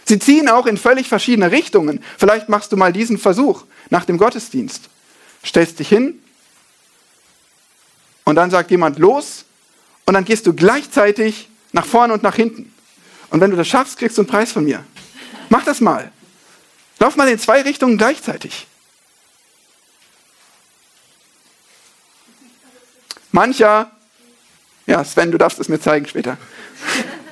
Sie 0.07 0.18
ziehen 0.18 0.49
auch 0.49 0.66
in 0.66 0.76
völlig 0.76 1.09
verschiedene 1.09 1.53
Richtungen. 1.53 2.03
Vielleicht 2.18 2.49
machst 2.49 2.72
du 2.72 2.76
mal 2.76 2.93
diesen 2.93 3.16
Versuch 3.16 3.62
nach 3.91 4.05
dem 4.05 4.18
Gottesdienst. 4.18 4.89
Stellst 5.45 5.78
dich 5.78 5.89
hin 5.89 6.20
und 8.31 8.37
dann 8.37 8.49
sagt 8.49 8.70
jemand 8.70 9.01
los 9.01 9.45
und 10.07 10.14
dann 10.14 10.24
gehst 10.24 10.47
du 10.47 10.55
gleichzeitig 10.55 11.49
nach 11.72 11.85
vorne 11.85 12.12
und 12.12 12.22
nach 12.22 12.37
hinten. 12.37 12.72
Und 13.31 13.41
wenn 13.41 13.51
du 13.51 13.57
das 13.57 13.66
schaffst, 13.66 13.99
kriegst 13.99 14.18
du 14.18 14.22
einen 14.22 14.28
Preis 14.28 14.53
von 14.53 14.64
mir. 14.64 14.85
Mach 15.49 15.64
das 15.64 15.81
mal. 15.81 16.12
Lauf 17.01 17.16
mal 17.16 17.26
in 17.26 17.41
zwei 17.41 17.62
Richtungen 17.62 17.99
gleichzeitig. 17.99 18.68
Mancher, 23.33 23.91
ja, 24.87 25.05
Sven, 25.05 25.33
du 25.33 25.39
darfst 25.39 25.59
es 25.59 25.68
mir 25.68 25.81
zeigen 25.81 26.07
später. 26.07 26.39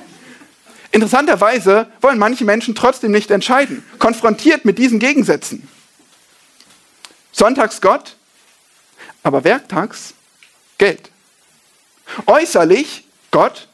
Interessanterweise 0.91 1.87
wollen 2.01 2.19
manche 2.19 2.45
Menschen 2.45 2.75
trotzdem 2.75 3.13
nicht 3.13 3.31
entscheiden, 3.31 3.85
konfrontiert 4.01 4.65
mit 4.65 4.79
diesen 4.79 4.99
Gegensätzen. 4.99 5.69
Sonntags 7.31 7.81
Gott, 7.81 8.17
aber 9.23 9.45
werktags 9.45 10.15
Geld. 10.79 11.11
Äußerlich 12.27 13.05
Gott, 13.31 13.69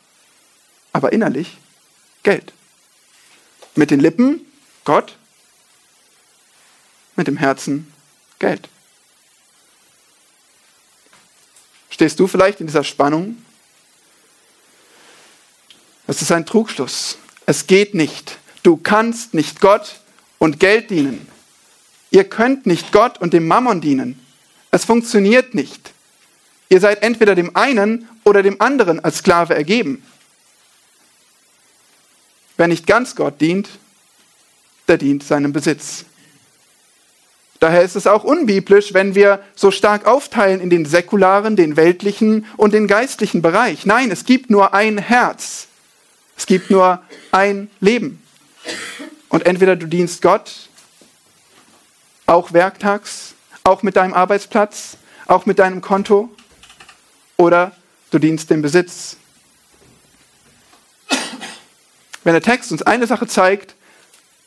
aber 0.92 1.12
innerlich 1.12 1.56
Geld. 2.22 2.52
Mit 3.76 3.90
den 3.90 4.00
Lippen 4.00 4.40
Gott, 4.84 5.16
mit 7.16 7.26
dem 7.26 7.36
Herzen 7.36 7.92
Geld. 8.38 8.68
Stehst 11.90 12.18
du 12.18 12.26
vielleicht 12.26 12.60
in 12.60 12.66
dieser 12.66 12.82
Spannung? 12.82 13.44
Das 16.06 16.20
ist 16.22 16.32
ein 16.32 16.44
Trugschluss. 16.44 17.18
Es 17.46 17.66
geht 17.66 17.94
nicht. 17.94 18.38
Du 18.62 18.76
kannst 18.76 19.32
nicht 19.32 19.60
Gott 19.60 20.00
und 20.38 20.58
Geld 20.58 20.90
dienen. 20.90 21.28
Ihr 22.10 22.24
könnt 22.24 22.66
nicht 22.66 22.92
Gott 22.92 23.20
und 23.20 23.32
dem 23.32 23.46
Mammon 23.46 23.80
dienen. 23.80 24.24
Es 24.70 24.84
funktioniert 24.84 25.54
nicht. 25.54 25.93
Ihr 26.68 26.80
seid 26.80 27.02
entweder 27.02 27.34
dem 27.34 27.54
einen 27.54 28.08
oder 28.24 28.42
dem 28.42 28.60
anderen 28.60 29.00
als 29.00 29.18
Sklave 29.18 29.54
ergeben. 29.54 30.02
Wer 32.56 32.68
nicht 32.68 32.86
ganz 32.86 33.16
Gott 33.16 33.40
dient, 33.40 33.68
der 34.88 34.98
dient 34.98 35.22
seinem 35.22 35.52
Besitz. 35.52 36.04
Daher 37.60 37.82
ist 37.82 37.96
es 37.96 38.06
auch 38.06 38.24
unbiblisch, 38.24 38.92
wenn 38.92 39.14
wir 39.14 39.42
so 39.54 39.70
stark 39.70 40.06
aufteilen 40.06 40.60
in 40.60 40.70
den 40.70 40.84
säkularen, 40.84 41.56
den 41.56 41.76
weltlichen 41.76 42.46
und 42.56 42.74
den 42.74 42.86
geistlichen 42.86 43.42
Bereich. 43.42 43.86
Nein, 43.86 44.10
es 44.10 44.24
gibt 44.24 44.50
nur 44.50 44.74
ein 44.74 44.98
Herz. 44.98 45.68
Es 46.36 46.46
gibt 46.46 46.70
nur 46.70 47.02
ein 47.30 47.70
Leben. 47.80 48.22
Und 49.28 49.46
entweder 49.46 49.76
du 49.76 49.86
dienst 49.86 50.20
Gott, 50.20 50.68
auch 52.26 52.52
werktags, 52.52 53.34
auch 53.62 53.82
mit 53.82 53.96
deinem 53.96 54.14
Arbeitsplatz, 54.14 54.96
auch 55.26 55.46
mit 55.46 55.58
deinem 55.58 55.80
Konto, 55.80 56.28
oder 57.36 57.72
du 58.10 58.18
dienst 58.18 58.50
dem 58.50 58.62
Besitz. 58.62 59.16
Wenn 62.22 62.32
der 62.32 62.42
Text 62.42 62.72
uns 62.72 62.82
eine 62.82 63.06
Sache 63.06 63.26
zeigt, 63.26 63.74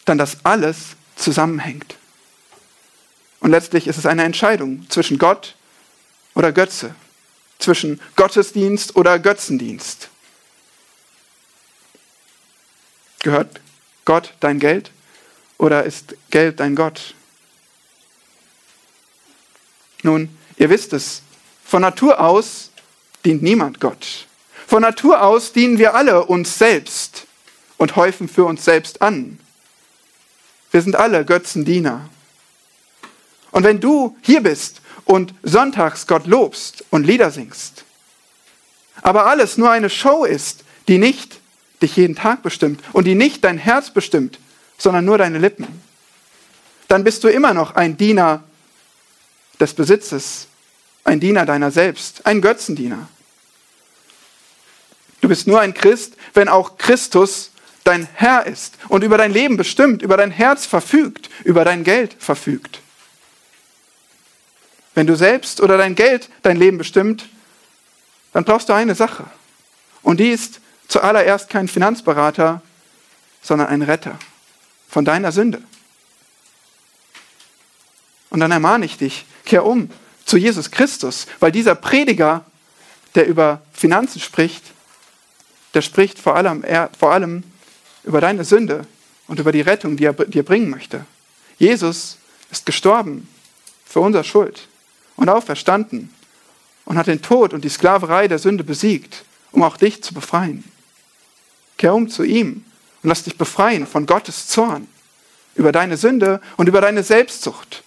dann 0.05 0.17
dass 0.17 0.43
alles 0.43 0.95
zusammenhängt. 1.15 1.95
Und 3.39 3.51
letztlich 3.51 3.88
ist 3.88 3.97
es 3.97 4.05
eine 4.05 4.23
Entscheidung 4.23 4.89
zwischen 4.89 5.19
Gott 5.19 5.55
oder 6.33 6.51
Götze, 6.51 6.95
zwischen 7.59 8.01
Gottesdienst 8.15 8.95
oder 8.95 9.19
Götzendienst. 9.19 10.09
Gehört 13.19 13.59
Gott 14.05 14.33
dein 14.39 14.59
Geld 14.59 14.91
oder 15.57 15.83
ist 15.83 16.15
Geld 16.29 16.59
dein 16.59 16.75
Gott? 16.75 17.13
Nun, 20.03 20.35
ihr 20.57 20.69
wisst 20.69 20.93
es, 20.93 21.21
von 21.65 21.81
Natur 21.81 22.19
aus 22.19 22.71
dient 23.28 23.43
niemand 23.43 23.82
Gott. 23.82 24.25
Von 24.67 24.84
Natur 24.84 25.21
aus 25.21 25.51
dienen 25.51 25.78
wir 25.78 25.95
alle 25.95 26.23
uns 26.23 26.57
selbst 26.57 27.28
und 27.75 27.97
häufen 27.97 28.30
für 28.30 28.45
uns 28.45 28.63
selbst 28.63 29.01
an. 29.01 29.38
Wir 30.71 30.82
sind 30.82 30.95
alle 30.95 31.25
Götzendiener. 31.25 32.09
Und 33.51 33.63
wenn 33.65 33.82
du 33.82 34.15
hier 34.21 34.41
bist 34.41 34.82
und 35.03 35.34
sonntags 35.43 36.07
Gott 36.07 36.25
lobst 36.25 36.86
und 36.89 37.05
Lieder 37.05 37.30
singst, 37.30 37.84
aber 39.01 39.25
alles 39.25 39.57
nur 39.57 39.69
eine 39.71 39.89
Show 39.89 40.23
ist, 40.23 40.63
die 40.88 40.97
nicht 40.97 41.41
dich 41.82 41.97
jeden 41.97 42.15
Tag 42.15 42.43
bestimmt 42.43 42.82
und 42.93 43.03
die 43.03 43.15
nicht 43.15 43.43
dein 43.43 43.57
Herz 43.57 43.89
bestimmt, 43.89 44.39
sondern 44.78 45.03
nur 45.03 45.17
deine 45.17 45.38
Lippen, 45.38 45.67
dann 46.88 47.03
bist 47.03 47.25
du 47.25 47.28
immer 47.28 47.53
noch 47.53 47.75
ein 47.75 47.97
Diener 47.97 48.43
des 49.59 49.73
Besitzes, 49.73 50.47
ein 51.03 51.19
Diener 51.19 51.45
deiner 51.45 51.71
selbst, 51.71 52.25
ein 52.25 52.39
Götzendiener. 52.39 53.09
Du 55.28 55.30
bist 55.30 55.45
nur 55.45 55.59
ein 55.59 55.73
Christ, 55.73 56.15
wenn 56.36 56.47
auch 56.47 56.78
Christus 56.78 57.51
dein 57.84 58.07
Herr 58.13 58.45
ist 58.45 58.78
und 58.88 59.03
über 59.03 59.17
dein 59.17 59.34
Leben 59.34 59.57
bestimmt, 59.57 60.01
über 60.01 60.15
dein 60.15 60.32
Herz 60.32 60.65
verfügt, 60.65 61.30
über 61.43 61.65
dein 61.65 61.84
Geld 61.84 62.15
verfügt. 62.17 62.80
Wenn 64.95 65.05
du 65.05 65.17
selbst 65.17 65.59
oder 65.59 65.78
dein 65.78 65.95
Geld 65.95 66.30
dein 66.43 66.55
Leben 66.55 66.78
bestimmt, 66.78 67.28
dann 68.32 68.45
brauchst 68.45 68.69
du 68.69 68.73
eine 68.73 68.95
Sache. 68.95 69.25
Und 70.01 70.21
die 70.21 70.30
ist 70.30 70.61
zuallererst 70.88 71.49
kein 71.49 71.67
Finanzberater, 71.67 72.61
sondern 73.41 73.67
ein 73.67 73.82
Retter 73.82 74.17
von 74.88 75.03
deiner 75.03 75.34
Sünde. 75.34 75.61
Und 78.30 78.39
dann 78.39 78.51
ermahne 78.51 78.86
ich 78.86 78.95
dich, 78.97 79.25
kehr 79.43 79.65
um 79.65 79.89
zu 80.23 80.38
Jesus 80.38 80.71
Christus, 80.71 81.28
weil 81.41 81.51
dieser 81.51 81.75
Prediger, 81.75 82.45
der 83.13 83.28
über 83.28 83.61
Finanzen 83.73 84.21
spricht, 84.21 84.63
der 85.78 85.84
spricht 85.84 86.17
vor 86.17 86.36
allem, 86.36 86.63
er, 86.63 86.89
vor 86.97 87.11
allem 87.11 87.43
über 88.03 88.19
deine 88.19 88.43
Sünde 88.43 88.88
und 89.28 89.39
über 89.39 89.51
die 89.51 89.61
Rettung, 89.61 89.95
die 89.95 90.05
er 90.05 90.13
dir 90.13 90.41
bringen 90.41 90.71
möchte. 90.71 91.05
Jesus 91.59 92.17
ist 92.49 92.65
gestorben 92.65 93.28
für 93.86 93.99
unsere 93.99 94.23
Schuld 94.23 94.69
und 95.17 95.30
auferstanden 95.30 96.11
und 96.86 96.97
hat 96.97 97.05
den 97.05 97.21
Tod 97.21 97.53
und 97.53 97.63
die 97.63 97.69
Sklaverei 97.69 98.28
der 98.28 98.39
Sünde 98.39 98.63
besiegt, 98.63 99.23
um 99.51 99.61
auch 99.61 99.78
dich 99.78 100.01
zu 100.01 100.15
befreien. 100.15 100.63
Kehr 101.78 101.93
um 101.93 102.09
zu 102.09 102.23
ihm 102.23 102.65
und 103.03 103.09
lass 103.09 103.21
dich 103.21 103.38
befreien 103.38 103.86
von 103.86 104.07
Gottes 104.07 104.47
Zorn 104.47 104.88
über 105.53 105.71
deine 105.71 105.95
Sünde 105.95 106.41
und 106.55 106.67
über 106.67 106.82
deine 106.82 107.03
Selbstsucht. 107.03 107.84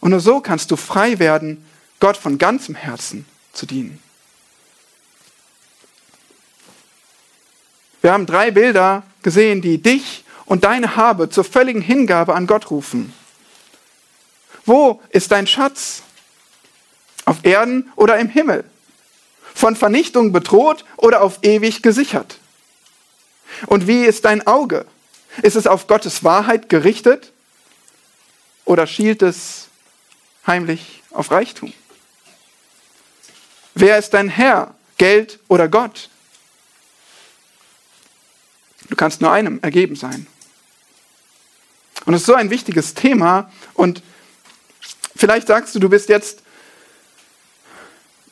Und 0.00 0.12
nur 0.12 0.20
so 0.20 0.40
kannst 0.40 0.70
du 0.70 0.76
frei 0.76 1.18
werden, 1.18 1.66
Gott 2.00 2.16
von 2.16 2.38
ganzem 2.38 2.74
Herzen 2.74 3.26
zu 3.52 3.66
dienen. 3.66 4.02
Wir 8.02 8.12
haben 8.12 8.26
drei 8.26 8.50
Bilder 8.50 9.04
gesehen, 9.22 9.62
die 9.62 9.80
dich 9.80 10.24
und 10.44 10.64
deine 10.64 10.96
Habe 10.96 11.30
zur 11.30 11.44
völligen 11.44 11.80
Hingabe 11.80 12.34
an 12.34 12.46
Gott 12.46 12.70
rufen. 12.70 13.14
Wo 14.66 15.00
ist 15.10 15.30
dein 15.30 15.46
Schatz? 15.46 16.02
Auf 17.24 17.38
Erden 17.44 17.90
oder 17.94 18.18
im 18.18 18.28
Himmel? 18.28 18.64
Von 19.54 19.76
Vernichtung 19.76 20.32
bedroht 20.32 20.84
oder 20.96 21.22
auf 21.22 21.38
ewig 21.42 21.82
gesichert? 21.82 22.38
Und 23.66 23.86
wie 23.86 24.04
ist 24.04 24.24
dein 24.24 24.46
Auge? 24.46 24.86
Ist 25.42 25.56
es 25.56 25.66
auf 25.66 25.86
Gottes 25.86 26.24
Wahrheit 26.24 26.68
gerichtet 26.68 27.32
oder 28.64 28.86
schielt 28.86 29.22
es 29.22 29.68
heimlich 30.46 31.02
auf 31.10 31.30
Reichtum? 31.30 31.72
Wer 33.74 33.98
ist 33.98 34.10
dein 34.10 34.28
Herr, 34.28 34.74
Geld 34.98 35.38
oder 35.48 35.68
Gott? 35.68 36.10
Du 38.92 38.96
kannst 38.96 39.22
nur 39.22 39.32
einem 39.32 39.58
ergeben 39.62 39.96
sein. 39.96 40.26
Und 42.04 42.12
es 42.12 42.20
ist 42.20 42.26
so 42.26 42.34
ein 42.34 42.50
wichtiges 42.50 42.92
Thema 42.92 43.50
und 43.72 44.02
vielleicht 45.16 45.46
sagst 45.46 45.74
du, 45.74 45.78
du 45.78 45.88
bist 45.88 46.10
jetzt 46.10 46.42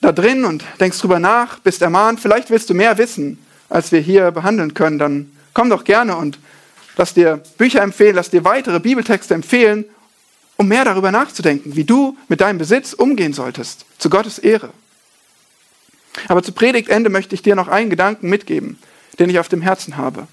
da 0.03 0.13
drin 0.13 0.45
und 0.45 0.63
denkst 0.79 0.99
drüber 0.99 1.19
nach, 1.19 1.61
bist 1.61 1.81
ermahnt, 1.81 2.21
vielleicht 2.21 2.51
willst 2.51 2.69
du 2.69 2.75
mehr 2.75 2.99
wissen, 2.99 3.39
als 3.71 3.91
wir 3.91 4.01
hier 4.01 4.33
behandeln 4.33 4.75
können, 4.75 4.99
dann 4.99 5.35
komm 5.55 5.71
doch 5.71 5.83
gerne 5.83 6.15
und 6.15 6.39
lass 6.99 7.15
dir 7.15 7.43
Bücher 7.57 7.81
empfehlen, 7.81 8.17
lass 8.17 8.29
dir 8.29 8.45
weitere 8.45 8.81
Bibeltexte 8.81 9.33
empfehlen, 9.33 9.87
um 10.59 10.69
mehr 10.69 10.85
darüber 10.85 11.11
nachzudenken, 11.11 11.75
wie 11.75 11.85
du 11.85 12.19
mit 12.29 12.43
deinem 12.43 12.59
Besitz 12.59 12.93
umgehen 12.93 13.33
solltest, 13.33 13.87
zu 13.97 14.11
Gottes 14.11 14.39
Ehre. 14.39 14.75
Aber 16.29 16.43
zu 16.43 16.53
Predigtende 16.53 17.09
möchte 17.09 17.35
ich 17.35 17.41
dir 17.41 17.57
noch 17.57 17.69
einen 17.69 17.89
Gedanken 17.89 18.29
mitgeben, 18.29 18.79
den 19.19 19.31
ich 19.31 19.39
auf 19.39 19.49
dem 19.49 19.63
Herzen 19.63 19.97
habe. 19.97 20.29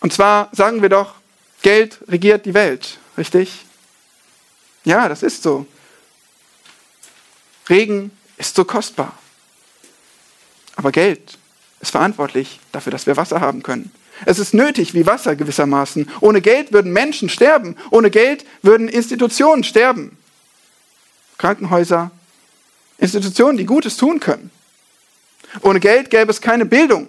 Und 0.00 0.12
zwar 0.12 0.50
sagen 0.52 0.82
wir 0.82 0.88
doch, 0.88 1.14
Geld 1.62 1.98
regiert 2.08 2.46
die 2.46 2.54
Welt, 2.54 2.98
richtig? 3.16 3.64
Ja, 4.84 5.08
das 5.08 5.22
ist 5.22 5.42
so. 5.42 5.66
Regen 7.68 8.10
ist 8.36 8.54
so 8.54 8.64
kostbar. 8.64 9.12
Aber 10.76 10.92
Geld 10.92 11.38
ist 11.80 11.90
verantwortlich 11.90 12.60
dafür, 12.72 12.92
dass 12.92 13.06
wir 13.06 13.16
Wasser 13.16 13.40
haben 13.40 13.62
können. 13.62 13.90
Es 14.24 14.38
ist 14.38 14.54
nötig 14.54 14.94
wie 14.94 15.06
Wasser 15.06 15.36
gewissermaßen. 15.36 16.10
Ohne 16.20 16.40
Geld 16.40 16.72
würden 16.72 16.92
Menschen 16.92 17.28
sterben. 17.28 17.76
Ohne 17.90 18.10
Geld 18.10 18.46
würden 18.62 18.88
Institutionen 18.88 19.64
sterben. 19.64 20.16
Krankenhäuser, 21.38 22.10
Institutionen, 22.98 23.58
die 23.58 23.66
Gutes 23.66 23.96
tun 23.96 24.20
können. 24.20 24.50
Ohne 25.62 25.80
Geld 25.80 26.10
gäbe 26.10 26.30
es 26.30 26.40
keine 26.40 26.64
Bildung, 26.64 27.08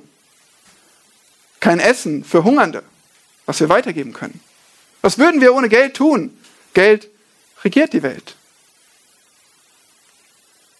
kein 1.67 1.81
Essen 1.81 2.23
für 2.23 2.45
Hungernde, 2.45 2.81
was 3.45 3.59
wir 3.59 3.67
weitergeben 3.67 4.13
können. 4.13 4.39
Was 5.01 5.17
würden 5.17 5.41
wir 5.41 5.53
ohne 5.53 5.67
Geld 5.67 5.95
tun? 5.95 6.31
Geld 6.73 7.09
regiert 7.61 7.91
die 7.91 8.03
Welt. 8.03 8.37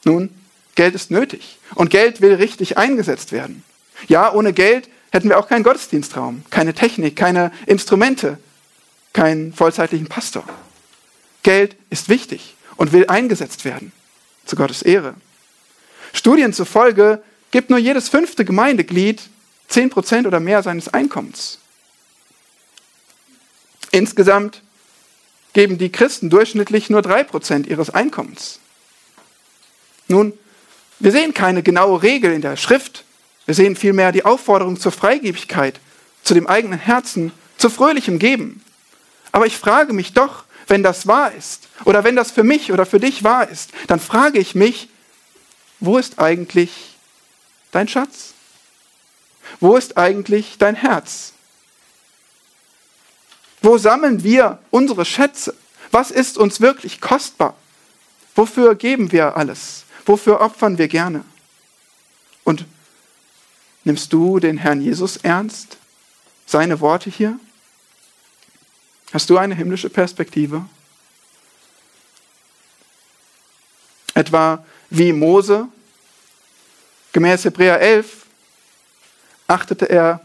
Nun, 0.05 0.29
Geld 0.75 0.95
ist 0.95 1.11
nötig 1.11 1.59
und 1.75 1.89
Geld 1.89 2.21
will 2.21 2.35
richtig 2.35 2.77
eingesetzt 2.77 3.33
werden. 3.33 3.65
Ja, 4.07 4.31
ohne 4.31 4.53
Geld 4.53 4.87
hätten 5.11 5.27
wir 5.27 5.37
auch 5.37 5.49
keinen 5.49 5.63
Gottesdienstraum, 5.63 6.45
keine 6.51 6.73
Technik, 6.73 7.17
keine 7.17 7.51
Instrumente, 7.65 8.37
keinen 9.11 9.51
vollzeitlichen 9.51 10.07
Pastor. 10.07 10.45
Geld 11.43 11.75
ist 11.89 12.07
wichtig 12.07 12.55
und 12.77 12.93
will 12.93 13.07
eingesetzt 13.07 13.65
werden, 13.65 13.91
zu 14.45 14.55
Gottes 14.55 14.83
Ehre. 14.83 15.15
Studien 16.13 16.53
zufolge 16.53 17.21
gibt 17.51 17.69
nur 17.71 17.79
jedes 17.79 18.07
fünfte 18.07 18.45
Gemeindeglied 18.45 19.21
10% 19.69 20.27
oder 20.27 20.39
mehr 20.39 20.63
seines 20.63 20.93
Einkommens. 20.93 21.59
Insgesamt 23.91 24.61
geben 25.53 25.77
die 25.77 25.91
Christen 25.91 26.29
durchschnittlich 26.29 26.89
nur 26.89 27.01
3% 27.01 27.67
ihres 27.67 27.89
Einkommens. 27.89 28.59
Nun, 30.07 30.33
wir 30.99 31.11
sehen 31.11 31.33
keine 31.33 31.63
genaue 31.63 32.01
Regel 32.03 32.31
in 32.31 32.41
der 32.41 32.57
Schrift. 32.57 33.03
Wir 33.45 33.55
sehen 33.55 33.75
vielmehr 33.75 34.11
die 34.11 34.25
Aufforderung 34.25 34.79
zur 34.79 34.91
Freigebigkeit, 34.91 35.79
zu 36.23 36.33
dem 36.33 36.47
eigenen 36.47 36.79
Herzen, 36.79 37.31
zu 37.57 37.69
fröhlichem 37.69 38.19
Geben. 38.19 38.63
Aber 39.31 39.45
ich 39.45 39.57
frage 39.57 39.93
mich 39.93 40.13
doch, 40.13 40.45
wenn 40.67 40.83
das 40.83 41.07
wahr 41.07 41.31
ist, 41.33 41.67
oder 41.85 42.03
wenn 42.03 42.15
das 42.15 42.31
für 42.31 42.43
mich 42.43 42.71
oder 42.71 42.85
für 42.85 42.99
dich 42.99 43.23
wahr 43.23 43.49
ist, 43.49 43.71
dann 43.87 43.99
frage 43.99 44.39
ich 44.39 44.53
mich, 44.53 44.89
wo 45.79 45.97
ist 45.97 46.19
eigentlich 46.19 46.97
dein 47.71 47.87
Schatz? 47.87 48.33
Wo 49.59 49.75
ist 49.75 49.97
eigentlich 49.97 50.57
dein 50.57 50.75
Herz? 50.75 51.33
Wo 53.61 53.77
sammeln 53.77 54.23
wir 54.23 54.59
unsere 54.69 55.05
Schätze? 55.05 55.55
Was 55.91 56.11
ist 56.11 56.37
uns 56.37 56.61
wirklich 56.61 57.01
kostbar? 57.01 57.55
Wofür 58.35 58.75
geben 58.75 59.11
wir 59.11 59.35
alles? 59.35 59.85
Wofür 60.05 60.41
opfern 60.41 60.77
wir 60.77 60.87
gerne? 60.87 61.25
Und 62.43 62.65
nimmst 63.83 64.13
du 64.13 64.39
den 64.39 64.57
Herrn 64.57 64.79
Jesus 64.81 65.17
ernst? 65.17 65.77
Seine 66.45 66.79
Worte 66.79 67.09
hier? 67.09 67.39
Hast 69.11 69.29
du 69.29 69.37
eine 69.37 69.55
himmlische 69.55 69.89
Perspektive? 69.89 70.65
Etwa 74.13 74.63
wie 74.89 75.13
Mose, 75.13 75.67
gemäß 77.11 77.45
Hebräer 77.45 77.79
11, 77.79 78.26
achtete 79.47 79.89
er 79.89 80.21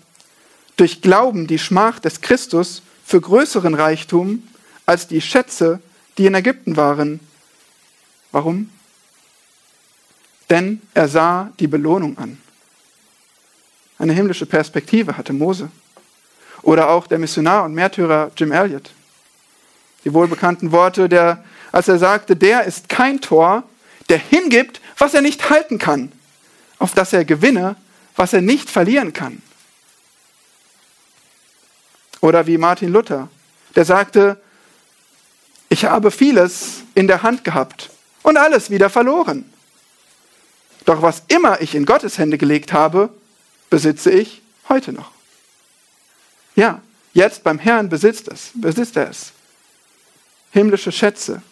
durch 0.76 1.00
Glauben 1.00 1.46
die 1.46 1.58
Schmach 1.58 1.98
des 1.98 2.20
Christus 2.20 2.82
für 3.04 3.20
größeren 3.20 3.74
Reichtum 3.74 4.48
als 4.86 5.06
die 5.06 5.20
Schätze, 5.20 5.80
die 6.18 6.26
in 6.26 6.34
Ägypten 6.34 6.76
waren. 6.76 7.20
Warum? 8.30 8.70
Denn 10.50 10.82
er 10.94 11.08
sah 11.08 11.52
die 11.58 11.66
Belohnung 11.66 12.18
an. 12.18 12.38
Eine 13.98 14.12
himmlische 14.12 14.46
Perspektive 14.46 15.16
hatte 15.16 15.32
Mose. 15.32 15.70
Oder 16.62 16.90
auch 16.90 17.06
der 17.06 17.18
Missionar 17.18 17.64
und 17.64 17.74
Märtyrer 17.74 18.30
Jim 18.36 18.52
Elliot. 18.52 18.90
Die 20.04 20.12
wohlbekannten 20.12 20.72
Worte, 20.72 21.08
der, 21.08 21.44
als 21.70 21.88
er 21.88 21.98
sagte, 21.98 22.34
der 22.36 22.64
ist 22.64 22.88
kein 22.88 23.20
Tor, 23.20 23.62
der 24.08 24.18
hingibt, 24.18 24.80
was 24.98 25.14
er 25.14 25.22
nicht 25.22 25.50
halten 25.50 25.78
kann, 25.78 26.12
auf 26.78 26.92
das 26.94 27.12
er 27.12 27.24
gewinne, 27.24 27.76
was 28.16 28.32
er 28.32 28.40
nicht 28.40 28.70
verlieren 28.70 29.12
kann. 29.12 29.42
Oder 32.20 32.46
wie 32.46 32.58
Martin 32.58 32.92
Luther, 32.92 33.28
der 33.74 33.84
sagte, 33.84 34.40
ich 35.68 35.84
habe 35.84 36.10
vieles 36.10 36.82
in 36.94 37.08
der 37.08 37.22
Hand 37.22 37.44
gehabt 37.44 37.90
und 38.22 38.36
alles 38.36 38.70
wieder 38.70 38.90
verloren. 38.90 39.50
Doch 40.84 41.02
was 41.02 41.22
immer 41.28 41.60
ich 41.60 41.74
in 41.74 41.84
Gottes 41.86 42.18
Hände 42.18 42.38
gelegt 42.38 42.72
habe, 42.72 43.10
besitze 43.70 44.10
ich 44.10 44.42
heute 44.68 44.92
noch. 44.92 45.10
Ja, 46.54 46.82
jetzt 47.14 47.42
beim 47.42 47.58
Herrn 47.58 47.88
besitzt 47.88 48.28
es, 48.28 48.50
besitzt 48.54 48.96
er 48.96 49.08
es. 49.10 49.32
Himmlische 50.50 50.92
Schätze. 50.92 51.42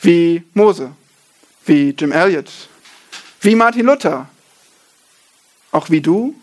Wie 0.00 0.42
Mose, 0.54 0.92
wie 1.66 1.90
Jim 1.90 2.12
Elliot, 2.12 2.50
wie 3.44 3.54
Martin 3.54 3.86
Luther, 3.86 4.28
auch 5.70 5.90
wie 5.90 6.00
du. 6.00 6.34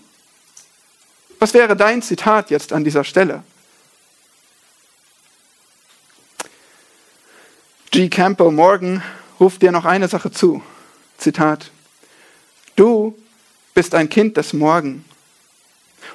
Was 1.39 1.53
wäre 1.53 1.75
dein 1.75 2.01
Zitat 2.01 2.49
jetzt 2.49 2.73
an 2.73 2.83
dieser 2.83 3.03
Stelle? 3.03 3.43
G. 7.89 8.07
Campbell 8.09 8.51
Morgan 8.51 9.03
ruft 9.39 9.61
dir 9.61 9.71
noch 9.71 9.85
eine 9.85 10.07
Sache 10.07 10.31
zu. 10.31 10.63
Zitat. 11.17 11.71
Du 12.75 13.17
bist 13.73 13.95
ein 13.95 14.09
Kind 14.09 14.37
des 14.37 14.53
Morgen 14.53 15.03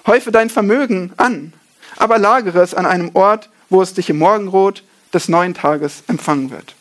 Häufe 0.07 0.30
dein 0.30 0.51
Vermögen 0.51 1.12
an, 1.16 1.53
aber 1.97 2.18
lagere 2.18 2.61
es 2.61 2.74
an 2.74 2.87
einem 2.87 3.11
Ort, 3.14 3.49
wo 3.68 3.82
es 3.82 3.95
dich 3.95 4.11
im 4.11 4.18
Morgenrot 4.18 4.82
des 5.12 5.28
neuen 5.28 5.55
Tages 5.55 6.03
empfangen 6.09 6.51
wird. 6.51 6.74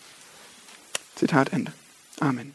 Zitat 1.15 1.53
Ende. 1.53 1.71
Amen. 2.19 2.54